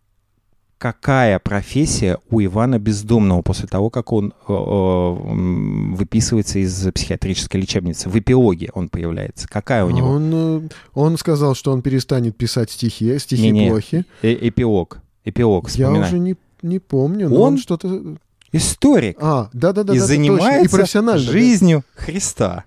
какая 0.78 1.40
профессия 1.40 2.18
у 2.30 2.42
Ивана 2.44 2.80
Бездомного 2.80 3.42
после 3.42 3.68
того, 3.68 3.90
как 3.90 4.12
он 4.12 4.34
э, 4.48 4.54
э, 4.54 5.94
выписывается 5.96 6.60
из 6.60 6.88
психиатрической 6.94 7.62
лечебницы? 7.62 8.10
В 8.10 8.18
эпилоге 8.20 8.70
он 8.74 8.90
появляется. 8.90 9.48
Какая 9.48 9.86
у 9.86 9.90
него? 9.90 10.10
Он, 10.10 10.32
э, 10.34 10.70
он 10.94 11.18
сказал, 11.18 11.56
что 11.56 11.72
он 11.72 11.82
перестанет 11.82 12.36
писать 12.38 12.72
стихи, 12.72 13.18
стихи 13.20 13.44
Не-не. 13.52 13.70
плохи. 13.70 14.06
Э, 14.22 14.34
эпилог. 14.34 15.00
Эпилог, 15.24 15.66
Я 15.66 15.70
вспоминай. 15.88 16.08
уже 16.10 16.20
не, 16.20 16.36
не 16.62 16.80
помню, 16.80 17.30
но 17.30 17.36
Он 17.42 17.54
он, 17.54 17.58
что-то... 17.58 18.18
Историк. 18.52 19.18
А, 19.20 19.50
да-да-да. 19.54 19.94
и 19.94 19.98
да, 19.98 20.04
точно. 20.04 20.08
занимается 20.08 20.66
и 20.66 20.68
профессионально. 20.70 21.26
да. 21.26 21.32
жизнью 21.32 21.84
Христа. 21.96 22.64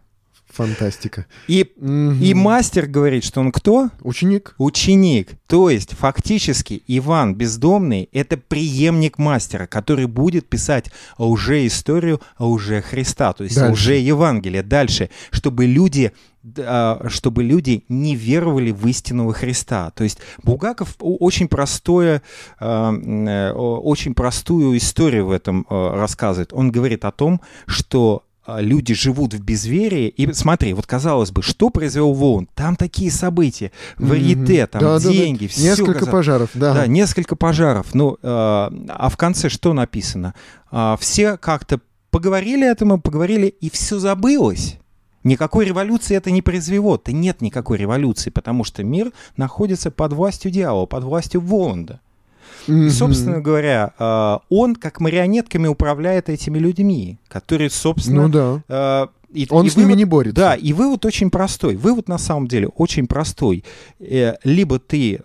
Фантастика. 0.59 1.27
И, 1.47 1.63
mm-hmm. 1.63 2.19
и 2.19 2.35
мастер 2.35 2.87
говорит, 2.87 3.23
что 3.23 3.39
он 3.39 3.53
кто? 3.53 3.91
Ученик. 4.01 4.57
Ученик. 4.59 5.31
То 5.47 5.71
есть 5.71 5.93
фактически 5.93 6.83
Иван 6.89 7.37
Бездомный— 7.37 8.09
это 8.13 8.37
преемник 8.37 9.19
мастера, 9.19 9.69
который 9.69 10.07
будет 10.07 10.49
писать 10.49 10.91
уже 11.17 11.65
историю 11.65 12.21
уже 12.41 12.83
Христа, 12.83 13.33
то 13.35 13.45
есть 13.45 13.55
Дальше. 13.55 13.73
уже 13.73 13.95
Евангелие. 13.99 14.65
Дальше, 14.65 15.11
чтобы 15.31 15.67
люди 15.67 16.13
а, 16.59 17.07
чтобы 17.09 17.45
люди 17.45 17.85
не 17.89 18.17
веровали 18.17 18.73
в 18.73 18.85
истинного 18.87 19.33
Христа. 19.33 19.91
То 19.91 20.03
есть 20.05 20.19
Булгаков 20.43 20.97
очень 20.99 21.47
простое, 21.47 22.23
а, 22.59 22.93
э, 22.93 23.53
очень 23.53 24.15
простую 24.15 24.77
историю 24.77 25.27
в 25.27 25.31
этом 25.31 25.67
а, 25.69 25.95
рассказывает. 25.95 26.53
Он 26.53 26.73
говорит 26.73 27.05
о 27.05 27.13
том, 27.13 27.41
что 27.67 28.25
люди 28.59 28.95
живут 28.95 29.35
в 29.35 29.43
безверии. 29.43 30.09
И 30.09 30.33
смотри, 30.33 30.73
вот 30.73 30.87
казалось 30.87 31.31
бы, 31.31 31.43
что 31.43 31.71
произвел 31.71 32.13
Воун? 32.15 32.49
Там 32.55 32.77
такие 32.77 33.11
события, 33.11 33.73
варите, 33.99 34.67
там 34.67 34.81
да, 34.81 34.99
деньги, 35.01 35.41
да, 35.41 35.47
да. 35.47 35.53
все. 35.53 35.63
Несколько 35.63 35.93
казалось. 35.95 36.13
пожаров, 36.13 36.51
да. 36.55 36.75
Да, 36.75 36.87
несколько 36.87 37.37
пожаров. 37.37 37.95
Ну, 37.95 38.17
а 38.23 39.09
в 39.11 39.17
конце 39.17 39.49
что 39.49 39.73
написано? 39.73 40.35
Все 40.99 41.37
как-то 41.37 41.81
поговорили 42.11 42.67
этому, 42.67 43.01
поговорили, 43.01 43.47
и 43.47 43.69
все 43.71 43.99
забылось. 43.99 44.79
Никакой 45.25 45.67
революции 45.67 46.17
это 46.17 46.31
не 46.31 46.43
произвело. 46.43 47.01
Да 47.05 47.13
нет 47.13 47.43
никакой 47.43 47.77
революции, 47.77 48.31
потому 48.31 48.65
что 48.65 48.83
мир 48.85 49.13
находится 49.37 49.91
под 49.91 50.13
властью 50.15 50.51
дьявола, 50.51 50.87
под 50.87 51.05
властью 51.05 51.41
Воланда. 51.43 52.01
Mm-hmm. 52.69 52.87
И, 52.87 52.91
собственно 52.91 53.41
говоря, 53.41 53.93
э, 53.99 54.39
он 54.51 54.77
как 54.77 55.01
марионетками 55.01 55.67
управляет 55.67 56.29
этими 56.29 56.59
людьми, 56.59 57.19
которые, 57.29 57.71
собственно... 57.71 58.23
Ну 58.23 58.29
да. 58.29 58.63
Э, 58.69 59.07
и, 59.33 59.47
он 59.51 59.67
и 59.67 59.71
с 59.71 59.77
вывод, 59.77 59.89
ними 59.89 59.99
не 59.99 60.05
борется. 60.05 60.37
Да, 60.37 60.55
и 60.55 60.73
вывод 60.73 61.05
очень 61.05 61.31
простой. 61.31 61.77
Вывод 61.77 62.09
на 62.09 62.19
самом 62.19 62.47
деле 62.47 62.69
очень 62.69 63.07
простой. 63.07 63.65
Э, 63.99 64.35
либо 64.45 64.79
ты 64.79 65.21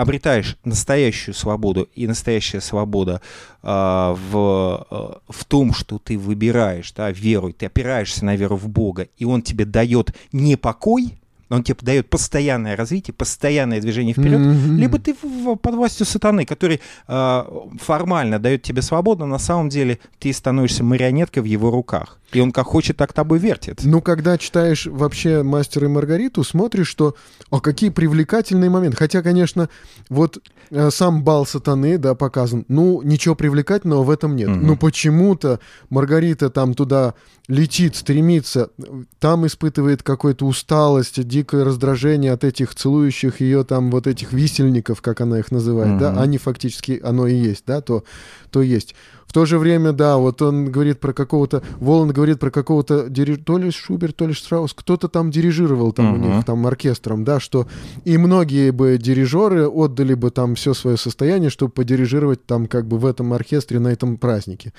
обретаешь 0.00 0.56
настоящую 0.64 1.34
свободу, 1.34 1.88
и 1.94 2.06
настоящая 2.06 2.60
свобода 2.60 3.20
э, 3.62 3.66
в, 3.66 4.86
э, 4.90 5.32
в 5.32 5.44
том, 5.44 5.74
что 5.74 5.98
ты 5.98 6.18
выбираешь 6.18 6.92
да, 6.92 7.10
веру, 7.10 7.52
ты 7.52 7.66
опираешься 7.66 8.24
на 8.24 8.36
веру 8.36 8.56
в 8.56 8.68
Бога, 8.68 9.08
и 9.18 9.24
Он 9.24 9.42
тебе 9.42 9.64
дает 9.64 10.14
не 10.32 10.56
покой, 10.56 11.19
он 11.50 11.62
тебе 11.62 11.76
дает 11.82 12.08
постоянное 12.08 12.76
развитие, 12.76 13.12
постоянное 13.12 13.80
движение 13.80 14.14
вперед, 14.14 14.40
mm-hmm. 14.40 14.76
либо 14.76 14.98
ты 14.98 15.14
в, 15.20 15.56
под 15.56 15.74
властью 15.74 16.06
сатаны, 16.06 16.46
который 16.46 16.80
э, 17.08 17.44
формально 17.80 18.38
дает 18.38 18.62
тебе 18.62 18.82
свободу, 18.82 19.26
на 19.26 19.38
самом 19.38 19.68
деле 19.68 19.98
ты 20.18 20.32
становишься 20.32 20.84
марионеткой 20.84 21.42
в 21.42 21.46
его 21.46 21.70
руках. 21.70 22.20
И 22.32 22.40
он 22.40 22.52
как 22.52 22.66
хочет, 22.66 22.96
так 22.96 23.12
тобой 23.12 23.38
вертит. 23.38 23.80
Ну, 23.82 24.00
когда 24.00 24.38
читаешь 24.38 24.86
вообще 24.86 25.42
«Мастера 25.42 25.86
и 25.86 25.90
Маргариту», 25.90 26.44
смотришь, 26.44 26.86
что, 26.86 27.16
о, 27.50 27.60
какие 27.60 27.90
привлекательные 27.90 28.70
моменты. 28.70 28.96
Хотя, 28.96 29.22
конечно, 29.22 29.68
вот 30.08 30.38
э, 30.70 30.90
сам 30.90 31.24
бал 31.24 31.44
сатаны, 31.44 31.98
да, 31.98 32.14
показан. 32.14 32.64
Ну, 32.68 33.02
ничего 33.02 33.34
привлекательного 33.34 34.04
в 34.04 34.10
этом 34.10 34.36
нет. 34.36 34.48
Mm-hmm. 34.48 34.64
Но 34.64 34.76
почему-то 34.76 35.58
Маргарита 35.88 36.50
там 36.50 36.74
туда 36.74 37.14
летит, 37.48 37.96
стремится, 37.96 38.70
там 39.18 39.46
испытывает 39.46 40.04
какую-то 40.04 40.46
усталость, 40.46 41.26
дикое 41.40 41.64
раздражение 41.64 42.32
от 42.32 42.44
этих 42.44 42.74
целующих 42.74 43.40
ее 43.40 43.64
там 43.64 43.90
вот 43.90 44.06
этих 44.06 44.32
висельников, 44.32 45.00
как 45.00 45.20
она 45.20 45.38
их 45.38 45.50
называет, 45.50 45.92
mm-hmm. 45.92 46.14
да, 46.14 46.20
они 46.20 46.38
фактически, 46.38 47.00
оно 47.02 47.26
и 47.26 47.34
есть, 47.34 47.64
да, 47.66 47.80
то, 47.80 48.04
то 48.50 48.62
есть. 48.62 48.94
В 49.30 49.32
то 49.32 49.46
же 49.46 49.60
время, 49.60 49.92
да, 49.92 50.16
вот 50.16 50.42
он 50.42 50.72
говорит 50.72 50.98
про 50.98 51.12
какого-то, 51.12 51.62
Воланд 51.78 52.10
говорит 52.10 52.40
про 52.40 52.50
какого-то, 52.50 53.08
то 53.08 53.58
ли 53.58 53.70
Шуберт, 53.70 54.16
то 54.16 54.26
ли 54.26 54.32
Штраус, 54.32 54.74
кто-то 54.74 55.06
там 55.06 55.30
дирижировал 55.30 55.92
там 55.92 56.16
uh-huh. 56.16 56.32
у 56.32 56.34
них, 56.34 56.44
там 56.44 56.66
оркестром, 56.66 57.22
да, 57.22 57.38
что 57.38 57.68
и 58.04 58.18
многие 58.18 58.72
бы 58.72 58.98
дирижеры 58.98 59.68
отдали 59.68 60.14
бы 60.14 60.32
там 60.32 60.56
все 60.56 60.74
свое 60.74 60.96
состояние, 60.96 61.48
чтобы 61.48 61.70
подирижировать 61.70 62.44
там 62.44 62.66
как 62.66 62.88
бы 62.88 62.98
в 62.98 63.06
этом 63.06 63.32
оркестре 63.32 63.78
на 63.78 63.92
этом 63.92 64.16
празднике. 64.16 64.72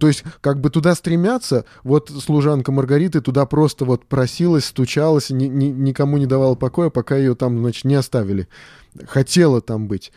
То 0.00 0.08
есть 0.08 0.24
как 0.40 0.60
бы 0.60 0.70
туда 0.70 0.96
стремятся, 0.96 1.64
вот 1.84 2.10
служанка 2.10 2.72
Маргариты 2.72 3.20
туда 3.20 3.46
просто 3.46 3.84
вот 3.84 4.06
просилась, 4.06 4.64
стучалась, 4.64 5.30
ни, 5.30 5.44
ни, 5.44 5.66
никому 5.66 6.16
не 6.16 6.26
давала 6.26 6.56
покоя, 6.56 6.90
пока 6.90 7.16
ее 7.16 7.36
там, 7.36 7.60
значит, 7.60 7.84
не 7.84 7.94
оставили. 7.94 8.48
Хотела 9.06 9.60
там 9.60 9.86
быть. 9.86 10.10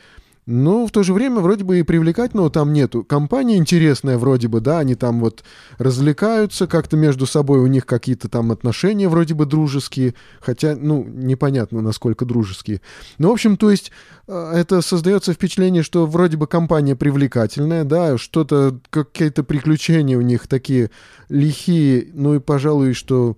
Ну, 0.47 0.87
в 0.87 0.91
то 0.91 1.03
же 1.03 1.13
время 1.13 1.41
вроде 1.41 1.65
бы 1.65 1.77
и 1.77 1.83
привлекательного 1.83 2.49
там 2.49 2.71
нету. 2.71 3.03
Компания 3.03 3.57
интересная 3.57 4.17
вроде 4.17 4.47
бы, 4.47 4.61
да, 4.61 4.79
они 4.79 4.95
там 4.95 5.19
вот 5.19 5.43
развлекаются 5.77 6.67
как-то 6.67 6.95
между 6.95 7.25
собой, 7.25 7.59
у 7.59 7.67
них 7.67 7.85
какие-то 7.85 8.29
там 8.29 8.53
отношения 8.53 9.09
вроде 9.09 9.33
бы 9.33 9.45
дружеские, 9.45 10.15
хотя, 10.39 10.77
ну, 10.77 11.03
непонятно, 11.03 11.81
насколько 11.81 12.23
дружеские. 12.23 12.79
Ну, 13.17 13.27
в 13.27 13.33
общем, 13.33 13.57
то 13.57 13.69
есть 13.69 13.91
э, 14.29 14.53
это 14.55 14.81
создается 14.81 15.33
впечатление, 15.33 15.83
что 15.83 16.05
вроде 16.05 16.37
бы 16.37 16.47
компания 16.47 16.95
привлекательная, 16.95 17.83
да, 17.83 18.17
что-то, 18.17 18.79
какие-то 18.89 19.43
приключения 19.43 20.17
у 20.17 20.21
них 20.21 20.47
такие 20.47 20.91
лихие, 21.27 22.07
ну 22.13 22.35
и, 22.35 22.39
пожалуй, 22.39 22.93
что 22.93 23.35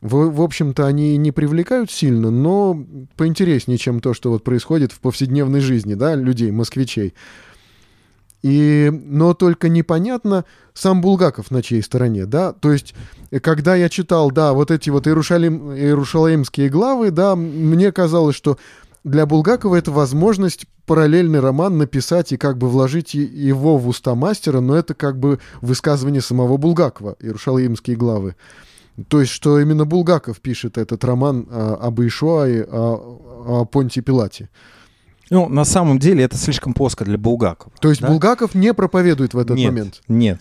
в, 0.00 0.30
в 0.30 0.40
общем-то, 0.40 0.86
они 0.86 1.16
не 1.16 1.32
привлекают 1.32 1.90
сильно, 1.90 2.30
но 2.30 2.84
поинтереснее, 3.16 3.78
чем 3.78 4.00
то, 4.00 4.14
что 4.14 4.30
вот 4.30 4.44
происходит 4.44 4.92
в 4.92 5.00
повседневной 5.00 5.60
жизни, 5.60 5.94
да, 5.94 6.14
людей, 6.14 6.50
москвичей. 6.50 7.14
И, 8.42 8.90
но 8.92 9.34
только 9.34 9.68
непонятно 9.68 10.44
сам 10.72 11.00
Булгаков 11.00 11.50
на 11.50 11.60
чьей 11.60 11.82
стороне, 11.82 12.24
да, 12.24 12.52
то 12.52 12.70
есть, 12.70 12.94
когда 13.42 13.74
я 13.74 13.88
читал, 13.88 14.30
да, 14.30 14.52
вот 14.52 14.70
эти 14.70 14.90
вот 14.90 15.08
Иерушалим, 15.08 15.72
иерушалаимские 15.72 16.68
главы, 16.68 17.10
да, 17.10 17.34
мне 17.34 17.90
казалось, 17.90 18.36
что 18.36 18.56
для 19.02 19.26
Булгакова 19.26 19.74
это 19.74 19.90
возможность 19.90 20.66
параллельный 20.86 21.40
роман 21.40 21.78
написать 21.78 22.30
и 22.32 22.36
как 22.36 22.58
бы 22.58 22.68
вложить 22.68 23.14
его 23.14 23.76
в 23.76 23.88
уста 23.88 24.14
мастера, 24.14 24.60
но 24.60 24.76
это 24.76 24.94
как 24.94 25.18
бы 25.18 25.40
высказывание 25.60 26.22
самого 26.22 26.56
Булгакова, 26.58 27.16
Иерушалимские 27.18 27.96
главы. 27.96 28.36
То 29.06 29.20
есть, 29.20 29.32
что 29.32 29.60
именно 29.60 29.84
Булгаков 29.84 30.40
пишет 30.40 30.76
этот 30.76 31.04
роман 31.04 31.46
а, 31.50 31.74
об 31.76 32.00
Ишуае, 32.00 32.64
о, 32.64 33.62
о 33.62 33.64
Понте 33.64 34.00
Пилате. 34.00 34.48
Ну, 35.30 35.48
на 35.48 35.64
самом 35.64 35.98
деле 35.98 36.24
это 36.24 36.36
слишком 36.36 36.72
плоско 36.72 37.04
для 37.04 37.18
Булгакова. 37.18 37.72
То 37.80 37.90
есть 37.90 38.00
да? 38.00 38.08
Булгаков 38.08 38.54
не 38.54 38.72
проповедует 38.72 39.34
в 39.34 39.38
этот 39.38 39.56
нет, 39.56 39.70
момент? 39.70 40.02
Нет, 40.08 40.40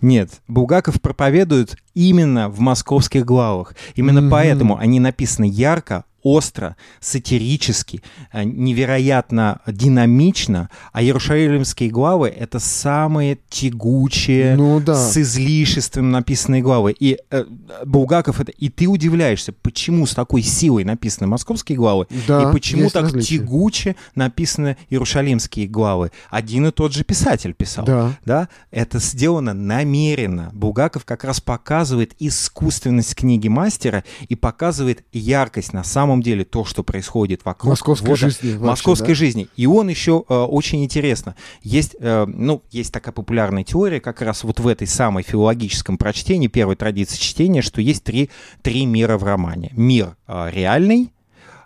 нет. 0.00 0.30
Булгаков 0.46 1.00
проповедует 1.00 1.76
именно 1.94 2.48
в 2.48 2.60
московских 2.60 3.24
главах. 3.24 3.74
Именно 3.94 4.20
mm-hmm. 4.20 4.30
поэтому 4.30 4.76
они 4.76 5.00
написаны 5.00 5.46
ярко, 5.46 6.04
остро, 6.26 6.74
сатирически, 7.00 8.02
э, 8.32 8.42
невероятно 8.42 9.60
динамично, 9.64 10.70
а 10.92 11.00
Иерушалимские 11.00 11.88
главы— 11.88 12.28
это 12.36 12.58
самые 12.58 13.38
тягучие, 13.48 14.56
ну, 14.56 14.80
да. 14.80 14.96
с 14.96 15.16
излишеством 15.16 16.10
написанные 16.10 16.62
главы. 16.62 16.96
И 16.98 17.18
э, 17.30 17.44
Булгаков 17.84 18.40
это... 18.40 18.50
И 18.50 18.70
ты 18.70 18.88
удивляешься, 18.88 19.52
почему 19.52 20.04
с 20.04 20.14
такой 20.14 20.42
силой 20.42 20.82
написаны 20.82 21.28
московские 21.28 21.78
главы, 21.78 22.08
да, 22.26 22.42
и 22.42 22.52
почему 22.52 22.90
так 22.90 23.04
различия. 23.04 23.38
тягуче 23.38 23.96
написаны 24.16 24.76
Иерушалимские 24.90 25.68
главы. 25.68 26.10
Один 26.30 26.66
и 26.66 26.72
тот 26.72 26.92
же 26.92 27.04
писатель 27.04 27.54
писал. 27.54 27.84
Да. 27.84 28.12
да. 28.24 28.48
Это 28.72 28.98
сделано 28.98 29.54
намеренно. 29.54 30.50
Булгаков 30.52 31.04
как 31.04 31.22
раз 31.22 31.40
показывает 31.40 32.14
искусственность 32.18 33.14
книги 33.14 33.46
мастера 33.46 34.02
и 34.28 34.34
показывает 34.34 35.04
яркость 35.12 35.72
на 35.72 35.84
самом 35.84 36.15
самом 36.16 36.22
деле 36.22 36.44
то, 36.44 36.64
что 36.64 36.82
происходит 36.82 37.44
вокруг. 37.44 37.70
Московской 37.70 38.10
вот, 38.10 38.18
жизни. 38.18 38.52
Вообще, 38.52 38.64
московской 38.64 39.08
да? 39.08 39.14
жизни. 39.14 39.48
И 39.56 39.66
он 39.66 39.88
еще 39.88 40.24
э, 40.28 40.34
очень 40.34 40.82
интересно. 40.84 41.34
Есть, 41.62 41.96
э, 41.98 42.26
ну, 42.26 42.62
есть 42.70 42.92
такая 42.92 43.12
популярная 43.12 43.64
теория 43.64 44.00
как 44.00 44.22
раз 44.22 44.44
вот 44.44 44.60
в 44.60 44.66
этой 44.66 44.86
самой 44.86 45.22
филологическом 45.22 45.98
прочтении, 45.98 46.48
первой 46.48 46.76
традиции 46.76 47.18
чтения, 47.18 47.62
что 47.62 47.80
есть 47.80 48.04
три, 48.04 48.30
три 48.62 48.86
мира 48.86 49.18
в 49.18 49.24
романе. 49.24 49.72
Мир 49.76 50.16
э, 50.26 50.50
реальный, 50.52 51.12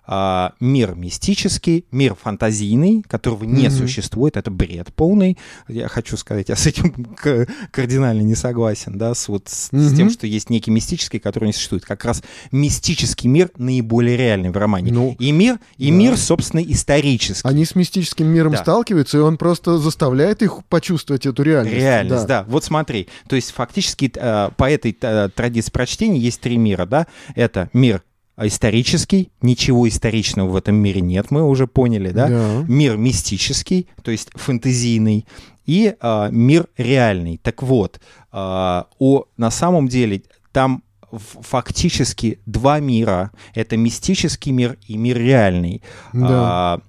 а, 0.06 0.54
мир 0.60 0.94
мистический, 0.94 1.84
мир 1.90 2.14
фантазийный, 2.14 3.02
которого 3.02 3.44
не 3.44 3.66
mm-hmm. 3.66 3.70
существует, 3.70 4.36
это 4.36 4.50
бред 4.50 4.92
полный. 4.94 5.38
Я 5.68 5.88
хочу 5.88 6.16
сказать, 6.16 6.48
я 6.48 6.56
с 6.56 6.66
этим 6.66 7.16
кардинально 7.70 8.22
не 8.22 8.34
согласен, 8.34 8.98
да, 8.98 9.14
с, 9.14 9.28
вот, 9.28 9.48
с, 9.48 9.70
mm-hmm. 9.70 9.80
с 9.80 9.96
тем, 9.96 10.10
что 10.10 10.26
есть 10.26 10.50
некий 10.50 10.70
мистический, 10.70 11.18
который 11.18 11.46
не 11.46 11.52
существует. 11.52 11.84
Как 11.84 12.04
раз 12.04 12.22
мистический 12.50 13.28
мир 13.28 13.50
наиболее 13.56 14.16
реальный 14.16 14.50
в 14.50 14.56
романе. 14.56 14.92
Ну, 14.92 15.16
и 15.18 15.32
мир, 15.32 15.58
и 15.76 15.90
да. 15.90 15.96
мир, 15.96 16.16
собственно, 16.16 16.60
исторический. 16.60 17.48
Они 17.48 17.64
с 17.64 17.74
мистическим 17.74 18.26
миром 18.26 18.52
да. 18.52 18.58
сталкиваются, 18.58 19.18
и 19.18 19.20
он 19.20 19.36
просто 19.36 19.78
заставляет 19.78 20.42
их 20.42 20.64
почувствовать 20.68 21.26
эту 21.26 21.42
реальность. 21.42 21.76
Реальность, 21.76 22.26
да. 22.26 22.42
да. 22.42 22.46
Вот 22.48 22.64
смотри, 22.64 23.08
то 23.28 23.36
есть 23.36 23.52
фактически 23.52 24.10
э, 24.14 24.50
по 24.56 24.70
этой 24.70 24.96
э, 25.00 25.28
традиции 25.34 25.70
прочтения 25.70 26.18
есть 26.18 26.40
три 26.40 26.56
мира, 26.56 26.86
да. 26.86 27.06
Это 27.34 27.70
мир 27.72 28.02
исторический, 28.46 29.30
ничего 29.42 29.88
историчного 29.88 30.48
в 30.48 30.56
этом 30.56 30.76
мире 30.76 31.00
нет, 31.00 31.30
мы 31.30 31.42
уже 31.42 31.66
поняли, 31.66 32.10
да? 32.10 32.28
да. 32.28 32.64
Мир 32.68 32.96
мистический, 32.96 33.88
то 34.02 34.10
есть 34.10 34.30
фэнтезийный, 34.34 35.26
и 35.66 35.94
а, 36.00 36.30
мир 36.30 36.66
реальный. 36.76 37.38
Так 37.38 37.62
вот, 37.62 38.00
а, 38.32 38.86
о, 38.98 39.24
на 39.36 39.50
самом 39.50 39.88
деле 39.88 40.22
там 40.52 40.82
фактически 41.12 42.40
два 42.46 42.80
мира. 42.80 43.30
Это 43.54 43.76
мистический 43.76 44.52
мир 44.52 44.78
и 44.86 44.96
мир 44.96 45.18
реальный. 45.18 45.82
Да. 46.12 46.28
А, 46.30 46.80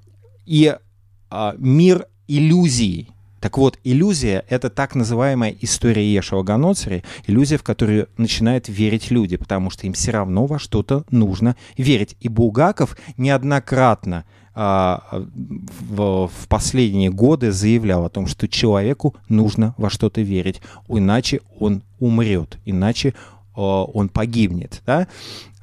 и 0.45 0.75
а, 1.29 1.55
мир 1.57 2.07
иллюзий. 2.27 3.09
Так 3.41 3.57
вот, 3.57 3.79
иллюзия— 3.83 4.45
это 4.49 4.69
так 4.69 4.93
называемая 4.93 5.53
история 5.61 6.13
Ешева 6.13 6.43
Ганоцари, 6.43 7.03
иллюзия, 7.25 7.57
в 7.57 7.63
которую 7.63 8.07
начинают 8.15 8.69
верить 8.69 9.09
люди, 9.09 9.35
потому 9.35 9.71
что 9.71 9.87
им 9.87 9.93
все 9.93 10.11
равно 10.11 10.45
во 10.45 10.59
что-то 10.59 11.03
нужно 11.09 11.55
верить. 11.75 12.15
И 12.19 12.29
Булгаков 12.29 12.95
неоднократно 13.17 14.25
а, 14.53 15.25
в, 15.89 16.27
в 16.27 16.47
последние 16.47 17.09
годы 17.09 17.51
заявлял 17.51 18.05
о 18.05 18.09
том, 18.09 18.27
что 18.27 18.47
человеку 18.47 19.15
нужно 19.27 19.73
во 19.77 19.89
что-то 19.89 20.21
верить, 20.21 20.61
иначе 20.87 21.41
он 21.59 21.81
умрет, 21.99 22.59
иначе 22.65 23.15
а, 23.55 23.85
он 23.85 24.09
погибнет. 24.09 24.83
Да? 24.85 25.07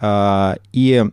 А, 0.00 0.56
и 0.72 1.06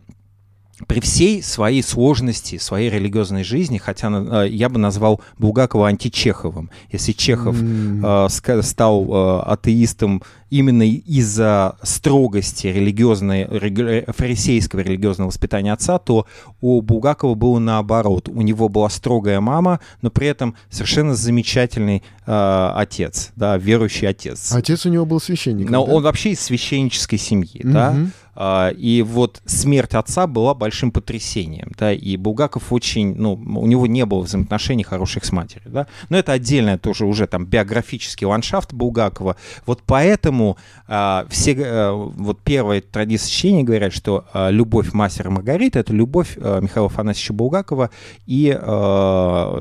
при 0.86 1.00
всей 1.00 1.42
своей 1.42 1.82
сложности, 1.82 2.58
своей 2.58 2.90
религиозной 2.90 3.44
жизни, 3.44 3.78
хотя 3.78 4.08
э, 4.08 4.48
я 4.50 4.68
бы 4.68 4.78
назвал 4.78 5.22
Булгакова 5.38 5.88
античеховым. 5.88 6.70
Если 6.92 7.12
Чехов 7.12 7.56
mm. 7.56 8.28
э, 8.28 8.62
стал 8.62 9.06
э, 9.08 9.40
атеистом 9.46 10.22
именно 10.50 10.86
из-за 10.86 11.76
строгости 11.82 12.66
религиозной, 12.66 13.46
религи, 13.50 14.04
фарисейского 14.08 14.80
религиозного 14.80 15.28
воспитания 15.28 15.72
отца, 15.72 15.98
то 15.98 16.26
у 16.60 16.82
Булгакова 16.82 17.34
было 17.34 17.58
наоборот. 17.58 18.28
У 18.28 18.42
него 18.42 18.68
была 18.68 18.90
строгая 18.90 19.40
мама, 19.40 19.80
но 20.02 20.10
при 20.10 20.28
этом 20.28 20.56
совершенно 20.68 21.14
замечательный 21.14 22.02
э, 22.26 22.70
отец, 22.74 23.32
да, 23.34 23.56
верующий 23.56 24.08
отец. 24.08 24.52
Отец 24.52 24.84
у 24.84 24.90
него 24.90 25.06
был 25.06 25.20
священник. 25.20 25.70
Но 25.70 25.86
да? 25.86 25.92
он 25.92 26.02
вообще 26.02 26.32
из 26.32 26.40
священнической 26.40 27.18
семьи, 27.18 27.62
mm-hmm. 27.62 27.72
да. 27.72 27.96
А, 28.38 28.68
и 28.68 29.00
вот 29.00 29.40
смерть 29.46 29.94
отца 29.94 30.26
была 30.26 30.52
большим 30.52 30.90
потрясением, 30.90 31.72
да, 31.78 31.92
и 31.92 32.18
Булгаков 32.18 32.70
очень, 32.70 33.14
ну, 33.16 33.32
у 33.32 33.66
него 33.66 33.86
не 33.86 34.04
было 34.04 34.20
взаимоотношений 34.20 34.84
хороших 34.84 35.24
с 35.24 35.32
матерью, 35.32 35.70
да, 35.70 35.86
но 36.10 36.18
это 36.18 36.32
отдельное 36.32 36.76
тоже 36.76 37.06
уже 37.06 37.26
там 37.26 37.46
биографический 37.46 38.26
ландшафт 38.26 38.74
Булгакова, 38.74 39.36
вот 39.64 39.82
поэтому 39.86 40.58
а, 40.86 41.26
все, 41.30 41.56
а, 41.58 41.92
вот 41.92 42.40
первая 42.42 42.82
традиция 42.82 43.30
чтения 43.30 43.62
говорят, 43.62 43.94
что 43.94 44.26
а, 44.34 44.50
любовь 44.50 44.92
мастера 44.92 45.30
Маргариты— 45.30 45.78
это 45.80 45.94
любовь 45.94 46.36
Михаила 46.36 46.88
Афанасьевича 46.88 47.32
Булгакова 47.32 47.90
и, 48.26 48.52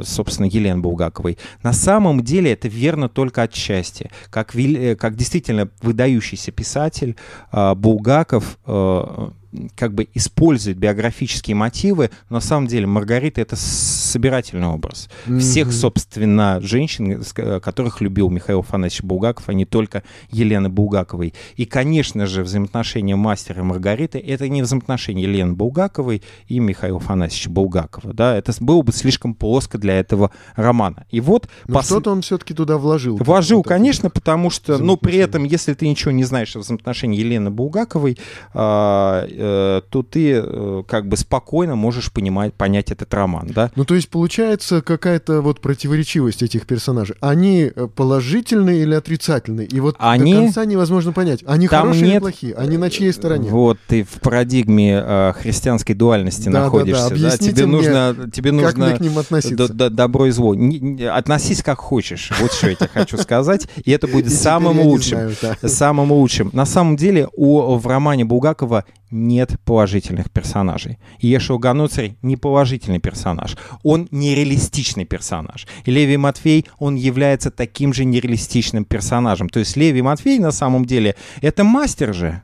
собственно, 0.03 0.47
Елены 0.47 0.81
Булгаковой. 0.81 1.37
На 1.63 1.71
самом 1.71 2.23
деле 2.23 2.51
это 2.51 2.67
верно 2.67 3.07
только 3.07 3.43
отчасти, 3.43 4.11
как, 4.29 4.55
э, 4.55 4.95
как 4.95 5.15
действительно 5.15 5.69
выдающийся 5.81 6.51
писатель 6.51 7.15
Булгаков 7.51 8.57
Э, 8.67 9.29
как 9.75 9.93
бы 9.93 10.07
использует 10.13 10.77
биографические 10.77 11.55
мотивы, 11.55 12.09
но 12.29 12.37
на 12.37 12.41
самом 12.41 12.67
деле 12.67 12.87
Маргарита 12.87 13.41
это 13.41 13.55
собирательный 13.55 14.67
образ. 14.67 15.09
Mm-hmm. 15.25 15.39
Всех, 15.39 15.71
собственно, 15.71 16.59
женщин, 16.61 17.23
которых 17.61 18.01
любил 18.01 18.29
Михаил 18.29 18.59
Афанасьевич 18.59 19.03
Булгаков, 19.03 19.49
а 19.49 19.53
не 19.53 19.65
только 19.65 20.03
Елены 20.31 20.69
Булгаковой. 20.69 21.33
И, 21.55 21.65
конечно 21.65 22.25
же, 22.25 22.43
взаимоотношения 22.43 23.15
мастера 23.15 23.61
и 23.61 23.63
Маргариты— 23.63 24.19
это 24.27 24.47
не 24.49 24.61
взаимоотношения 24.61 25.23
Елены 25.23 25.53
Булгаковой 25.53 26.21
и 26.47 26.59
Михаила 26.59 26.97
Афанасьевича 26.97 27.49
Булгакова. 27.49 28.13
Да? 28.13 28.35
Это 28.35 28.53
было 28.59 28.81
бы 28.81 28.91
слишком 28.91 29.33
плоско 29.33 29.77
для 29.77 29.99
этого 29.99 30.31
романа. 30.55 31.05
И 31.09 31.19
вот... 31.19 31.47
Но 31.67 31.75
пос... 31.75 31.85
что-то 31.87 32.11
он 32.11 32.21
все-таки 32.21 32.53
туда 32.53 32.77
вложил. 32.77 33.17
Вложил, 33.17 33.57
вот 33.57 33.67
конечно, 33.67 34.09
потому 34.09 34.49
что, 34.49 34.77
ну, 34.77 34.97
при 34.97 35.17
этом, 35.17 35.43
если 35.43 35.73
ты 35.73 35.87
ничего 35.87 36.11
не 36.11 36.23
знаешь 36.23 36.55
о 36.55 36.59
взаимоотношении 36.59 37.19
Елены 37.19 37.51
Булгаковой, 37.51 38.17
а, 38.53 39.25
э, 39.45 39.81
то 39.89 40.03
ты 40.03 40.41
э, 40.43 40.83
как 40.87 41.07
бы 41.07 41.17
спокойно 41.17 41.75
можешь 41.75 42.11
понимать, 42.11 42.53
понять 42.53 42.91
этот 42.91 43.13
роман, 43.13 43.47
да? 43.53 43.71
Ну, 43.75 43.85
то 43.85 43.95
есть 43.95 44.09
получается 44.09 44.81
какая-то 44.81 45.41
вот 45.41 45.61
противоречивость 45.61 46.43
этих 46.43 46.65
персонажей. 46.65 47.15
Они 47.21 47.71
э, 47.73 47.87
положительные 47.87 48.81
или 48.81 48.95
отрицательные? 48.95 49.67
И 49.67 49.79
вот 49.79 49.95
они... 49.99 50.33
до 50.33 50.39
конца 50.41 50.65
невозможно 50.65 51.13
понять, 51.13 51.43
они 51.45 51.67
Там 51.67 51.83
хорошие 51.83 52.05
нет... 52.05 52.13
или 52.13 52.19
плохие, 52.19 52.55
они 52.55 52.77
на 52.77 52.89
чьей 52.89 53.13
стороне? 53.13 53.49
Вот 53.49 53.77
ты 53.87 54.03
в 54.03 54.21
парадигме 54.21 55.01
э, 55.03 55.33
христианской 55.33 55.95
дуальности 55.95 56.49
да, 56.49 56.63
находишься, 56.63 57.09
да, 57.09 57.15
да. 57.15 57.31
да? 57.31 57.37
Тебе 57.37 57.65
мне, 57.65 57.77
нужно, 57.77 58.31
тебе 58.33 58.51
нужно 58.51 58.69
как 58.69 58.77
мне 58.77 58.97
к 58.97 58.99
ним 58.99 59.17
относиться. 59.17 59.73
Д- 59.73 59.89
добро 59.89 60.27
и 60.27 60.31
зло. 60.31 60.55
Не, 60.55 61.03
относись 61.03 61.61
как 61.61 61.79
хочешь. 61.79 62.31
Вот 62.39 62.51
что 62.51 62.69
я 62.69 62.75
тебе 62.75 62.89
хочу 62.91 63.17
сказать. 63.17 63.67
И 63.83 63.91
это 63.91 64.07
будет 64.07 64.31
самым 64.33 64.79
лучшим. 64.79 65.31
Самым 65.61 66.11
лучшим. 66.11 66.49
На 66.53 66.65
самом 66.65 66.95
деле 66.95 67.29
у, 67.35 67.75
в 67.75 67.87
романе 67.87 68.25
Булгакова 68.25 68.85
нет 69.11 69.55
положительных 69.65 70.31
персонажей. 70.31 70.97
Ешо 71.19 71.57
Ганоцарь 71.57 72.15
не 72.21 72.37
положительный 72.37 72.99
персонаж. 72.99 73.57
Он 73.83 74.07
нереалистичный 74.11 75.05
персонаж. 75.05 75.67
И 75.85 75.91
Леви 75.91 76.17
Матвей, 76.17 76.65
он 76.79 76.95
является 76.95 77.51
таким 77.51 77.93
же 77.93 78.05
нереалистичным 78.05 78.85
персонажем. 78.85 79.49
То 79.49 79.59
есть 79.59 79.75
Леви 79.75 80.01
Матвей 80.01 80.39
на 80.39 80.51
самом 80.51 80.85
деле 80.85 81.15
это 81.41 81.63
мастер 81.63 82.13
же. 82.13 82.41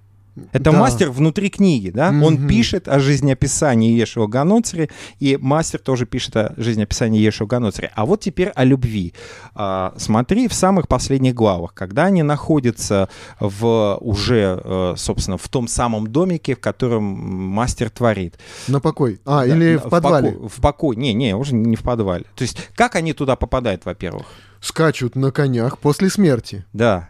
Это 0.53 0.71
да. 0.71 0.79
мастер 0.79 1.11
внутри 1.11 1.49
книги, 1.49 1.89
да? 1.89 2.11
Mm-hmm. 2.11 2.25
Он 2.25 2.47
пишет 2.47 2.88
о 2.88 2.99
жизнеописании 2.99 3.91
Ешева 3.91 4.27
Ганоцари, 4.27 4.89
и 5.19 5.38
мастер 5.38 5.79
тоже 5.79 6.05
пишет 6.05 6.38
о 6.38 6.53
жизнеописании 6.57 7.19
Ешева 7.19 7.47
Ганоцари. 7.47 7.91
А 7.95 8.05
вот 8.05 8.21
теперь 8.21 8.49
о 8.49 8.63
любви. 8.63 9.13
А, 9.55 9.93
смотри 9.97 10.47
в 10.47 10.53
самых 10.53 10.88
последних 10.88 11.34
главах, 11.34 11.73
когда 11.73 12.05
они 12.05 12.23
находятся 12.23 13.09
в 13.39 13.97
уже, 13.99 14.61
э, 14.63 14.93
собственно, 14.97 15.38
в 15.38 15.47
том 15.49 15.67
самом 15.67 16.07
домике, 16.07 16.55
в 16.55 16.59
котором 16.59 17.03
мастер 17.03 17.89
творит. 17.89 18.39
На 18.67 18.79
покой. 18.79 19.19
А, 19.25 19.45
да, 19.45 19.47
или 19.47 19.75
в 19.75 19.89
подвале. 19.89 20.32
В 20.32 20.34
покой, 20.34 20.49
в 20.49 20.61
покой. 20.61 20.95
Не, 20.95 21.13
не, 21.13 21.36
уже 21.36 21.55
не 21.55 21.75
в 21.75 21.84
подвале. 21.84 22.25
То 22.36 22.43
есть, 22.43 22.57
как 22.75 22.95
они 22.95 23.13
туда 23.13 23.36
попадают, 23.36 23.86
во-первых? 23.86 24.27
Скачут 24.62 25.16
на 25.16 25.32
конях 25.32 25.80
после 25.80 26.09
смерти. 26.09 26.66
Да 26.72 27.09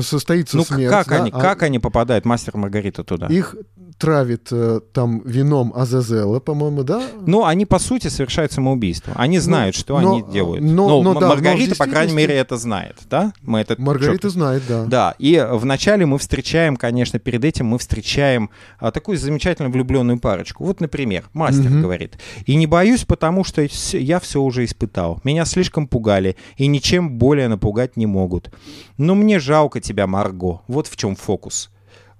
состоится 0.00 0.56
ну, 0.56 0.64
смерть. 0.64 0.90
Как, 0.90 1.08
да? 1.08 1.16
они, 1.16 1.30
а... 1.32 1.40
как 1.40 1.62
они 1.62 1.78
попадают, 1.78 2.24
мастер 2.24 2.56
Маргарита, 2.56 3.04
туда? 3.04 3.26
Их 3.28 3.56
травит 3.98 4.48
э, 4.52 4.80
там 4.92 5.22
вином 5.24 5.72
Азазела, 5.74 6.38
по-моему, 6.38 6.84
да? 6.84 7.02
Ну, 7.26 7.44
они, 7.44 7.66
по 7.66 7.78
сути, 7.78 8.06
совершают 8.08 8.52
самоубийство. 8.52 9.12
Они 9.16 9.38
ну, 9.38 9.42
знают, 9.42 9.74
ну, 9.76 9.80
что 9.80 10.00
но, 10.00 10.12
они 10.12 10.32
делают. 10.32 10.62
Но, 10.62 10.88
но, 10.88 11.14
но, 11.14 11.20
да, 11.20 11.28
Маргарита, 11.28 11.74
по 11.74 11.86
крайней 11.86 12.14
мере, 12.14 12.34
это 12.34 12.56
знает, 12.56 12.96
да? 13.10 13.32
Мы 13.42 13.60
это 13.60 13.74
Маргарита 13.76 14.14
четко... 14.14 14.30
знает, 14.30 14.62
да. 14.68 14.84
Да, 14.84 15.14
и 15.18 15.44
вначале 15.50 16.06
мы 16.06 16.18
встречаем, 16.18 16.76
конечно, 16.76 17.18
перед 17.18 17.44
этим 17.44 17.66
мы 17.66 17.78
встречаем 17.78 18.50
а, 18.78 18.92
такую 18.92 19.18
замечательно 19.18 19.68
влюбленную 19.68 20.20
парочку. 20.20 20.64
Вот, 20.64 20.80
например, 20.80 21.24
мастер 21.32 21.70
угу. 21.70 21.80
говорит, 21.80 22.18
и 22.46 22.54
не 22.54 22.66
боюсь, 22.66 23.04
потому 23.04 23.42
что 23.42 23.66
я 23.92 24.20
все 24.20 24.40
уже 24.40 24.64
испытал. 24.64 25.20
Меня 25.24 25.44
слишком 25.44 25.88
пугали, 25.88 26.36
и 26.56 26.67
ничем 26.68 27.18
более 27.18 27.48
напугать 27.48 27.96
не 27.96 28.06
могут. 28.06 28.52
Но 28.96 29.14
мне 29.14 29.38
жалко 29.38 29.80
тебя, 29.80 30.06
Марго. 30.06 30.60
Вот 30.68 30.86
в 30.86 30.96
чем 30.96 31.16
фокус. 31.16 31.70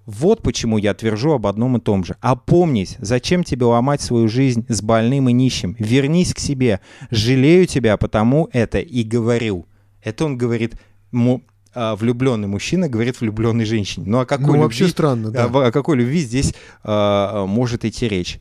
Вот 0.07 0.43
почему 0.43 0.79
я 0.79 0.95
твержу 0.95 1.33
об 1.33 1.47
одном 1.47 1.77
и 1.77 1.81
том 1.81 2.03
же. 2.03 2.17
Опомнись, 2.21 2.97
зачем 2.99 3.45
тебе 3.45 3.67
ломать 3.67 4.01
свою 4.01 4.27
жизнь 4.27 4.65
с 4.69 4.81
больным 4.81 5.29
и 5.29 5.33
нищим? 5.33 5.77
Вернись 5.79 6.33
к 6.33 6.39
себе. 6.39 6.81
Жалею 7.11 7.67
тебя, 7.67 7.97
потому 7.99 8.49
это 8.53 8.79
и 8.79 9.03
говорю. 9.03 9.67
Это 10.03 10.25
он 10.25 10.39
говорит 10.39 10.77
му, 11.13 11.43
а, 11.75 11.95
влюбленный 11.95 12.49
мужчина 12.49 12.89
говорит 12.89 13.21
влюбленной 13.21 13.67
женщине. 13.67 14.07
Ну, 14.09 14.21
о 14.21 14.27
какой 14.27 14.47
ну, 14.47 14.53
любви, 14.53 14.63
вообще 14.63 14.89
странно, 14.89 15.31
да. 15.31 15.45
О, 15.45 15.67
о 15.67 15.73
какой 15.73 15.97
любви 15.97 16.21
здесь 16.21 16.55
а, 16.83 17.45
может 17.47 17.85
идти 17.85 18.09
речь? 18.09 18.41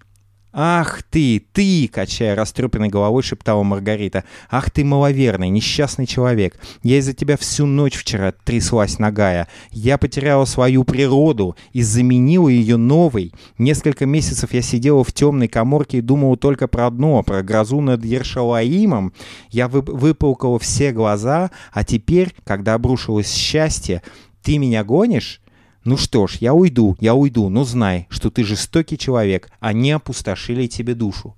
«Ах 0.59 1.03
ты, 1.03 1.45
ты!»— 1.53 1.87
качая 1.93 2.35
растрепанной 2.35 2.89
головой, 2.89 3.21
шептала 3.21 3.61
Маргарита. 3.61 4.23
«Ах 4.49 4.71
ты, 4.71 4.83
маловерный, 4.83 5.49
несчастный 5.49 6.07
человек! 6.07 6.57
Я 6.81 6.97
из-за 6.97 7.13
тебя 7.13 7.37
всю 7.37 7.67
ночь 7.67 7.95
вчера 7.95 8.31
тряслась 8.43 8.97
ногая. 8.97 9.47
Я 9.69 9.99
потеряла 9.99 10.45
свою 10.45 10.83
природу 10.83 11.55
и 11.73 11.83
заменила 11.83 12.49
ее 12.49 12.77
новой. 12.77 13.33
Несколько 13.59 14.07
месяцев 14.07 14.51
я 14.51 14.63
сидела 14.63 15.03
в 15.03 15.13
темной 15.13 15.47
коморке 15.47 15.99
и 15.99 16.01
думала 16.01 16.37
только 16.37 16.67
про 16.67 16.87
одно, 16.87 17.21
про 17.21 17.43
грозу 17.43 17.79
над 17.79 18.03
Ершалаимом. 18.03 19.13
Я 19.51 19.67
вып 19.67 19.87
выполкала 19.87 20.57
все 20.57 20.91
глаза, 20.91 21.51
а 21.71 21.83
теперь, 21.83 22.33
когда 22.43 22.73
обрушилось 22.73 23.31
счастье, 23.31 24.01
ты 24.41 24.57
меня 24.57 24.83
гонишь?» 24.83 25.39
Ну 25.87 25.95
что 25.95 26.27
ж, 26.27 26.39
я 26.41 26.53
уйду, 26.53 26.97
я 26.99 27.15
уйду, 27.15 27.47
но 27.47 27.63
знай, 27.63 28.07
что 28.09 28.29
ты 28.29 28.43
жестокий 28.43 28.97
человек, 28.97 29.49
они 29.61 29.91
опустошили 29.91 30.67
тебе 30.67 30.95
душу. 30.95 31.37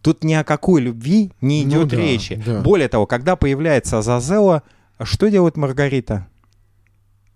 Тут 0.00 0.24
ни 0.24 0.32
о 0.32 0.44
какой 0.44 0.80
любви 0.80 1.30
не 1.42 1.62
идет 1.62 1.82
ну, 1.82 1.86
да, 1.88 1.96
речи. 1.98 2.42
Да. 2.46 2.62
Более 2.62 2.88
того, 2.88 3.04
когда 3.04 3.36
появляется 3.36 3.98
Азазела, 3.98 4.62
что 5.02 5.28
делает 5.28 5.58
Маргарита? 5.58 6.26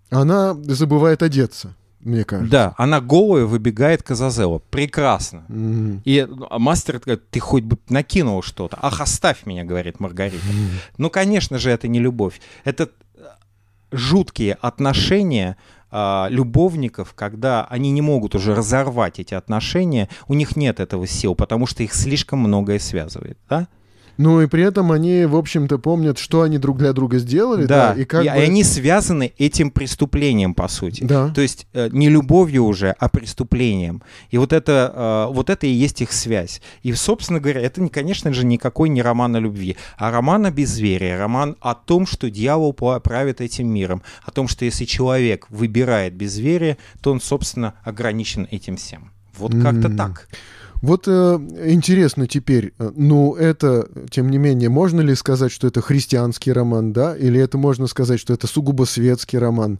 Она 0.09 0.55
забывает 0.63 1.21
одеться 1.21 1.75
мне 1.99 2.23
кажется. 2.23 2.51
Да, 2.51 2.73
она 2.77 2.99
голая 2.99 3.45
выбегает 3.45 4.01
к 4.01 4.09
Азазелу. 4.09 4.63
Прекрасно. 4.71 5.45
Mm-hmm. 5.47 6.01
И 6.05 6.27
а 6.49 6.57
мастер 6.57 6.97
говорит, 6.97 7.29
ты 7.29 7.39
хоть 7.39 7.63
бы 7.63 7.77
накинул 7.89 8.41
что-то. 8.41 8.79
Ах, 8.81 9.01
оставь 9.01 9.45
меня, 9.45 9.63
говорит 9.63 9.99
Маргарита. 9.99 10.43
Mm-hmm. 10.43 10.95
Ну, 10.97 11.11
конечно 11.11 11.59
же, 11.59 11.69
это 11.69 11.87
не 11.87 11.99
любовь. 11.99 12.41
Это 12.63 12.89
жуткие 13.91 14.55
отношения 14.55 15.57
э, 15.91 16.27
любовников, 16.29 17.13
когда 17.13 17.65
они 17.65 17.91
не 17.91 18.01
могут 18.01 18.35
уже 18.35 18.55
разорвать 18.55 19.19
эти 19.19 19.33
отношения, 19.33 20.09
у 20.27 20.33
них 20.33 20.55
нет 20.55 20.79
этого 20.79 21.07
сил, 21.07 21.35
потому 21.35 21.65
что 21.65 21.83
их 21.83 21.93
слишком 21.93 22.39
многое 22.39 22.79
связывает, 22.79 23.37
да? 23.49 23.67
Ну 24.17 24.41
и 24.41 24.47
при 24.47 24.63
этом 24.63 24.91
они, 24.91 25.25
в 25.25 25.35
общем-то, 25.35 25.77
помнят, 25.77 26.17
что 26.17 26.41
они 26.41 26.57
друг 26.57 26.77
для 26.77 26.93
друга 26.93 27.19
сделали. 27.19 27.65
Да, 27.65 27.93
да 27.93 28.01
и, 28.01 28.05
как 28.05 28.23
и, 28.23 28.29
бы... 28.29 28.31
они 28.31 28.63
связаны 28.63 29.33
этим 29.37 29.71
преступлением, 29.71 30.53
по 30.53 30.67
сути. 30.67 31.03
Да. 31.03 31.29
То 31.29 31.41
есть 31.41 31.67
э, 31.73 31.89
не 31.91 32.09
любовью 32.09 32.65
уже, 32.65 32.95
а 32.99 33.09
преступлением. 33.09 34.01
И 34.29 34.37
вот 34.37 34.53
это, 34.53 35.27
э, 35.29 35.33
вот 35.33 35.49
это 35.49 35.67
и 35.67 35.71
есть 35.71 36.01
их 36.01 36.11
связь. 36.11 36.61
И, 36.83 36.93
собственно 36.93 37.39
говоря, 37.39 37.61
это, 37.61 37.87
конечно 37.89 38.33
же, 38.33 38.45
никакой 38.45 38.89
не 38.89 39.01
роман 39.01 39.35
о 39.35 39.39
любви, 39.39 39.77
а 39.97 40.11
роман 40.11 40.45
о 40.45 40.51
безверии, 40.51 41.11
роман 41.11 41.57
о 41.61 41.75
том, 41.75 42.05
что 42.05 42.29
дьявол 42.29 42.73
правит 42.73 43.41
этим 43.41 43.67
миром, 43.67 44.01
о 44.23 44.31
том, 44.31 44.47
что 44.47 44.65
если 44.65 44.85
человек 44.85 45.47
выбирает 45.49 46.13
безверие, 46.13 46.77
то 47.01 47.11
он, 47.11 47.21
собственно, 47.21 47.73
ограничен 47.83 48.47
этим 48.51 48.77
всем. 48.77 49.11
Вот 49.37 49.53
как-то 49.53 49.87
mm. 49.87 49.97
так. 49.97 50.27
Вот 50.81 51.07
э, 51.07 51.39
интересно 51.65 52.27
теперь, 52.27 52.73
э, 52.79 52.91
ну 52.95 53.35
это, 53.35 53.87
тем 54.09 54.31
не 54.31 54.39
менее, 54.39 54.69
можно 54.69 55.01
ли 55.01 55.13
сказать, 55.13 55.51
что 55.51 55.67
это 55.67 55.79
христианский 55.81 56.51
роман, 56.51 56.91
да, 56.91 57.15
или 57.15 57.39
это 57.39 57.59
можно 57.59 57.85
сказать, 57.85 58.19
что 58.19 58.33
это 58.33 58.47
сугубо 58.47 58.85
светский 58.85 59.37
роман? 59.37 59.79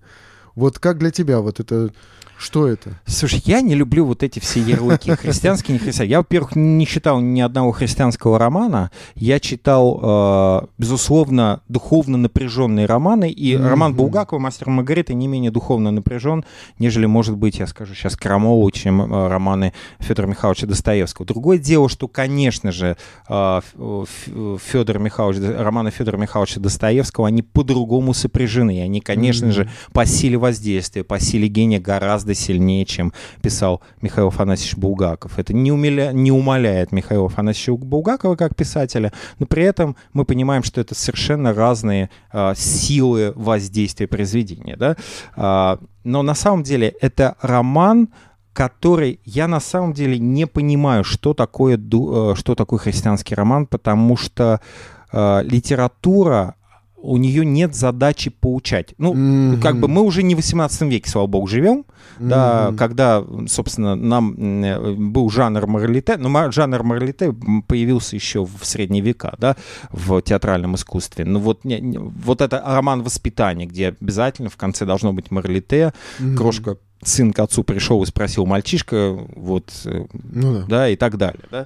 Вот 0.54 0.78
как 0.78 0.99
для 0.99 1.10
тебя 1.10 1.39
вот 1.39 1.60
это 1.60 1.91
что 2.42 2.68
это? 2.68 3.00
Слушай, 3.06 3.42
я 3.46 3.62
не 3.62 3.76
люблю 3.76 4.06
вот 4.06 4.24
эти 4.24 4.39
все 4.39 4.62
ярлыки. 4.62 5.12
Христианский, 5.16 5.74
не 5.74 5.80
христианский. 5.80 6.12
Я, 6.12 6.18
во-первых, 6.20 6.56
не 6.56 6.88
читал 6.88 7.22
ни 7.22 7.39
одного 7.39 7.72
христианского 7.72 8.39
романа. 8.39 8.89
Я 9.16 9.39
читал, 9.39 10.00
э, 10.02 10.68
безусловно, 10.78 11.62
духовно 11.68 12.18
напряженные 12.18 12.88
романы. 12.88 13.30
И 13.30 13.54
mm-hmm. 13.54 13.68
роман 13.68 13.94
Булгакова 13.94 14.39
«Мастер 14.39 14.70
Маргарита» 14.70 15.14
не 15.14 15.28
менее 15.28 15.52
духовно 15.52 15.92
напряжен, 15.92 16.44
нежели, 16.80 17.06
может 17.06 17.38
быть, 17.38 17.60
я 17.60 17.68
скажу 17.68 17.94
сейчас, 17.94 18.16
Крамолу, 18.16 18.70
чем 18.72 19.02
э, 19.02 19.28
романы 19.28 19.74
Федора 20.00 20.28
Михайловича 20.28 20.66
Достоевского. 20.66 21.28
Другое 21.28 21.60
дело, 21.60 21.89
что, 21.89 22.08
конечно 22.08 22.72
же, 22.72 22.98
э, 23.30 23.62
Федор 23.76 25.00
Михайлович, 25.00 25.39
романы 25.58 25.92
Федора 25.92 26.18
Михайловича 26.18 26.60
Достоевского, 26.60 27.28
они 27.28 27.44
по-другому 27.44 28.14
сопряжены. 28.14 28.82
Они, 28.82 29.00
конечно 29.00 29.46
mm-hmm. 29.46 29.52
же, 29.52 29.70
по 29.94 30.06
силе 30.06 30.38
воздействия, 30.38 31.04
по 31.04 31.20
силе 31.20 31.48
гения 31.48 31.80
гораздо 31.80 32.31
гораздо 32.32 32.34
сильнее, 32.34 32.86
чем 32.86 33.14
писал 33.42 33.82
Михаил 34.02 34.28
Афанасьевич 34.28 34.78
Булгаков. 34.78 35.40
Это 35.40 35.54
не, 35.54 35.72
умиля... 35.72 36.12
не 36.14 36.32
умаляет 36.32 36.92
Михаила 36.92 37.26
Афанасьевича 37.26 37.74
Булгакова 37.74 38.36
как 38.36 38.56
писателя, 38.56 39.12
но 39.40 39.46
при 39.46 39.64
этом 39.64 39.96
мы 40.14 40.26
понимаем, 40.26 40.64
что 40.64 40.82
это 40.82 40.96
совершенно 40.96 41.54
разные 41.54 42.10
э, 42.34 42.54
силы 42.56 43.34
воздействия 43.36 44.08
произведения. 44.08 44.78
Да? 44.78 44.96
Э, 45.36 45.78
но 46.04 46.24
на 46.24 46.36
самом 46.36 46.64
деле 46.64 46.94
это 47.02 47.36
роман, 47.42 48.08
который 48.54 49.20
я 49.26 49.48
на 49.48 49.60
самом 49.60 49.94
деле 49.94 50.20
не 50.20 50.48
понимаю, 50.48 51.04
что 51.04 51.34
такое, 51.34 51.78
э, 51.78 52.36
что 52.36 52.56
такое 52.56 52.80
христианский 52.80 53.36
роман, 53.36 53.66
потому 53.66 54.18
что 54.18 54.60
э, 55.14 55.44
литература 55.44 56.56
у 57.02 57.18
нее 57.18 57.45
нет 57.45 57.76
задачи 57.76 58.30
поучать. 58.30 58.93
Ну, 58.97 59.14
mm-hmm. 59.14 59.62
как 59.62 59.80
бы 59.80 59.88
мы 59.88 60.02
уже 60.02 60.24
не 60.24 60.36
в 60.36 60.38
18 60.38 60.82
веке, 60.84 61.10
слава 61.10 61.28
богу, 61.28 61.47
живем, 61.47 61.86
mm-hmm. 62.20 62.28
да, 62.28 62.74
когда, 62.78 63.24
собственно, 63.47 63.95
нам 63.95 65.12
был 65.12 65.30
жанр 65.30 65.68
моралите, 65.68 66.18
но 66.18 66.52
жанр 66.52 66.84
моралите 66.84 67.34
появился 67.68 68.16
еще 68.16 68.45
в 68.45 68.64
средние 68.64 69.02
века, 69.02 69.36
да, 69.39 69.56
в 69.91 70.22
театральном 70.22 70.76
искусстве. 70.76 71.26
Ну, 71.26 71.39
вот, 71.39 71.66
не, 71.66 71.80
не, 71.80 71.97
вот 71.97 72.41
это 72.41 72.62
роман 72.66 73.04
воспитания, 73.04 73.66
где 73.66 73.89
обязательно 73.89 74.49
в 74.49 74.58
конце 74.58 74.86
должно 74.86 75.14
быть 75.14 75.32
моралите, 75.32 75.93
mm-hmm. 76.20 76.36
крошка 76.36 76.78
сын 77.04 77.34
к 77.34 77.39
отцу 77.39 77.64
пришел 77.64 78.02
и 78.04 78.06
спросил 78.06 78.45
мальчишка, 78.45 79.12
вот, 79.36 79.72
э, 79.86 80.06
ну, 80.14 80.54
да. 80.54 80.66
да, 80.68 80.89
и 80.89 80.95
так 80.95 81.18
далее. 81.18 81.43
Да? 81.49 81.66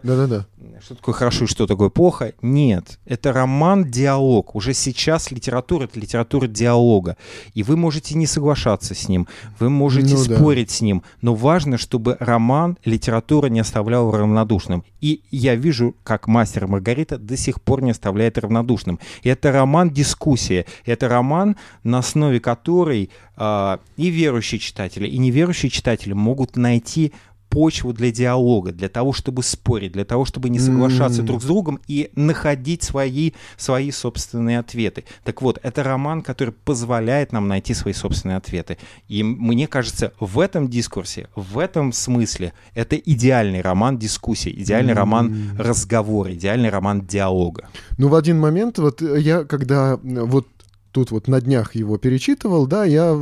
Да-да-да. 0.75 0.85
Что 0.85 0.95
такое 0.95 1.15
хорошо 1.15 1.45
и 1.45 1.47
что 1.47 1.67
такое 1.67 1.89
плохо? 1.89 2.33
Нет, 2.41 2.99
это 3.05 3.33
роман-диалог. 3.33 4.55
Уже 4.55 4.73
сейчас 4.73 5.31
литература— 5.31 5.83
это 5.85 5.99
литература 5.99 6.47
диалога. 6.47 7.17
И 7.53 7.63
вы 7.63 7.77
можете 7.77 8.15
не 8.15 8.27
соглашаться 8.27 8.93
с 8.93 9.07
ним, 9.07 9.27
вы 9.59 9.69
можете 9.69 10.15
ну, 10.15 10.23
спорить 10.23 10.69
да. 10.69 10.73
с 10.73 10.81
ним, 10.81 11.03
но 11.21 11.35
важно, 11.35 11.77
чтобы 11.77 12.17
роман, 12.19 12.77
литература 12.85 13.47
не 13.47 13.59
оставляла 13.59 14.17
равнодушным. 14.17 14.83
И 15.01 15.21
я 15.31 15.55
вижу, 15.55 15.95
как 16.03 16.27
мастер 16.27 16.67
Маргарита 16.67 17.17
до 17.17 17.37
сих 17.37 17.61
пор 17.61 17.81
не 17.81 17.91
оставляет 17.91 18.37
равнодушным. 18.37 18.99
И 19.21 19.29
это 19.29 19.51
роман-дискуссия, 19.51 20.65
это 20.85 21.07
роман, 21.07 21.57
на 21.83 21.99
основе 21.99 22.39
которой 22.39 23.09
э, 23.37 23.77
и 23.97 24.07
верующие 24.07 24.59
читатели, 24.59 25.07
и 25.07 25.17
неверующие 25.17 25.69
читатели 25.69 26.13
могут 26.13 26.57
найти 26.57 27.13
почву 27.55 27.93
для 27.93 28.11
диалога, 28.11 28.73
для 28.73 28.89
того, 28.89 29.13
чтобы 29.13 29.41
спорить, 29.41 29.93
для 29.93 30.03
того, 30.03 30.25
чтобы 30.25 30.49
не 30.49 30.59
соглашаться 30.59 31.21
mm. 31.21 31.25
друг 31.25 31.41
с 31.41 31.45
другом 31.45 31.79
и 31.87 32.11
находить 32.13 32.83
свои, 32.83 33.31
свои 33.55 33.91
собственные 33.91 34.59
ответы. 34.59 35.05
Так 35.23 35.41
вот, 35.41 35.57
это 35.63 35.81
роман, 35.81 36.21
который 36.21 36.53
позволяет 36.53 37.31
нам 37.31 37.47
найти 37.47 37.73
свои 37.73 37.93
собственные 37.93 38.35
ответы. 38.35 38.77
И 39.07 39.23
мне 39.23 39.67
кажется, 39.67 40.11
в 40.19 40.41
этом 40.41 40.67
дискурсе, 40.67 41.29
в 41.33 41.57
этом 41.57 41.93
смысле, 41.93 42.51
это 42.73 42.97
идеальный 42.97 43.61
роман 43.61 43.97
дискуссии, 43.97 44.51
идеальный 44.51 44.93
mm. 44.93 44.97
роман 44.97 45.35
разговора, 45.57 46.33
идеальный 46.33 46.69
роман 46.69 47.05
диалога. 47.05 47.69
Ну, 47.97 48.09
в 48.09 48.15
один 48.15 48.37
момент, 48.37 48.79
вот 48.79 49.01
я, 49.01 49.45
когда 49.45 49.97
вот 50.03 50.45
тут 50.91 51.11
вот 51.11 51.27
на 51.27 51.41
днях 51.41 51.75
его 51.75 51.97
перечитывал, 51.97 52.67
да, 52.67 52.85
я 52.85 53.21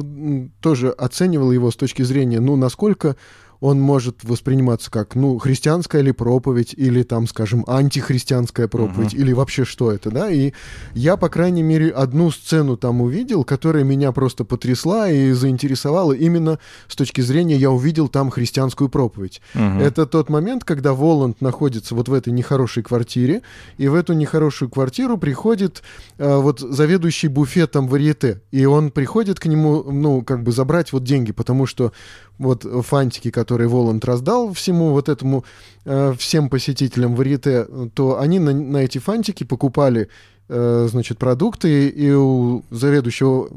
тоже 0.60 0.90
оценивал 0.90 1.52
его 1.52 1.72
с 1.72 1.76
точки 1.76 2.04
зрения, 2.04 2.40
ну, 2.40 2.56
насколько 2.56 3.16
он 3.64 3.80
может 3.80 4.26
восприниматься 4.26 4.92
как, 4.92 5.16
ну, 5.16 5.38
христианская 5.38 6.02
ли 6.02 6.12
проповедь, 6.12 6.74
или 6.76 7.02
там, 7.02 7.28
скажем, 7.28 7.64
антихристианская 7.66 8.68
проповедь, 8.68 9.14
uh-huh. 9.14 9.20
или 9.20 9.32
вообще 9.32 9.64
что 9.64 9.90
это, 9.90 10.12
да, 10.12 10.30
и 10.30 10.52
я, 10.94 11.16
по 11.16 11.30
крайней 11.30 11.64
мере, 11.64 11.90
одну 11.90 12.30
сцену 12.30 12.76
там 12.76 13.00
увидел, 13.00 13.46
которая 13.46 13.86
меня 13.86 14.12
просто 14.12 14.44
потрясла 14.44 15.10
и 15.10 15.32
заинтересовала 15.32 16.12
именно 16.12 16.60
с 16.90 16.98
точки 16.98 17.22
зрения, 17.22 17.56
я 17.56 17.72
увидел 17.72 18.10
там 18.10 18.32
христианскую 18.32 18.90
проповедь. 18.90 19.42
Uh-huh. 19.54 19.82
Это 19.82 20.08
тот 20.08 20.30
момент, 20.30 20.66
когда 20.66 20.92
Воланд 20.92 21.40
находится 21.40 21.96
вот 21.96 22.10
в 22.10 22.14
этой 22.14 22.34
нехорошей 22.34 22.84
квартире, 22.84 23.44
и 23.78 23.88
в 23.88 23.96
эту 23.96 24.12
нехорошую 24.12 24.70
квартиру 24.70 25.18
приходит 25.18 25.84
э, 26.18 26.36
вот 26.36 26.60
заведующий 26.60 27.30
буфетом 27.30 27.88
варьете, 27.88 28.42
и 28.52 28.66
он 28.66 28.92
приходит 28.92 29.40
к 29.40 29.46
нему, 29.46 29.84
ну, 29.84 30.22
как 30.22 30.44
бы 30.44 30.52
забрать 30.52 30.92
вот 30.92 31.06
деньги, 31.06 31.32
потому 31.32 31.66
что 31.66 31.94
вот 32.38 32.66
фантики, 32.86 33.32
которые 33.32 33.68
Воланд 33.68 34.06
раздал 34.06 34.54
всему 34.54 34.92
вот 34.92 35.10
этому, 35.10 35.44
э, 35.86 36.14
всем 36.18 36.50
посетителям 36.50 37.16
Варите, 37.16 37.68
то 37.94 38.20
они 38.20 38.40
на, 38.40 38.54
на 38.54 38.78
эти 38.78 38.98
фантики 38.98 39.44
покупали, 39.44 40.10
э, 40.50 40.88
значит, 40.90 41.18
продукты, 41.18 41.88
и 41.88 42.12
у 42.12 42.64
заведующего 42.70 43.50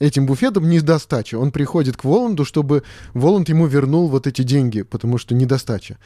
этим 0.00 0.26
буфетом 0.26 0.68
недостача. 0.68 1.38
Он 1.38 1.50
приходит 1.50 1.96
к 1.96 2.04
Воланду, 2.04 2.44
чтобы 2.44 2.82
Воланд 3.14 3.48
ему 3.48 3.66
вернул 3.66 4.08
вот 4.08 4.26
эти 4.26 4.42
деньги, 4.42 4.82
потому 4.82 5.18
что 5.18 5.34
недостача. 5.34 5.96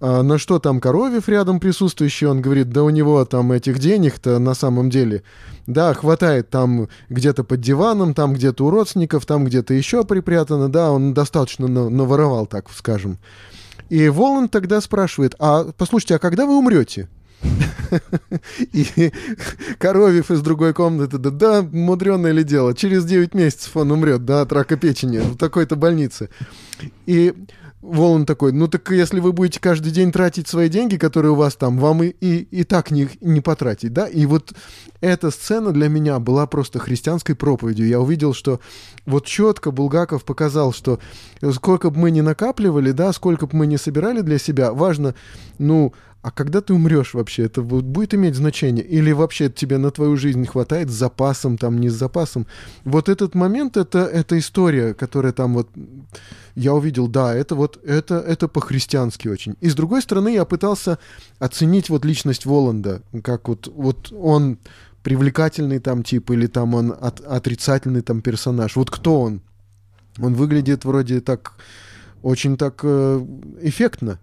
А 0.00 0.22
на 0.22 0.38
что 0.38 0.58
там 0.58 0.80
Коровев 0.80 1.28
рядом 1.28 1.60
присутствующий, 1.60 2.26
он 2.26 2.40
говорит, 2.40 2.70
да 2.70 2.82
у 2.82 2.90
него 2.90 3.24
там 3.24 3.52
этих 3.52 3.78
денег-то 3.78 4.38
на 4.38 4.54
самом 4.54 4.90
деле, 4.90 5.22
да, 5.66 5.94
хватает 5.94 6.50
там 6.50 6.88
где-то 7.08 7.44
под 7.44 7.60
диваном, 7.60 8.14
там 8.14 8.34
где-то 8.34 8.66
у 8.66 8.70
родственников, 8.70 9.26
там 9.26 9.44
где-то 9.44 9.74
еще 9.74 10.04
припрятано, 10.04 10.68
да, 10.68 10.90
он 10.90 11.14
достаточно 11.14 11.68
наворовал, 11.68 12.46
так 12.46 12.70
скажем. 12.70 13.18
И 13.88 14.08
Воланд 14.08 14.50
тогда 14.50 14.80
спрашивает, 14.80 15.34
а 15.38 15.66
послушайте, 15.76 16.16
а 16.16 16.18
когда 16.18 16.46
вы 16.46 16.56
умрете? 16.56 17.08
И 18.72 19.12
Коровев 19.78 20.30
из 20.30 20.40
другой 20.40 20.72
комнаты, 20.72 21.18
да, 21.18 21.30
да, 21.30 21.62
мудреное 21.62 22.32
ли 22.32 22.44
дело, 22.44 22.74
через 22.74 23.04
9 23.04 23.34
месяцев 23.34 23.76
он 23.76 23.90
умрет, 23.90 24.24
да, 24.24 24.42
от 24.42 24.52
рака 24.52 24.76
печени 24.76 25.18
в 25.18 25.36
такой-то 25.36 25.76
больнице. 25.76 26.30
И 27.06 27.34
Волан 27.82 28.26
такой, 28.26 28.52
ну 28.52 28.68
так 28.68 28.88
если 28.92 29.18
вы 29.18 29.32
будете 29.32 29.58
каждый 29.58 29.90
день 29.90 30.12
тратить 30.12 30.46
свои 30.46 30.68
деньги, 30.68 30.96
которые 30.96 31.32
у 31.32 31.34
вас 31.34 31.56
там, 31.56 31.78
вам 31.78 32.04
и, 32.04 32.08
и, 32.20 32.38
и 32.42 32.62
так 32.62 32.92
не, 32.92 33.08
не 33.20 33.40
потратить, 33.40 33.92
да? 33.92 34.06
И 34.06 34.24
вот 34.24 34.52
эта 35.00 35.32
сцена 35.32 35.72
для 35.72 35.88
меня 35.88 36.20
была 36.20 36.46
просто 36.46 36.78
христианской 36.78 37.34
проповедью. 37.34 37.88
Я 37.88 37.98
увидел, 37.98 38.34
что 38.34 38.60
вот 39.04 39.26
четко 39.26 39.72
Булгаков 39.72 40.24
показал, 40.24 40.72
что 40.72 41.00
сколько 41.52 41.90
бы 41.90 41.98
мы 41.98 42.12
ни 42.12 42.20
накапливали, 42.20 42.92
да, 42.92 43.12
сколько 43.12 43.48
бы 43.48 43.56
мы 43.56 43.66
ни 43.66 43.76
собирали 43.76 44.20
для 44.20 44.38
себя, 44.38 44.72
важно, 44.72 45.16
ну, 45.58 45.92
а 46.22 46.30
когда 46.30 46.60
ты 46.60 46.72
умрешь 46.72 47.14
вообще, 47.14 47.42
это 47.42 47.62
будет 47.62 48.14
иметь 48.14 48.36
значение? 48.36 48.84
Или 48.84 49.10
вообще 49.10 49.50
тебе 49.50 49.76
на 49.78 49.90
твою 49.90 50.16
жизнь 50.16 50.46
хватает 50.46 50.88
с 50.88 50.92
запасом, 50.92 51.58
там, 51.58 51.78
не 51.80 51.88
с 51.88 51.94
запасом? 51.94 52.46
Вот 52.84 53.08
этот 53.08 53.34
момент, 53.34 53.76
это, 53.76 53.98
это 54.00 54.38
история, 54.38 54.94
которая 54.94 55.32
там 55.32 55.54
вот... 55.54 55.68
Я 56.54 56.74
увидел, 56.74 57.08
да, 57.08 57.34
это 57.34 57.54
вот, 57.54 57.80
это, 57.82 58.16
это 58.16 58.46
по-христиански 58.46 59.26
очень. 59.26 59.56
И 59.60 59.68
с 59.68 59.74
другой 59.74 60.02
стороны, 60.02 60.28
я 60.28 60.44
пытался 60.44 60.98
оценить 61.38 61.88
вот 61.88 62.04
личность 62.04 62.46
Воланда, 62.46 63.02
как 63.24 63.48
вот, 63.48 63.66
вот 63.74 64.12
он 64.12 64.58
привлекательный 65.02 65.80
там 65.80 66.04
тип, 66.04 66.30
или 66.30 66.46
там 66.46 66.74
он 66.74 66.94
от, 67.00 67.20
отрицательный 67.20 68.02
там 68.02 68.20
персонаж. 68.20 68.76
Вот 68.76 68.90
кто 68.90 69.22
он? 69.22 69.40
Он 70.20 70.34
выглядит 70.34 70.84
вроде 70.84 71.20
так, 71.20 71.54
очень 72.22 72.56
так 72.56 72.80
э, 72.84 73.26
эффектно. 73.62 74.20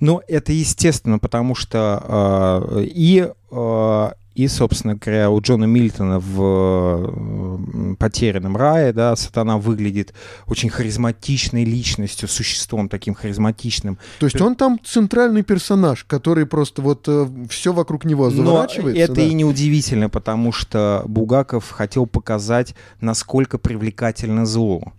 Ну, 0.00 0.22
это 0.28 0.52
естественно, 0.52 1.18
потому 1.18 1.54
что 1.54 2.68
э, 2.76 2.84
и 2.84 3.28
э, 3.50 4.10
и, 4.34 4.48
собственно 4.48 4.94
говоря, 4.94 5.30
у 5.30 5.40
Джона 5.40 5.64
Мильтона 5.64 6.18
в 6.18 7.96
«Потерянном 7.98 8.56
рае», 8.56 8.92
да, 8.92 9.14
сатана 9.14 9.58
выглядит 9.58 10.14
очень 10.46 10.70
харизматичной 10.70 11.64
личностью, 11.64 12.28
существом 12.28 12.88
таким 12.88 13.14
харизматичным. 13.14 13.98
То 14.20 14.26
есть 14.26 14.40
он 14.40 14.56
там 14.56 14.80
центральный 14.84 15.42
персонаж, 15.42 16.04
который 16.04 16.46
просто 16.46 16.80
вот 16.80 17.04
э, 17.08 17.28
все 17.50 17.72
вокруг 17.72 18.04
него 18.04 18.30
заворачивается? 18.30 18.98
Но 18.98 19.04
это 19.04 19.14
да? 19.14 19.22
и 19.22 19.34
неудивительно, 19.34 20.08
потому 20.08 20.52
что 20.52 21.02
Бугаков 21.06 21.70
хотел 21.70 22.06
показать, 22.06 22.74
насколько 23.00 23.58
привлекательно 23.58 24.46
зло 24.46 24.92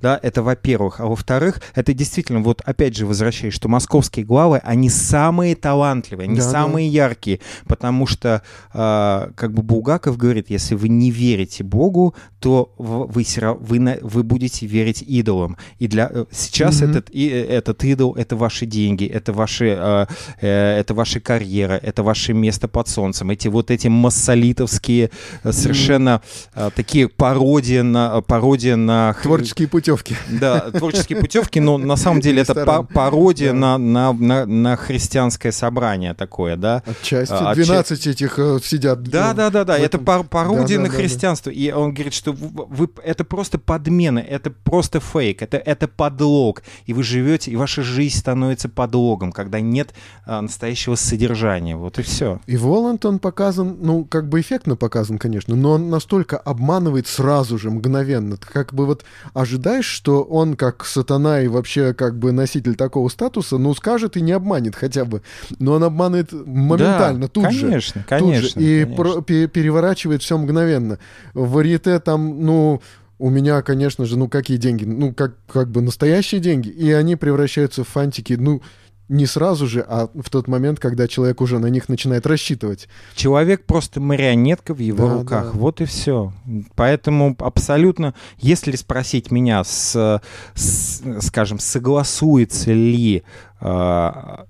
да, 0.00 0.18
это 0.22 0.42
во-первых. 0.42 1.00
А 1.00 1.06
во-вторых, 1.06 1.60
это 1.74 1.92
действительно, 1.94 2.40
вот 2.40 2.62
опять 2.64 2.96
же 2.96 3.06
возвращаясь, 3.06 3.54
что 3.54 3.68
московские 3.68 4.24
главы, 4.24 4.58
они 4.58 4.88
самые 4.88 5.56
талантливые, 5.56 6.28
они 6.28 6.36
да, 6.36 6.42
самые 6.42 6.90
да. 6.90 6.94
яркие, 6.94 7.40
потому 7.66 8.06
что, 8.06 8.42
э, 8.72 9.30
как 9.34 9.52
бы 9.52 9.62
Булгаков 9.62 10.16
говорит, 10.16 10.50
если 10.50 10.74
вы 10.74 10.88
не 10.88 11.10
верите 11.10 11.64
Богу, 11.64 12.14
то 12.40 12.74
вы, 12.76 13.24
вы, 13.60 13.98
вы 14.02 14.22
будете 14.22 14.66
верить 14.66 15.02
идолам. 15.02 15.56
И 15.78 15.88
для 15.88 16.10
э, 16.12 16.26
сейчас 16.30 16.82
mm-hmm. 16.82 16.90
этот, 16.90 17.10
и, 17.10 17.28
э, 17.28 17.44
этот 17.46 17.84
идол— 17.84 18.14
это 18.18 18.36
ваши 18.36 18.66
деньги, 18.66 19.06
это 19.06 19.32
ваши, 19.32 19.76
э, 19.78 20.06
э, 20.40 20.78
это 20.78 20.94
ваша 20.94 21.20
карьера, 21.20 21.74
это 21.74 22.02
ваше 22.02 22.34
место 22.34 22.68
под 22.68 22.88
солнцем, 22.88 23.30
эти 23.30 23.48
вот 23.48 23.70
эти 23.70 23.88
массолитовские 23.88 25.10
совершенно 25.42 26.20
mm-hmm. 26.54 26.68
э, 26.68 26.70
такие 26.76 27.08
пародии 27.08 27.80
на, 27.80 28.20
пародии 28.20 28.74
на... 28.74 29.16
Творческие 29.22 29.68
путевки. 29.74 30.16
Да, 30.28 30.70
творческие 30.70 31.18
путевки, 31.18 31.58
но 31.58 31.78
на 31.78 31.96
самом 31.96 32.20
деле 32.20 32.42
это 32.42 32.84
пародия 32.84 33.52
на, 33.52 33.76
на, 33.76 34.12
на, 34.12 34.46
на 34.46 34.76
христианское 34.76 35.50
собрание 35.50 36.14
такое, 36.14 36.54
да? 36.54 36.84
Отчасти. 36.86 37.34
12 37.34 38.06
этих 38.06 38.38
э, 38.38 38.60
сидят. 38.62 39.02
Да, 39.02 39.32
да, 39.32 39.50
да, 39.50 39.64
да. 39.64 39.76
Это 39.76 39.98
пародия 39.98 40.78
на 40.78 40.88
христианство. 40.88 41.50
И 41.50 41.72
он 41.72 41.92
говорит, 41.92 42.14
что 42.14 42.32
вы, 42.32 42.88
это 43.02 43.24
просто 43.24 43.58
подмена, 43.58 44.20
это 44.20 44.52
просто 44.52 45.00
фейк, 45.00 45.42
это, 45.42 45.56
это 45.56 45.88
подлог. 45.88 46.62
И 46.86 46.92
вы 46.92 47.02
живете, 47.02 47.50
и 47.50 47.56
ваша 47.56 47.82
жизнь 47.82 48.16
становится 48.16 48.68
подлогом, 48.68 49.32
когда 49.32 49.58
нет 49.58 49.92
а, 50.24 50.40
настоящего 50.40 50.94
содержания. 50.94 51.74
Вот 51.74 51.98
и 51.98 52.02
все. 52.02 52.40
И 52.46 52.56
Воланд, 52.56 53.04
он 53.06 53.18
показан, 53.18 53.78
ну, 53.80 54.04
как 54.04 54.28
бы 54.28 54.40
эффектно 54.40 54.76
показан, 54.76 55.18
конечно, 55.18 55.56
но 55.56 55.72
он 55.72 55.90
настолько 55.90 56.36
обманывает 56.36 57.08
сразу 57.08 57.58
же, 57.58 57.72
мгновенно. 57.72 58.36
Как 58.36 58.72
бы 58.72 58.86
вот 58.86 59.04
ожидать 59.32 59.53
ожидаешь, 59.54 59.86
что 59.86 60.22
он 60.22 60.56
как 60.56 60.84
сатана 60.84 61.40
и 61.40 61.48
вообще 61.48 61.94
как 61.94 62.18
бы 62.18 62.32
носитель 62.32 62.74
такого 62.74 63.08
статуса, 63.08 63.58
ну, 63.58 63.74
скажет 63.74 64.16
и 64.16 64.20
не 64.20 64.32
обманет 64.32 64.74
хотя 64.74 65.04
бы. 65.04 65.22
Но 65.58 65.74
он 65.74 65.84
обманывает 65.84 66.32
моментально, 66.32 67.22
да, 67.22 67.28
тут 67.28 67.44
конечно, 67.44 67.80
же. 67.80 68.04
Конечно, 68.08 68.60
же, 68.60 68.66
И 68.66 68.84
конечно. 68.84 68.96
Про, 68.96 69.22
переворачивает 69.22 70.22
все 70.22 70.36
мгновенно. 70.36 70.98
В 71.32 71.52
варьете 71.52 71.98
там, 72.00 72.44
ну, 72.44 72.82
у 73.18 73.30
меня, 73.30 73.62
конечно 73.62 74.04
же, 74.04 74.18
ну 74.18 74.28
какие 74.28 74.56
деньги? 74.56 74.84
Ну, 74.84 75.14
как, 75.14 75.34
как 75.46 75.70
бы 75.70 75.80
настоящие 75.80 76.40
деньги. 76.40 76.68
И 76.68 76.90
они 76.90 77.16
превращаются 77.16 77.84
в 77.84 77.88
фантики, 77.88 78.34
ну, 78.34 78.60
не 79.08 79.26
сразу 79.26 79.66
же, 79.66 79.84
а 79.86 80.08
в 80.14 80.30
тот 80.30 80.48
момент, 80.48 80.80
когда 80.80 81.06
человек 81.06 81.40
уже 81.40 81.58
на 81.58 81.66
них 81.66 81.88
начинает 81.88 82.26
рассчитывать. 82.26 82.88
Человек 83.14 83.64
просто 83.66 84.00
марионетка 84.00 84.74
в 84.74 84.78
его 84.78 85.08
да, 85.08 85.14
руках. 85.14 85.52
Да. 85.52 85.58
Вот 85.58 85.80
и 85.80 85.84
все. 85.84 86.32
Поэтому 86.74 87.36
абсолютно, 87.38 88.14
если 88.38 88.76
спросить 88.76 89.30
меня, 89.30 89.62
с, 89.62 90.20
с, 90.54 91.02
скажем, 91.20 91.58
согласуется 91.58 92.72
ли 92.72 93.24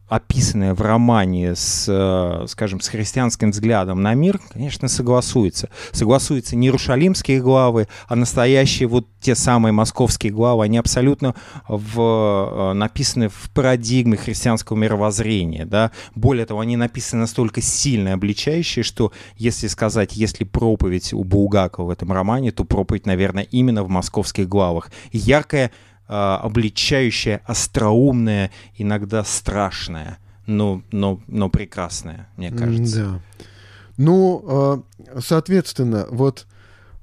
описанное 0.08 0.74
в 0.74 0.80
романе 0.80 1.54
с, 1.54 1.86
э, 1.88 2.46
скажем, 2.48 2.80
с 2.80 2.88
христианским 2.88 3.50
взглядом 3.50 4.02
на 4.02 4.14
мир, 4.14 4.40
конечно, 4.50 4.88
согласуется. 4.88 5.68
Согласуются 5.92 6.56
не 6.56 6.66
Иерушалимские 6.66 7.40
главы, 7.40 7.86
а 8.08 8.16
настоящие 8.16 8.88
вот 8.88 9.06
те 9.20 9.34
самые 9.34 9.72
московские 9.72 10.32
главы, 10.32 10.64
они 10.64 10.78
абсолютно 10.78 11.34
в, 11.68 12.00
э, 12.00 12.72
написаны 12.72 13.28
в 13.28 13.50
парадигме 13.54 14.16
христианского 14.16 14.76
мировоззрения. 14.76 15.64
Да? 15.64 15.90
Более 16.14 16.46
того, 16.46 16.60
они 16.60 16.76
написаны 16.76 17.22
настолько 17.22 17.60
сильно 17.60 18.14
обличающие, 18.14 18.82
что, 18.82 19.12
если 19.36 19.68
сказать, 19.68 20.16
если 20.16 20.44
проповедь 20.44 21.12
у 21.12 21.24
Булгакова 21.24 21.86
в 21.86 21.90
этом 21.90 22.10
романе, 22.10 22.50
то 22.52 22.64
проповедь, 22.64 23.06
наверное, 23.06 23.44
именно 23.44 23.84
в 23.84 23.88
московских 23.88 24.48
главах. 24.48 24.90
яркая 25.12 25.70
обличающее, 26.06 27.40
остроумное, 27.46 28.50
иногда 28.76 29.24
страшное, 29.24 30.18
но, 30.46 30.82
но, 30.92 31.20
но 31.26 31.48
прекрасное, 31.48 32.28
мне 32.36 32.50
кажется. 32.50 33.04
Да. 33.04 33.20
Ну, 33.96 34.84
соответственно, 35.20 36.06
вот 36.10 36.46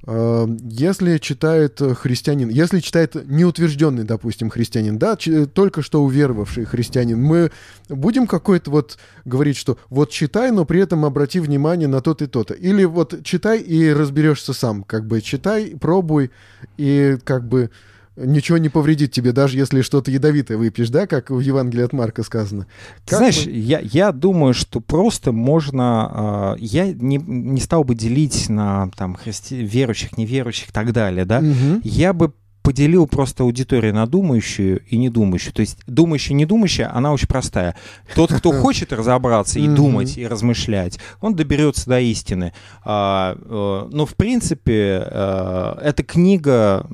если 0.08 1.20
читает 1.20 1.80
христианин, 1.80 2.50
если 2.50 2.80
читает 2.80 3.16
неутвержденный, 3.28 4.04
допустим, 4.04 4.50
христианин, 4.50 4.98
да, 4.98 5.16
только 5.16 5.84
что 5.84 6.04
уверовавший 6.04 6.66
христианин, 6.66 7.22
мы 7.22 7.52
будем 7.88 8.26
какой-то 8.26 8.72
вот 8.72 8.98
говорить, 9.26 9.58
что 9.58 9.78
вот 9.92 10.10
читай, 10.10 10.50
но 10.50 10.66
при 10.66 10.82
этом 10.82 11.06
обрати 11.06 11.40
внимание 11.40 11.88
на 11.88 12.02
то-то 12.02 12.24
и 12.24 12.28
то-то. 12.28 12.56
Или 12.56 12.84
вот 12.84 13.24
читай 13.24 13.60
и 13.60 13.94
разберешься 13.94 14.54
сам, 14.54 14.84
как 14.84 15.06
бы 15.06 15.22
читай, 15.22 15.76
пробуй 15.80 16.32
и 16.78 17.20
как 17.24 17.48
бы 17.48 17.70
ничего 18.16 18.58
не 18.58 18.70
повредит 18.70 19.12
тебе, 19.12 19.32
даже 19.32 19.58
если 19.58 19.82
что-то 19.82 20.12
ядовитое 20.12 20.58
выпьешь, 20.58 20.90
да, 20.90 21.08
как 21.08 21.30
в 21.30 21.40
Евангелии 21.40 21.84
от 21.84 21.94
Марка 21.94 22.24
сказано. 22.24 22.68
Как 23.06 23.20
Знаешь, 23.20 23.46
мы... 23.46 23.52
я, 23.52 23.80
я 23.80 24.12
думаю, 24.12 24.54
что 24.54 24.80
просто 24.80 25.32
можно... 25.32 26.56
Э, 26.58 26.60
я 26.60 26.92
не, 26.92 27.18
не 27.18 27.62
стал 27.62 27.84
бы 27.84 27.96
делить 27.96 28.50
на 28.50 28.90
там, 28.96 29.16
христи... 29.16 29.64
верующих, 29.64 30.18
неверующих 30.18 30.70
и 30.70 30.72
так 30.72 30.92
далее, 30.92 31.26
да. 31.26 31.40
Угу. 31.40 31.82
Я 31.84 32.14
бы 32.14 32.34
поделил 32.62 33.08
просто 33.08 33.44
аудиторию 33.44 33.94
на 33.94 34.06
думающую 34.06 34.82
и 34.88 34.98
недумающую. 34.98 35.54
То 35.54 35.62
есть 35.62 35.78
думающая 35.88 36.36
и 36.36 36.40
недумающая, 36.40 36.96
она 36.96 37.12
очень 37.12 37.28
простая. 37.28 37.76
Тот, 38.16 38.32
кто 38.32 38.52
хочет 38.62 38.94
разобраться 38.94 39.60
и 39.60 39.68
думать, 39.68 40.18
и 40.18 40.28
размышлять, 40.28 41.00
он 41.22 41.36
доберется 41.36 41.90
до 41.90 42.00
истины. 42.00 42.54
А, 42.84 43.36
э, 43.36 43.90
но, 43.92 44.06
в 44.06 44.16
принципе, 44.16 45.04
э, 45.06 45.76
эта 45.82 46.04
книга 46.04 46.86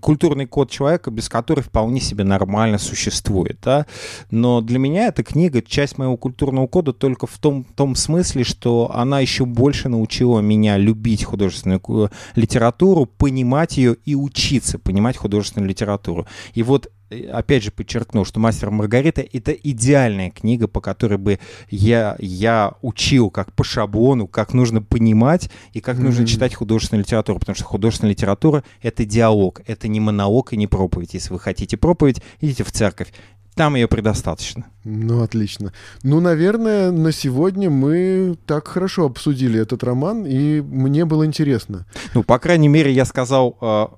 «Культурный 0.00 0.46
код 0.46 0.70
человека», 0.70 1.10
без 1.10 1.28
которой 1.28 1.60
вполне 1.60 2.00
себе 2.00 2.24
нормально 2.24 2.78
существует. 2.78 3.58
Да? 3.62 3.86
Но 4.30 4.60
для 4.60 4.78
меня 4.78 5.08
эта 5.08 5.22
книга 5.22 5.62
часть 5.62 5.98
моего 5.98 6.16
культурного 6.16 6.66
кода 6.66 6.92
только 6.92 7.26
в 7.26 7.38
том, 7.38 7.64
том 7.64 7.94
смысле, 7.94 8.44
что 8.44 8.90
она 8.94 9.20
еще 9.20 9.44
больше 9.44 9.88
научила 9.88 10.40
меня 10.40 10.76
любить 10.76 11.24
художественную 11.24 11.80
э, 11.88 12.08
литературу, 12.34 13.06
понимать 13.06 13.76
ее 13.76 13.96
и 14.04 14.14
учиться 14.14 14.75
учиться 14.76 14.78
понимать 14.78 15.16
художественную 15.16 15.68
литературу. 15.68 16.26
И 16.54 16.62
вот 16.62 16.90
э, 17.10 17.28
опять 17.30 17.64
же 17.64 17.70
подчеркну, 17.70 18.24
что 18.24 18.40
«Мастер 18.40 18.70
Маргарита»— 18.70 19.24
это 19.32 19.52
идеальная 19.52 20.30
книга, 20.30 20.68
по 20.68 20.80
которой 20.80 21.18
бы 21.18 21.38
я, 21.70 22.16
я 22.18 22.74
учил 22.82 23.30
как 23.30 23.52
по 23.52 23.64
шаблону, 23.64 24.26
как 24.26 24.54
нужно 24.54 24.82
понимать 24.82 25.50
и 25.72 25.80
как 25.80 25.96
mm-hmm. 25.96 26.02
нужно 26.02 26.26
читать 26.26 26.54
художественную 26.54 27.04
литературу, 27.04 27.38
потому 27.38 27.56
что 27.56 27.64
художественная 27.64 28.12
литература— 28.12 28.62
это 28.82 29.04
диалог, 29.04 29.60
это 29.66 29.88
не 29.88 30.00
монолог 30.00 30.52
и 30.52 30.56
не 30.56 30.66
проповедь. 30.66 31.14
Если 31.14 31.32
вы 31.32 31.40
хотите 31.40 31.76
проповедь, 31.76 32.22
идите 32.40 32.64
в 32.64 32.70
церковь. 32.70 33.12
Там 33.56 33.74
ее 33.74 33.88
предостаточно. 33.88 34.66
Ну, 34.84 35.22
отлично. 35.22 35.72
Ну, 36.02 36.20
наверное, 36.20 36.90
на 36.90 37.10
сегодня 37.10 37.70
мы 37.70 38.36
так 38.44 38.68
хорошо 38.68 39.06
обсудили 39.06 39.58
этот 39.58 39.82
роман, 39.82 40.26
и 40.26 40.60
мне 40.60 41.06
было 41.06 41.24
интересно. 41.24 41.86
Ну, 42.12 42.22
по 42.22 42.38
крайней 42.38 42.68
мере, 42.68 42.92
я 42.92 43.06
сказал 43.06 43.56
а, 43.62 43.94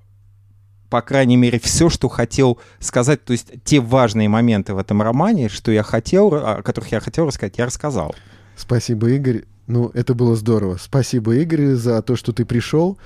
по 0.91 1.03
крайней 1.03 1.37
мере, 1.37 1.59
все, 1.61 1.89
что 1.91 2.09
хотел 2.09 2.59
сказать, 2.81 3.25
то 3.25 3.33
есть 3.33 3.53
те 3.65 3.81
важные 3.81 4.29
моменты 4.29 4.75
в 4.75 4.79
этом 4.79 5.03
романе, 5.03 5.49
что 5.49 5.71
я 5.71 5.83
хотел, 5.83 6.35
о 6.35 6.63
которых 6.63 6.93
я 6.93 7.01
хотел 7.01 7.27
рассказать, 7.27 7.59
я 7.59 7.67
рассказал. 7.67 8.15
Спасибо, 8.57 9.11
Игорь. 9.11 9.45
Ну, 9.67 9.91
это 9.93 10.15
было 10.15 10.35
здорово. 10.35 10.79
Спасибо, 10.81 11.37
Игорь, 11.37 11.75
за 11.75 12.01
то, 12.03 12.17
что 12.17 12.33
ты 12.33 12.45
пришел. 12.45 12.99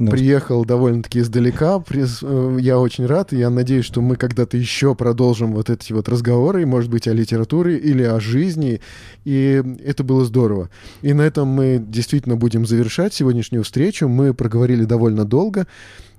Ну, 0.00 0.12
Приехал 0.12 0.64
довольно-таки 0.64 1.20
издалека. 1.20 1.82
Э, 1.90 2.56
я 2.60 2.78
очень 2.78 3.06
рад. 3.06 3.32
Я 3.32 3.50
надеюсь, 3.50 3.84
что 3.84 4.00
мы 4.00 4.14
когда-то 4.14 4.56
еще 4.56 4.94
продолжим 4.94 5.54
вот 5.54 5.70
эти 5.70 5.92
вот 5.92 6.08
разговоры, 6.08 6.64
может 6.66 6.88
быть, 6.88 7.08
о 7.08 7.12
литературе 7.12 7.78
или 7.78 8.04
о 8.04 8.20
жизни. 8.20 8.80
И 9.24 9.62
это 9.84 10.04
было 10.04 10.24
здорово. 10.24 10.70
И 11.02 11.12
на 11.12 11.22
этом 11.22 11.48
мы 11.48 11.82
действительно 11.84 12.36
будем 12.36 12.64
завершать 12.64 13.12
сегодняшнюю 13.12 13.64
встречу. 13.64 14.08
Мы 14.08 14.34
проговорили 14.34 14.84
довольно 14.84 15.24
долго. 15.24 15.66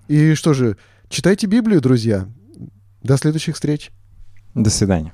И 0.09 0.33
что 0.33 0.53
же, 0.53 0.75
Читайте 1.09 1.47
Библию, 1.47 1.81
друзья. 1.81 2.27
До 3.01 3.17
следующих 3.17 3.55
встреч. 3.55 3.89
До 4.53 4.69
свидания. 4.69 5.13